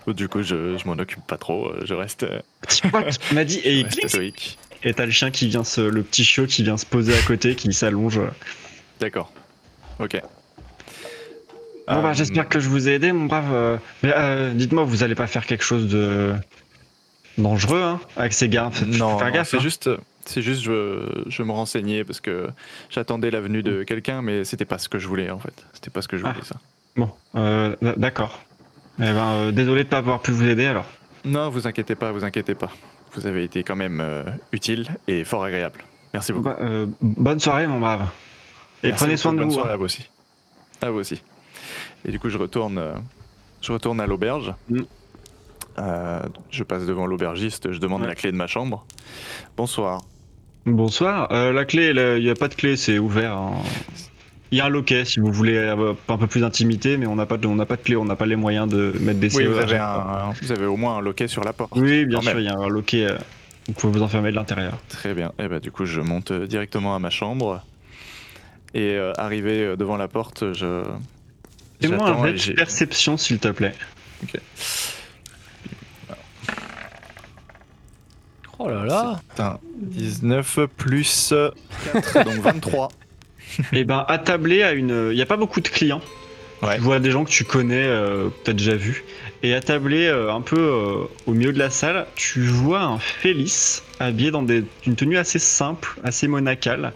Du 0.08 0.28
coup, 0.28 0.42
je, 0.42 0.76
je 0.78 0.88
m'en 0.88 0.94
occupe 0.94 1.24
pas 1.28 1.38
trop, 1.38 1.68
euh, 1.68 1.82
je 1.86 1.94
reste, 1.94 2.24
euh, 2.24 2.40
Petit 2.62 2.82
il 3.30 3.36
m'a 3.36 3.44
dit, 3.44 3.62
et 3.64 3.86
stoïque. 4.08 4.58
Et 4.82 4.94
t'as 4.96 5.06
le 5.06 5.12
chien 5.12 5.30
qui 5.30 5.48
vient 5.48 5.64
se, 5.64 5.82
le 5.82 6.02
petit 6.02 6.24
chiot 6.24 6.48
qui 6.48 6.64
vient 6.64 6.78
se 6.78 6.86
poser 6.88 7.16
à 7.16 7.22
côté, 7.22 7.54
qui 7.54 7.72
s'allonge. 7.74 8.20
D'accord. 9.00 9.32
Ok. 10.00 10.20
Bon, 11.88 12.02
bah, 12.02 12.10
Euh, 12.10 12.14
j'espère 12.14 12.48
que 12.50 12.60
je 12.60 12.70
vous 12.70 12.88
ai 12.90 12.94
aidé, 12.94 13.12
mon 13.12 13.26
brave. 13.26 13.54
euh, 13.54 13.78
Mais 14.02 14.14
euh, 14.16 14.54
dites-moi, 14.54 14.84
vous 14.84 15.04
allez 15.04 15.16
pas 15.16 15.28
faire 15.28 15.46
quelque 15.46 15.64
chose 15.64 15.88
de 15.88 16.34
dangereux, 17.38 17.82
hein, 17.82 18.00
avec 18.16 18.34
ces 18.34 18.50
gars. 18.50 18.72
Non, 18.88 19.20
c'est 19.20 19.58
hein. 19.58 19.60
juste, 19.60 19.90
c'est 20.30 20.42
juste, 20.42 20.62
je, 20.62 21.24
je 21.28 21.44
me 21.44 21.52
renseignais 21.52 22.04
parce 22.04 22.22
que 22.22 22.48
j'attendais 22.90 23.32
la 23.32 23.42
venue 23.42 23.64
de 23.64 23.84
quelqu'un, 23.84 24.22
mais 24.22 24.44
c'était 24.46 24.66
pas 24.66 24.78
ce 24.78 24.88
que 24.90 25.00
je 25.00 25.08
voulais 25.08 25.30
en 25.30 25.40
fait. 25.40 25.66
C'était 25.74 25.90
pas 25.90 26.02
ce 26.02 26.08
que 26.08 26.18
je 26.18 26.24
Ah. 26.26 26.32
voulais 26.32 26.46
ça. 26.46 26.56
Bon, 26.96 27.12
euh, 27.36 27.76
d'accord. 27.98 28.40
Eh 29.00 29.04
ben, 29.04 29.28
euh, 29.34 29.52
désolé 29.52 29.84
de 29.84 29.90
pas 29.90 29.98
avoir 30.00 30.22
pu 30.22 30.32
vous 30.32 30.46
aider 30.48 30.66
alors. 30.66 30.86
Non, 31.26 31.50
vous 31.50 31.68
inquiétez 31.68 31.96
pas, 31.96 32.12
vous 32.12 32.24
inquiétez 32.24 32.56
pas. 32.56 32.70
Vous 33.14 33.26
avez 33.28 33.44
été 33.44 33.64
quand 33.64 33.76
même 33.76 34.00
euh, 34.02 34.24
utile 34.52 34.88
et 35.08 35.24
fort 35.24 35.44
agréable. 35.44 35.84
Merci 36.14 36.32
beaucoup. 36.34 36.50
Bah, 36.50 36.58
bonne 37.02 37.40
soirée, 37.40 37.68
mon 37.68 37.80
brave. 37.80 38.08
Et 38.84 38.88
Merci 38.90 39.04
prenez 39.04 39.18
soin 39.18 39.34
de 39.34 39.38
beaucoup, 39.38 39.50
bonne 39.50 39.56
vous. 39.56 39.60
soirée 39.62 39.72
hein. 39.72 39.74
à 39.74 39.78
vous 39.78 39.86
aussi. 39.86 40.10
À 40.82 40.90
vous 40.92 41.00
aussi. 41.00 41.22
Et 42.06 42.12
du 42.12 42.20
coup, 42.20 42.30
je 42.30 42.38
retourne, 42.38 42.82
je 43.62 43.72
retourne 43.72 44.00
à 44.00 44.08
l'auberge. 44.08 44.54
Mm. 44.70 44.80
Euh, 45.78 46.22
je 46.52 46.64
passe 46.64 46.86
devant 46.86 47.06
l'aubergiste, 47.06 47.72
je 47.72 47.80
demande 47.80 48.02
Ouais. 48.02 48.08
la 48.08 48.16
clé 48.16 48.32
de 48.32 48.38
ma 48.38 48.48
chambre. 48.48 48.86
Bonsoir. 49.56 50.02
Bonsoir. 50.66 51.32
Euh, 51.32 51.52
la 51.52 51.66
clé, 51.66 51.92
il 52.18 52.24
n'y 52.24 52.30
a 52.30 52.36
pas 52.36 52.48
de 52.48 52.56
clé, 52.56 52.76
c'est 52.78 53.00
ouvert. 53.00 53.34
hein. 53.34 53.54
Il 54.52 54.58
y 54.58 54.62
a 54.62 54.66
un 54.66 54.70
loquet 54.70 55.06
si 55.06 55.20
vous 55.20 55.32
voulez 55.32 55.58
avoir 55.60 55.96
un 56.08 56.18
peu 56.18 56.26
plus 56.28 56.42
d'intimité, 56.42 56.98
mais 56.98 57.06
on 57.06 57.16
n'a 57.16 57.26
pas, 57.28 57.38
de, 57.38 57.46
on 57.48 57.56
pas 57.66 57.76
de 57.76 57.82
clé, 57.82 57.96
on 57.96 58.06
n'a 58.06 58.16
pas 58.16 58.26
les 58.26 58.36
moyens 58.36 58.68
de 58.68 58.94
mettre 59.00 59.20
des 59.20 59.36
Oui, 59.36 59.46
vous 59.46 59.58
avez, 59.58 59.68
chaque 59.70 59.78
fois. 59.78 60.24
un, 60.30 60.32
vous 60.42 60.52
avez 60.52 60.66
au 60.66 60.76
moins 60.76 60.98
un 60.98 61.02
loquet 61.02 61.28
sur 61.28 61.44
la 61.44 61.54
porte. 61.54 61.74
Oui, 61.76 62.06
bien 62.06 62.22
sûr, 62.22 62.40
il 62.40 62.46
y 62.46 62.50
a 62.50 62.56
un 62.58 62.68
loquet. 62.68 63.06
euh, 63.06 63.18
Vous 63.68 63.74
pouvez 63.74 63.94
vous 64.00 64.04
enfermer 64.04 64.32
de 64.32 64.36
l'intérieur. 64.36 64.80
Très 64.90 65.14
bien. 65.14 65.32
Et 65.40 65.48
bah 65.48 65.60
du 65.60 65.72
coup, 65.72 65.86
je 65.86 66.02
monte 66.02 66.32
euh, 66.32 66.48
directement 66.48 66.96
à 66.96 67.00
ma 67.00 67.12
chambre. 67.12 67.64
Et 68.74 68.96
euh, 68.96 69.14
arrivé 69.18 69.64
euh, 69.64 69.76
devant 69.76 69.98
la 69.98 70.08
porte, 70.08 70.54
je. 70.54 70.84
Fais-moi 71.82 72.10
un 72.10 72.26
et 72.26 72.38
jet 72.38 72.52
de 72.52 72.58
perception, 72.58 73.18
s'il 73.18 73.38
te 73.40 73.48
plaît. 73.50 73.76
Oh 78.60 78.68
là 78.70 78.84
là 78.86 79.22
Putain, 79.30 79.60
19 79.78 80.60
plus 80.78 81.34
4, 81.94 82.26
donc 82.26 82.34
23. 82.44 82.90
Et 83.74 83.84
ben, 83.84 84.06
attablé 84.08 84.64
à 84.64 84.74
une. 84.74 85.10
Il 85.12 85.16
n'y 85.16 85.22
a 85.22 85.26
pas 85.26 85.38
beaucoup 85.38 85.62
de 85.62 85.68
clients. 85.68 86.02
Ouais. 86.62 86.76
Tu 86.76 86.82
vois 86.82 87.00
des 87.00 87.10
gens 87.10 87.24
que 87.24 87.30
tu 87.30 87.46
connais, 87.46 87.86
euh, 87.86 88.28
que 88.30 88.44
tu 88.46 88.50
as 88.52 88.54
déjà 88.54 88.76
vus. 88.76 89.06
Et 89.44 89.54
attablé 89.54 90.08
euh, 90.08 90.32
un 90.34 90.42
peu 90.42 90.60
euh, 90.60 91.06
au 91.26 91.32
milieu 91.34 91.54
de 91.54 91.58
la 91.60 91.70
salle, 91.70 92.06
tu 92.16 92.42
vois 92.42 92.82
un 92.82 93.00
Félix 93.00 93.82
habillé 94.00 94.30
dans 94.32 94.44
des, 94.44 94.66
une 94.86 94.96
tenue 94.98 95.18
assez 95.18 95.40
simple, 95.40 95.98
assez 96.04 96.28
monacale, 96.28 96.92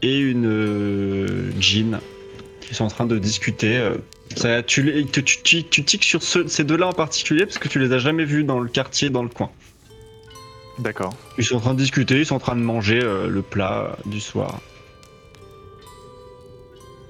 et 0.00 0.18
une 0.18 0.46
euh, 0.46 1.50
Jean 1.60 2.00
qui 2.62 2.74
sont 2.74 2.84
en 2.84 2.88
train 2.88 3.04
de 3.06 3.18
discuter. 3.18 3.90
Ça, 4.36 4.62
tu, 4.62 5.04
tu, 5.12 5.22
tu, 5.22 5.42
tu, 5.42 5.64
tu 5.64 5.84
tiques 5.84 6.04
sur 6.04 6.22
ce- 6.22 6.46
ces 6.46 6.64
deux-là 6.64 6.86
en 6.86 6.92
particulier 6.94 7.44
parce 7.44 7.58
que 7.58 7.68
tu 7.68 7.78
les 7.78 7.92
as 7.92 7.98
jamais 7.98 8.24
vus 8.24 8.44
dans 8.44 8.58
le 8.60 8.68
quartier, 8.70 9.10
dans 9.10 9.22
le 9.22 9.28
coin. 9.28 9.50
D'accord. 10.82 11.14
Ils 11.38 11.44
sont 11.44 11.56
en 11.56 11.60
train 11.60 11.74
de 11.74 11.78
discuter, 11.78 12.18
ils 12.18 12.26
sont 12.26 12.34
en 12.34 12.40
train 12.40 12.56
de 12.56 12.60
manger 12.60 13.00
euh, 13.02 13.28
le 13.28 13.42
plat 13.42 13.96
du 14.04 14.20
soir. 14.20 14.60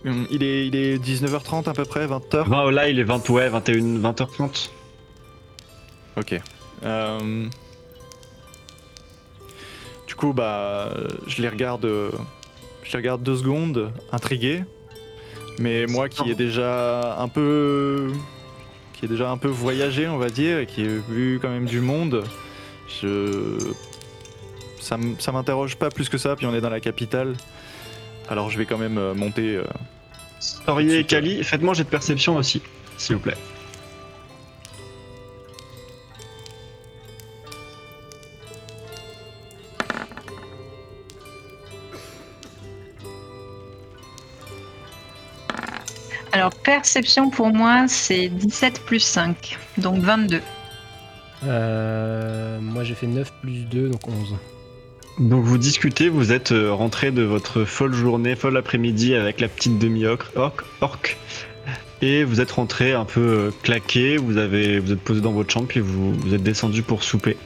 Hum, 0.04 0.26
Il 0.30 0.42
est, 0.42 0.66
il 0.66 0.76
est 0.76 0.98
19h30 1.02 1.68
à 1.68 1.72
peu 1.72 1.84
près, 1.84 2.06
20h. 2.06 2.48
Ben, 2.48 2.70
là, 2.70 2.88
il 2.88 2.98
est 2.98 3.04
20, 3.04 3.28
ouais, 3.30 3.48
21, 3.48 3.74
20h30. 4.00 4.70
Ok. 6.18 6.40
Euh, 6.84 7.46
Du 10.06 10.14
coup, 10.14 10.32
bah, 10.34 10.90
je 11.26 11.40
les 11.40 11.48
regarde, 11.48 11.84
euh, 11.86 12.10
je 12.82 12.92
les 12.92 12.96
regarde 12.98 13.22
deux 13.22 13.36
secondes, 13.36 13.90
intrigué. 14.12 14.64
Mais 15.58 15.86
moi, 15.86 16.08
qui 16.08 16.30
ai 16.30 16.34
déjà 16.34 17.16
un 17.18 17.28
peu, 17.28 18.10
qui 18.92 19.04
ai 19.04 19.08
déjà 19.08 19.30
un 19.30 19.36
peu 19.38 19.48
voyagé, 19.48 20.08
on 20.08 20.18
va 20.18 20.28
dire, 20.30 20.58
et 20.58 20.66
qui 20.66 20.82
ai 20.82 20.88
vu 21.08 21.38
quand 21.40 21.48
même 21.50 21.66
du 21.66 21.80
monde, 21.80 22.24
je, 23.00 23.58
ça, 24.80 24.96
m- 24.96 25.16
ça 25.18 25.32
m'interroge 25.32 25.76
pas 25.76 25.90
plus 25.90 26.08
que 26.08 26.18
ça. 26.18 26.36
Puis 26.36 26.46
on 26.46 26.54
est 26.54 26.60
dans 26.60 26.70
la 26.70 26.80
capitale, 26.80 27.34
alors 28.28 28.50
je 28.50 28.58
vais 28.58 28.66
quand 28.66 28.78
même 28.78 28.98
euh, 28.98 29.14
monter. 29.14 29.56
euh, 29.56 29.64
Sorier 30.40 30.98
et. 31.00 31.04
Kali, 31.04 31.42
faites-moi 31.44 31.70
un 31.70 31.74
jet 31.74 31.84
de 31.84 31.88
perception 31.88 32.36
aussi, 32.36 32.60
s'il 32.98 33.16
vous 33.16 33.22
plaît. 33.22 33.36
Alors, 46.32 46.50
perception 46.54 47.28
pour 47.30 47.48
moi, 47.52 47.86
c'est 47.88 48.28
17 48.28 48.80
plus 48.86 49.00
5, 49.00 49.58
donc 49.78 49.98
22. 50.00 50.40
Euh, 51.44 52.60
Moi 52.60 52.84
j'ai 52.84 52.94
fait 52.94 53.06
9 53.06 53.32
plus 53.42 53.64
2, 53.64 53.88
donc 53.88 54.06
11. 54.06 54.36
Donc 55.18 55.44
vous 55.44 55.58
discutez, 55.58 56.08
vous 56.08 56.32
êtes 56.32 56.52
euh, 56.52 56.72
rentré 56.72 57.10
de 57.10 57.22
votre 57.22 57.64
folle 57.64 57.94
journée, 57.94 58.34
folle 58.34 58.56
après-midi 58.56 59.14
avec 59.14 59.40
la 59.40 59.48
petite 59.48 59.78
demi-orque, 59.78 60.24
orque, 60.36 60.62
orque, 60.80 61.18
et 62.00 62.24
vous 62.24 62.40
êtes 62.40 62.52
rentré 62.52 62.92
un 62.92 63.04
peu 63.04 63.20
euh, 63.20 63.50
claqué, 63.62 64.16
vous 64.16 64.38
avez, 64.38 64.78
vous 64.78 64.92
êtes 64.92 65.00
posé 65.00 65.20
dans 65.20 65.32
votre 65.32 65.52
chambre, 65.52 65.66
puis 65.68 65.80
vous, 65.80 66.14
êtes 66.34 66.42
descendu 66.42 66.82
pour 66.82 67.02
souper. 67.02 67.36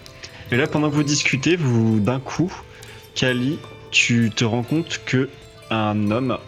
Et 0.52 0.56
là, 0.56 0.68
pendant 0.68 0.90
que 0.90 0.94
vous 0.94 1.02
discutez, 1.02 1.56
vous, 1.56 1.98
d'un 1.98 2.20
coup, 2.20 2.52
Kali, 3.16 3.58
tu 3.90 4.30
te 4.34 4.44
rends 4.44 4.62
compte 4.62 5.00
que 5.04 5.28
un 5.70 6.12
homme, 6.12 6.38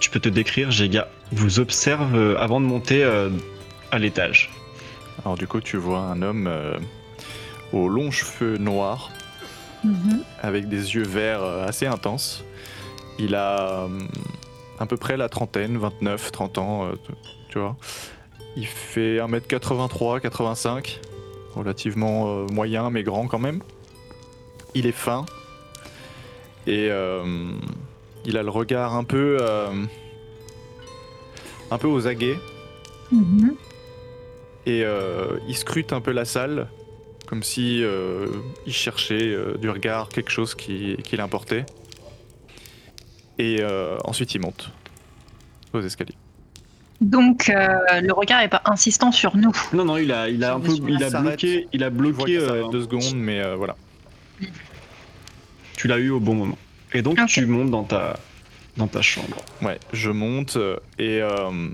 tu 0.00 0.10
peux 0.10 0.18
te 0.18 0.28
décrire, 0.28 0.72
Jéga, 0.72 1.08
vous 1.30 1.60
observe 1.60 2.36
avant 2.36 2.60
de 2.60 2.66
monter 2.66 3.04
à 3.92 3.98
l'étage. 4.00 4.50
Alors 5.24 5.36
du 5.36 5.46
coup, 5.46 5.60
tu 5.60 5.76
vois 5.76 6.00
un 6.00 6.22
homme 6.22 6.46
euh, 6.46 6.78
aux 7.72 7.88
longs 7.88 8.10
cheveux 8.10 8.56
noirs, 8.58 9.10
avec 10.42 10.68
des 10.68 10.94
yeux 10.94 11.02
verts 11.04 11.42
euh, 11.42 11.66
assez 11.66 11.86
intenses. 11.86 12.44
Il 13.18 13.34
a 13.34 13.84
euh, 13.84 13.88
à 14.78 14.86
peu 14.86 14.96
près 14.96 15.16
la 15.16 15.28
trentaine, 15.28 15.76
29, 15.76 16.32
30 16.32 16.58
ans, 16.58 16.84
euh, 16.86 16.92
tu- 17.50 17.58
vois. 17.58 17.76
Il 18.56 18.66
fait 18.66 19.18
1m83, 19.18 20.20
85, 20.20 21.00
relativement 21.54 22.46
moyen 22.52 22.90
mais 22.90 23.02
grand 23.02 23.26
quand 23.28 23.38
même. 23.38 23.60
Il 24.74 24.86
est 24.86 24.92
fin 24.92 25.24
et 26.66 26.88
il 28.24 28.36
a 28.36 28.42
le 28.42 28.50
regard 28.50 28.94
un 28.94 29.04
peu 29.04 29.38
un 31.70 31.78
peu 31.78 31.86
aux 31.86 32.06
aguets 32.06 32.38
et 34.66 34.82
euh, 34.84 35.38
il 35.48 35.56
scrute 35.56 35.92
un 35.92 36.00
peu 36.00 36.12
la 36.12 36.24
salle 36.24 36.68
comme 37.26 37.42
si 37.42 37.82
euh, 37.82 38.26
il 38.66 38.72
cherchait 38.72 39.28
euh, 39.28 39.56
du 39.58 39.68
regard 39.68 40.08
quelque 40.08 40.30
chose 40.30 40.54
qui, 40.54 40.96
qui 41.04 41.16
l'importait. 41.16 41.66
Et 43.38 43.58
euh, 43.60 43.98
ensuite 44.04 44.34
il 44.34 44.40
monte 44.40 44.70
aux 45.72 45.80
escaliers. 45.80 46.14
Donc, 47.00 47.48
euh, 47.48 47.68
le 48.00 48.12
regard 48.12 48.40
n'est 48.40 48.48
pas 48.48 48.62
insistant 48.64 49.12
sur 49.12 49.36
nous. 49.36 49.52
Non, 49.72 49.84
non, 49.84 49.98
il 49.98 50.10
a, 50.10 50.28
il 50.28 50.42
a 50.42 50.54
un 50.54 50.60
peu, 50.60 50.72
il 50.88 51.04
a 51.04 51.20
bloqué, 51.20 51.68
il 51.72 51.84
a 51.84 51.90
bloqué. 51.90 52.38
euh, 52.38 52.66
deux 52.70 52.82
secondes, 52.82 53.14
mais 53.14 53.40
euh, 53.40 53.54
voilà. 53.54 53.76
tu 55.76 55.86
l'as 55.86 55.98
eu 55.98 56.10
au 56.10 56.18
bon 56.18 56.34
moment. 56.34 56.58
Et 56.92 57.02
donc 57.02 57.18
tu 57.26 57.46
montes 57.46 57.70
dans 57.70 57.84
ta, 57.84 58.18
dans 58.76 58.88
ta 58.88 59.02
chambre. 59.02 59.36
Ouais, 59.62 59.78
je 59.92 60.10
monte 60.10 60.56
et 60.98 61.20
euh, 61.22 61.68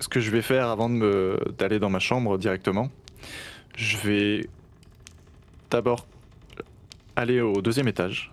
ce 0.00 0.08
que 0.08 0.20
je 0.20 0.30
vais 0.30 0.42
faire 0.42 0.68
avant 0.68 0.90
d'aller 0.90 1.78
dans 1.78 1.90
ma 1.90 1.98
chambre 1.98 2.38
directement, 2.38 2.90
je 3.76 3.96
vais 3.98 4.48
d'abord 5.70 6.06
aller 7.16 7.40
au 7.40 7.60
deuxième 7.62 7.88
étage. 7.88 8.32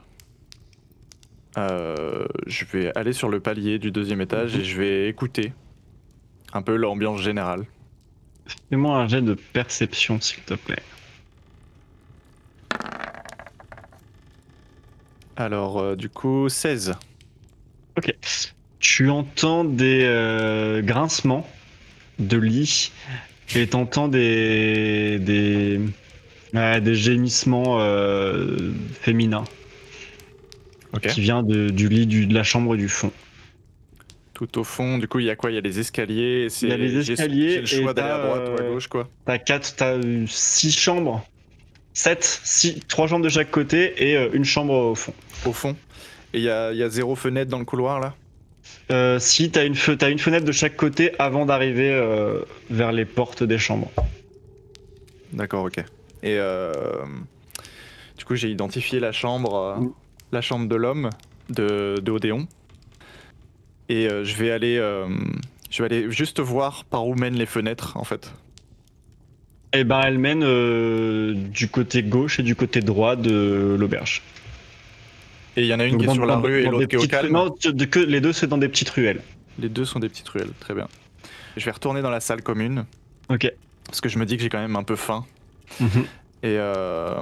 Euh, 1.57 2.28
je 2.45 2.65
vais 2.65 2.95
aller 2.95 3.13
sur 3.13 3.30
le 3.30 3.39
palier 3.39 3.80
du 3.80 3.91
deuxième 3.91 4.22
étage 4.22 4.55
et 4.55 4.63
je 4.63 4.78
vais 4.78 5.09
écouter 5.09 5.53
un 6.53 6.61
peu 6.61 6.76
l'ambiance 6.76 7.22
générale. 7.22 7.65
Fais-moi 8.70 8.97
un 8.97 9.07
jet 9.07 9.22
de 9.22 9.34
perception, 9.34 10.22
s'il 10.22 10.43
te 10.43 10.53
plaît. 10.53 10.84
Alors, 15.36 15.80
euh, 15.80 15.95
du 15.95 16.09
coup, 16.09 16.47
16. 16.47 16.95
Ok. 17.97 18.15
Tu 18.80 19.09
entends 19.09 19.63
des 19.63 20.03
euh, 20.05 20.82
grincements 20.82 21.47
de 22.20 22.38
lit 22.38 22.91
et 23.55 23.68
t'entends 23.68 24.07
des 24.07 25.20
des 25.20 25.80
ouais, 26.53 26.82
des 26.82 26.95
gémissements 26.95 27.78
euh, 27.82 28.72
féminins 29.01 29.43
qui 31.09 31.22
vient 31.22 31.43
de- 31.43 31.70
du 31.70 31.89
lit 31.89 32.07
du- 32.07 32.26
de 32.26 32.34
la 32.34 32.43
chambre 32.43 32.76
du 32.76 32.89
fond. 32.89 33.11
Tout 34.34 34.59
au 34.59 34.63
fond, 34.63 34.97
du 34.97 35.07
coup, 35.07 35.20
il 35.20 35.26
y 35.26 35.30
a 35.30 35.36
quoi? 35.36 35.51
Il 35.51 35.55
y 35.55 35.57
a 35.57 35.61
les 35.61 35.80
escaliers. 35.80 36.45
et 36.45 36.49
c'est- 36.49 36.65
Il 36.68 36.70
y 36.70 36.74
a 36.74 36.78
les 36.78 37.11
escaliers 37.11 37.49
J'ai 37.49 37.61
le 37.61 37.65
choix 37.84 37.93
d'aller 37.93 38.09
à 38.09 38.18
droite 38.28 38.49
ou 38.49 38.61
à 38.61 38.65
euh, 38.65 38.74
gauche, 38.74 38.88
quoi. 38.88 39.09
T'as 39.26 39.38
quatre, 39.38 39.76
t'as 39.76 39.97
six 40.28 40.72
chambres, 40.78 41.26
sept, 41.93 42.39
six, 42.43 42.80
trois 42.88 43.07
chambres 43.07 43.26
de 43.26 43.30
chaque 43.30 43.51
côté 43.51 43.93
et 44.09 44.15
euh, 44.18 44.30
une 44.34 44.45
chambre 44.45 44.74
au 44.74 44.95
fond. 44.95 45.13
Au 45.45 45.53
fond. 45.53 45.76
Et 46.34 46.39
il 46.39 46.43
y 46.43 46.49
a, 46.49 46.72
il 46.72 46.78
y 46.78 46.84
a 46.84 46.89
zéro 46.89 47.15
fenêtre 47.15 47.49
dans 47.51 47.59
le 47.59 47.65
couloir, 47.65 47.99
là? 47.99 48.15
Euh, 48.89 49.19
si 49.19 49.51
t'as 49.51 49.65
une, 49.65 49.73
fe- 49.73 49.97
t'as 49.97 50.09
une 50.09 50.19
fenêtre 50.19 50.45
de 50.45 50.51
chaque 50.51 50.77
côté 50.77 51.11
avant 51.19 51.45
d'arriver 51.45 51.91
euh, 51.91 52.39
vers 52.69 52.91
les 52.91 53.05
portes 53.05 53.43
des 53.43 53.57
chambres. 53.57 53.91
D'accord, 55.33 55.65
ok. 55.65 55.79
Et 56.23 56.38
euh, 56.39 56.71
du 58.17 58.23
coup, 58.23 58.35
j'ai 58.35 58.49
identifié 58.49 58.99
la 58.99 59.11
chambre, 59.11 59.93
la 60.31 60.41
chambre 60.41 60.67
de 60.67 60.75
l'homme 60.75 61.09
de, 61.49 61.99
de 62.01 62.11
Odéon. 62.11 62.47
Et 63.89 64.07
euh, 64.09 64.23
je 64.23 64.35
vais 64.35 64.51
aller, 64.51 64.77
euh, 64.77 65.07
je 65.69 65.83
vais 65.83 65.85
aller 65.93 66.11
juste 66.11 66.39
voir 66.39 66.85
par 66.85 67.05
où 67.07 67.15
mènent 67.15 67.38
les 67.38 67.45
fenêtres, 67.45 67.97
en 67.97 68.03
fait. 68.05 68.31
Et 69.73 69.83
ben 69.83 70.01
elle 70.05 70.17
mène 70.17 70.43
euh, 70.43 71.33
du 71.33 71.67
côté 71.67 72.03
gauche 72.03 72.39
et 72.39 72.43
du 72.43 72.55
côté 72.55 72.79
droit 72.79 73.17
de 73.17 73.75
l'auberge. 73.77 74.23
Et 75.58 75.62
il 75.62 75.68
y 75.68 75.74
en 75.74 75.80
a 75.80 75.86
une 75.86 75.91
Donc 75.93 75.99
qui 76.01 76.05
est 76.05 76.08
dans- 76.08 76.14
sur 76.14 76.26
la 76.26 76.36
dans- 76.36 76.41
rue 76.41 76.62
et 76.62 76.66
l'autre 76.66 76.86
qui 76.86 76.95
est 76.95 76.99
au 77.03 77.08
calme. 77.08 77.34
Non, 77.34 77.49
que 77.51 77.99
les 77.99 78.22
deux 78.22 78.32
c'est 78.32 78.47
dans 78.47 78.58
des 78.60 78.70
petites 78.70 78.89
ruelles. 78.89 79.22
Les 79.60 79.70
deux 79.70 79.86
sont 79.86 79.99
des 79.99 80.08
petites 80.08 80.30
ruelles, 80.30 80.51
très 80.60 80.74
bien. 80.76 80.88
Je 81.58 81.66
vais 81.66 81.72
retourner 81.72 82.01
dans 82.03 82.12
la 82.12 82.20
salle 82.20 82.43
commune 82.43 82.86
Ok. 83.30 83.51
parce 83.86 83.99
que 84.01 84.08
je 84.08 84.20
me 84.20 84.26
dis 84.26 84.38
que 84.38 84.43
j'ai 84.43 84.49
quand 84.49 84.60
même 84.60 84.76
un 84.76 84.84
peu 84.84 84.95
faim. 84.95 85.26
Mhm. 85.80 85.89
Et 86.43 86.55
euh, 86.60 87.16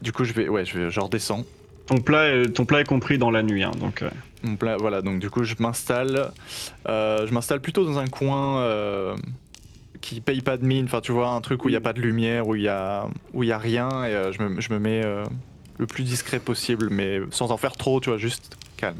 du 0.00 0.10
coup, 0.12 0.24
je 0.24 0.32
vais, 0.32 0.48
ouais, 0.48 0.64
je 0.64 0.78
vais, 0.78 0.88
redescends 1.00 1.44
ton 1.86 1.98
plat, 1.98 2.30
est, 2.30 2.48
ton 2.54 2.64
plat 2.64 2.80
est 2.80 2.88
compris 2.88 3.18
dans 3.18 3.30
la 3.30 3.42
nuit, 3.42 3.62
hein, 3.62 3.72
donc. 3.78 4.00
euh, 4.00 4.08
Mon 4.42 4.56
plat- 4.56 4.78
voilà, 4.78 5.02
donc 5.02 5.20
du 5.20 5.28
coup, 5.28 5.44
je 5.44 5.54
m'installe. 5.58 6.30
euh, 6.88 7.26
je 7.26 7.34
m'installe 7.34 7.60
plutôt 7.60 7.84
dans 7.84 7.98
un 7.98 8.06
coin 8.06 8.60
euh, 8.60 9.14
qui 10.00 10.22
paye 10.22 10.40
pas 10.40 10.56
de 10.56 10.64
mine. 10.64 10.86
Enfin, 10.86 11.02
tu 11.02 11.12
vois, 11.12 11.28
un 11.32 11.42
truc 11.42 11.62
où 11.64 11.68
il 11.68 11.72
n'y 11.72 11.76
a 11.76 11.82
pas 11.82 11.92
de 11.92 12.00
lumière, 12.00 12.48
où 12.48 12.56
il 12.56 12.62
y 12.62 12.68
a, 12.68 13.06
où 13.34 13.42
il 13.42 13.50
y 13.50 13.52
a 13.52 13.58
rien. 13.58 13.90
Et 14.06 14.32
je, 14.32 14.42
me, 14.42 14.58
je 14.62 14.72
me 14.72 14.78
mets 14.78 15.02
le 15.78 15.86
plus 15.86 16.04
discret 16.04 16.38
possible, 16.38 16.88
mais 16.90 17.20
sans 17.30 17.50
en 17.50 17.56
faire 17.56 17.72
trop, 17.72 18.00
tu 18.00 18.10
vois, 18.10 18.18
juste 18.18 18.56
calme. 18.76 18.98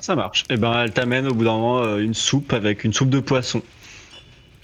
Ça 0.00 0.14
marche. 0.14 0.44
Et 0.48 0.56
ben, 0.56 0.82
elle 0.84 0.92
t'amène 0.92 1.26
au 1.26 1.34
bout 1.34 1.44
d'un 1.44 1.52
moment 1.52 1.82
euh, 1.82 1.98
une 1.98 2.14
soupe 2.14 2.52
avec 2.52 2.84
une 2.84 2.92
soupe 2.92 3.10
de 3.10 3.20
poisson. 3.20 3.62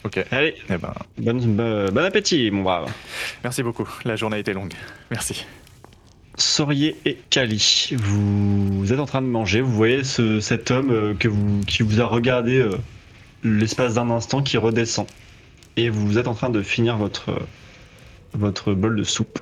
Ok. 0.05 0.25
Allez, 0.31 0.55
Eh 0.71 0.77
ben, 0.79 0.95
bon, 1.19 1.35
bon- 1.35 1.91
bon 1.93 2.05
appétit, 2.05 2.51
mon 2.53 2.63
brave. 2.63 2.91
merci 3.43 3.63
beaucoup. 3.65 3.89
La 4.05 4.15
journée 4.17 4.37
a 4.37 4.39
été 4.39 4.53
longue. 4.53 4.73
Merci. 5.11 5.45
Sorier 6.37 6.97
et 7.05 7.19
Kali, 7.31 7.91
vous 7.97 8.93
êtes 8.93 9.01
en 9.01 9.07
train 9.07 9.21
de 9.23 9.27
manger. 9.27 9.61
Vous 9.61 9.73
voyez 9.73 10.05
ce- 10.05 10.39
cet 10.39 10.71
homme 10.71 10.91
euh, 10.93 11.15
que 11.15 11.27
vous, 11.27 11.61
qui 11.67 11.83
vous 11.83 12.01
a 12.01 12.05
regardé 12.07 12.59
euh, 12.61 12.77
l'espace 13.43 13.95
d'un 13.95 14.09
instant 14.11 14.41
qui 14.43 14.57
redescend. 14.57 15.07
Et 15.77 15.91
vous 15.91 16.17
êtes 16.17 16.29
en 16.29 16.35
train 16.35 16.51
de 16.51 16.63
finir 16.63 16.97
votre, 16.97 17.41
votre 18.35 18.73
bol 18.73 18.95
de 18.97 19.03
soupe. 19.05 19.41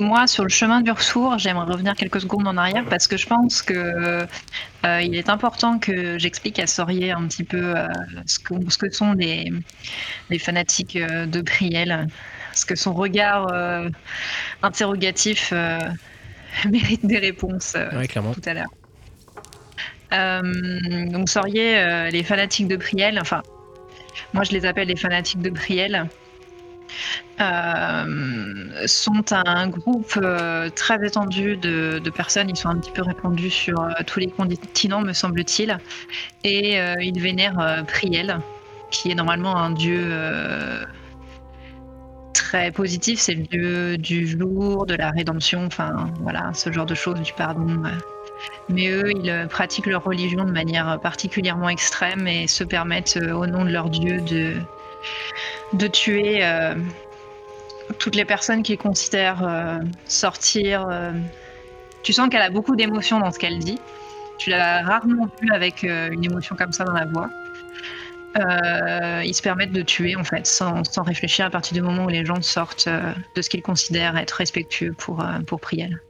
Moi, 0.00 0.26
sur 0.26 0.44
le 0.44 0.48
chemin 0.48 0.80
du 0.80 0.90
retour, 0.90 1.38
j'aimerais 1.38 1.70
revenir 1.70 1.94
quelques 1.94 2.22
secondes 2.22 2.48
en 2.48 2.56
arrière 2.56 2.86
parce 2.86 3.06
que 3.06 3.18
je 3.18 3.26
pense 3.26 3.60
que 3.60 4.26
euh, 4.86 5.02
il 5.02 5.14
est 5.14 5.28
important 5.28 5.78
que 5.78 6.18
j'explique 6.18 6.58
à 6.58 6.66
Sorier 6.66 7.10
un 7.10 7.26
petit 7.26 7.44
peu 7.44 7.76
euh, 7.76 7.86
ce, 8.24 8.38
que, 8.38 8.54
ce 8.70 8.78
que 8.78 8.90
sont 8.90 9.12
les, 9.12 9.52
les 10.30 10.38
fanatiques 10.38 10.96
euh, 10.96 11.26
de 11.26 11.42
Priel. 11.42 12.06
Parce 12.48 12.64
que 12.64 12.74
son 12.74 12.94
regard 12.94 13.46
interrogatif 14.62 15.52
mérite 16.68 17.06
des 17.06 17.18
réponses 17.18 17.76
Ouais, 17.92 18.08
tout 18.08 18.42
à 18.44 18.54
l'heure. 18.54 18.70
Donc 21.12 21.28
Sorier, 21.28 22.10
les 22.10 22.24
fanatiques 22.24 22.66
de 22.66 22.76
Priel, 22.76 23.20
enfin, 23.20 23.42
moi 24.32 24.42
je 24.42 24.50
les 24.50 24.66
appelle 24.66 24.88
les 24.88 24.96
fanatiques 24.96 25.42
de 25.42 25.50
Priel, 25.50 26.08
euh, 27.40 28.86
sont 28.86 29.32
un 29.32 29.68
groupe 29.68 30.18
euh, 30.22 30.68
très 30.68 31.04
étendu 31.06 31.56
de, 31.56 32.10
personnes. 32.14 32.50
Ils 32.50 32.56
sont 32.56 32.68
un 32.68 32.78
petit 32.78 32.90
peu 32.90 33.02
répandus 33.02 33.50
sur 33.50 33.80
euh, 33.80 33.90
tous 34.06 34.20
les 34.20 34.28
continents, 34.28 35.00
me 35.00 35.12
semble-t-il. 35.12 35.78
Et 36.44 36.78
ils 37.00 37.20
vénèrent 37.20 37.84
Priel, 37.86 38.38
qui 38.90 39.10
est 39.10 39.14
normalement 39.14 39.56
un 39.56 39.70
dieu 39.70 40.10
très 42.34 42.70
positif. 42.72 43.20
C'est 43.20 43.34
le 43.34 43.44
dieu 43.44 43.98
du 43.98 44.26
jour, 44.26 44.86
de 44.86 44.94
la 44.94 45.10
rédemption, 45.10 45.66
enfin 45.66 46.10
voilà, 46.20 46.50
ce 46.54 46.70
genre 46.72 46.86
de 46.86 46.94
choses, 46.94 47.20
du 47.20 47.32
pardon. 47.32 47.82
Mais 48.68 48.88
eux, 48.88 49.10
ils 49.10 49.46
pratiquent 49.50 49.86
leur 49.86 50.04
religion 50.04 50.44
de 50.44 50.52
manière 50.52 50.98
particulièrement 51.00 51.68
extrême 51.68 52.26
et 52.26 52.46
se 52.46 52.64
permettent, 52.64 53.18
au 53.32 53.46
nom 53.46 53.64
de 53.64 53.70
leur 53.70 53.90
dieu, 53.90 54.20
de, 54.20 54.56
de 55.72 55.86
tuer 55.86 56.44
euh, 56.44 56.74
toutes 57.98 58.14
les 58.14 58.24
personnes 58.24 58.62
qu'ils 58.62 58.78
considèrent 58.78 59.46
euh, 59.46 59.78
sortir. 60.04 60.86
euh. 60.90 61.12
Tu 62.02 62.12
sens 62.12 62.28
qu'elle 62.28 62.42
a 62.42 62.50
beaucoup 62.50 62.76
d'émotions 62.76 63.18
dans 63.18 63.30
ce 63.30 63.38
qu'elle 63.38 63.58
dit. 63.58 63.78
Tu 64.38 64.50
l'as 64.50 64.82
rarement 64.82 65.28
vue 65.40 65.52
avec 65.52 65.82
une 65.82 66.24
émotion 66.24 66.56
comme 66.56 66.72
ça 66.72 66.84
dans 66.84 66.94
la 66.94 67.04
voix. 67.04 67.28
Ils 69.22 69.34
se 69.34 69.42
permettent 69.42 69.72
de 69.72 69.82
tuer 69.82 70.16
en 70.16 70.24
fait, 70.24 70.46
sans, 70.46 70.82
sans 70.90 71.02
réfléchir 71.02 71.44
à 71.44 71.50
partir 71.50 71.74
du 71.74 71.82
moment 71.82 72.06
où 72.06 72.08
les 72.08 72.24
gens 72.24 72.40
sortent 72.40 72.88
de 73.36 73.42
ce 73.42 73.50
qu'ils 73.50 73.60
considèrent 73.60 74.16
être 74.16 74.30
respectueux 74.30 74.94
pour, 74.96 75.22
pour 75.46 75.60
Priel. 75.60 76.00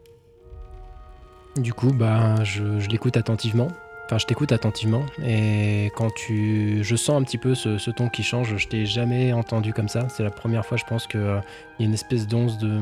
Du 1.56 1.74
coup, 1.74 1.92
bah, 1.92 2.36
je 2.44 2.88
l'écoute 2.88 3.16
attentivement. 3.16 3.66
Enfin, 4.10 4.18
je 4.18 4.26
t'écoute 4.26 4.50
attentivement. 4.50 5.06
Et 5.24 5.92
quand 5.94 6.12
tu. 6.12 6.82
Je 6.82 6.96
sens 6.96 7.20
un 7.20 7.22
petit 7.22 7.38
peu 7.38 7.54
ce, 7.54 7.90
ton 7.92 8.08
qui 8.08 8.24
change. 8.24 8.56
Je 8.56 8.66
t'ai 8.66 8.84
jamais 8.84 9.32
entendu 9.32 9.72
comme 9.72 9.88
ça. 9.88 10.08
C'est 10.08 10.24
la 10.24 10.32
première 10.32 10.66
fois, 10.66 10.76
je 10.76 10.84
pense, 10.84 11.06
qu'il 11.06 11.20
y 11.20 11.82
a 11.84 11.86
une 11.86 11.94
espèce 11.94 12.26
d'once 12.26 12.58
de. 12.58 12.80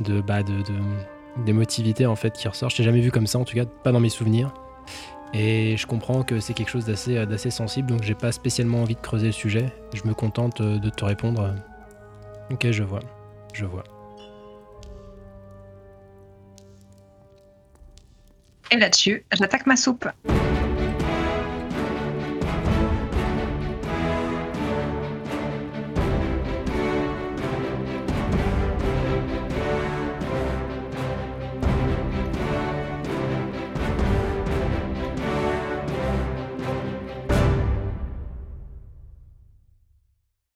de. 0.00 0.20
bah, 0.20 0.42
de. 0.42 0.64
d'émotivité, 1.44 2.06
en 2.06 2.16
fait, 2.16 2.32
qui 2.32 2.48
ressort. 2.48 2.70
Je 2.70 2.76
t'ai 2.76 2.82
jamais 2.82 3.00
vu 3.00 3.12
comme 3.12 3.28
ça, 3.28 3.38
en 3.38 3.44
tout 3.44 3.54
cas, 3.54 3.66
pas 3.66 3.92
dans 3.92 4.00
mes 4.00 4.08
souvenirs. 4.08 4.52
Et 5.32 5.76
je 5.76 5.86
comprends 5.86 6.24
que 6.24 6.40
c'est 6.40 6.54
quelque 6.54 6.70
chose 6.70 6.86
d'assez 6.86 7.24
d'assez 7.24 7.50
sensible, 7.50 7.88
donc 7.88 8.02
j'ai 8.02 8.16
pas 8.16 8.32
spécialement 8.32 8.82
envie 8.82 8.96
de 8.96 9.00
creuser 9.00 9.26
le 9.26 9.32
sujet. 9.32 9.66
Je 9.94 10.02
me 10.08 10.12
contente 10.12 10.60
euh, 10.60 10.80
de 10.80 10.90
te 10.90 11.04
répondre. 11.04 11.54
Ok, 12.50 12.68
je 12.68 12.82
vois. 12.82 13.00
Je 13.54 13.64
vois. 13.64 13.84
Et 18.72 18.76
là-dessus, 18.78 19.22
j'attaque 19.30 19.66
ma 19.66 19.76
soupe. 19.76 20.08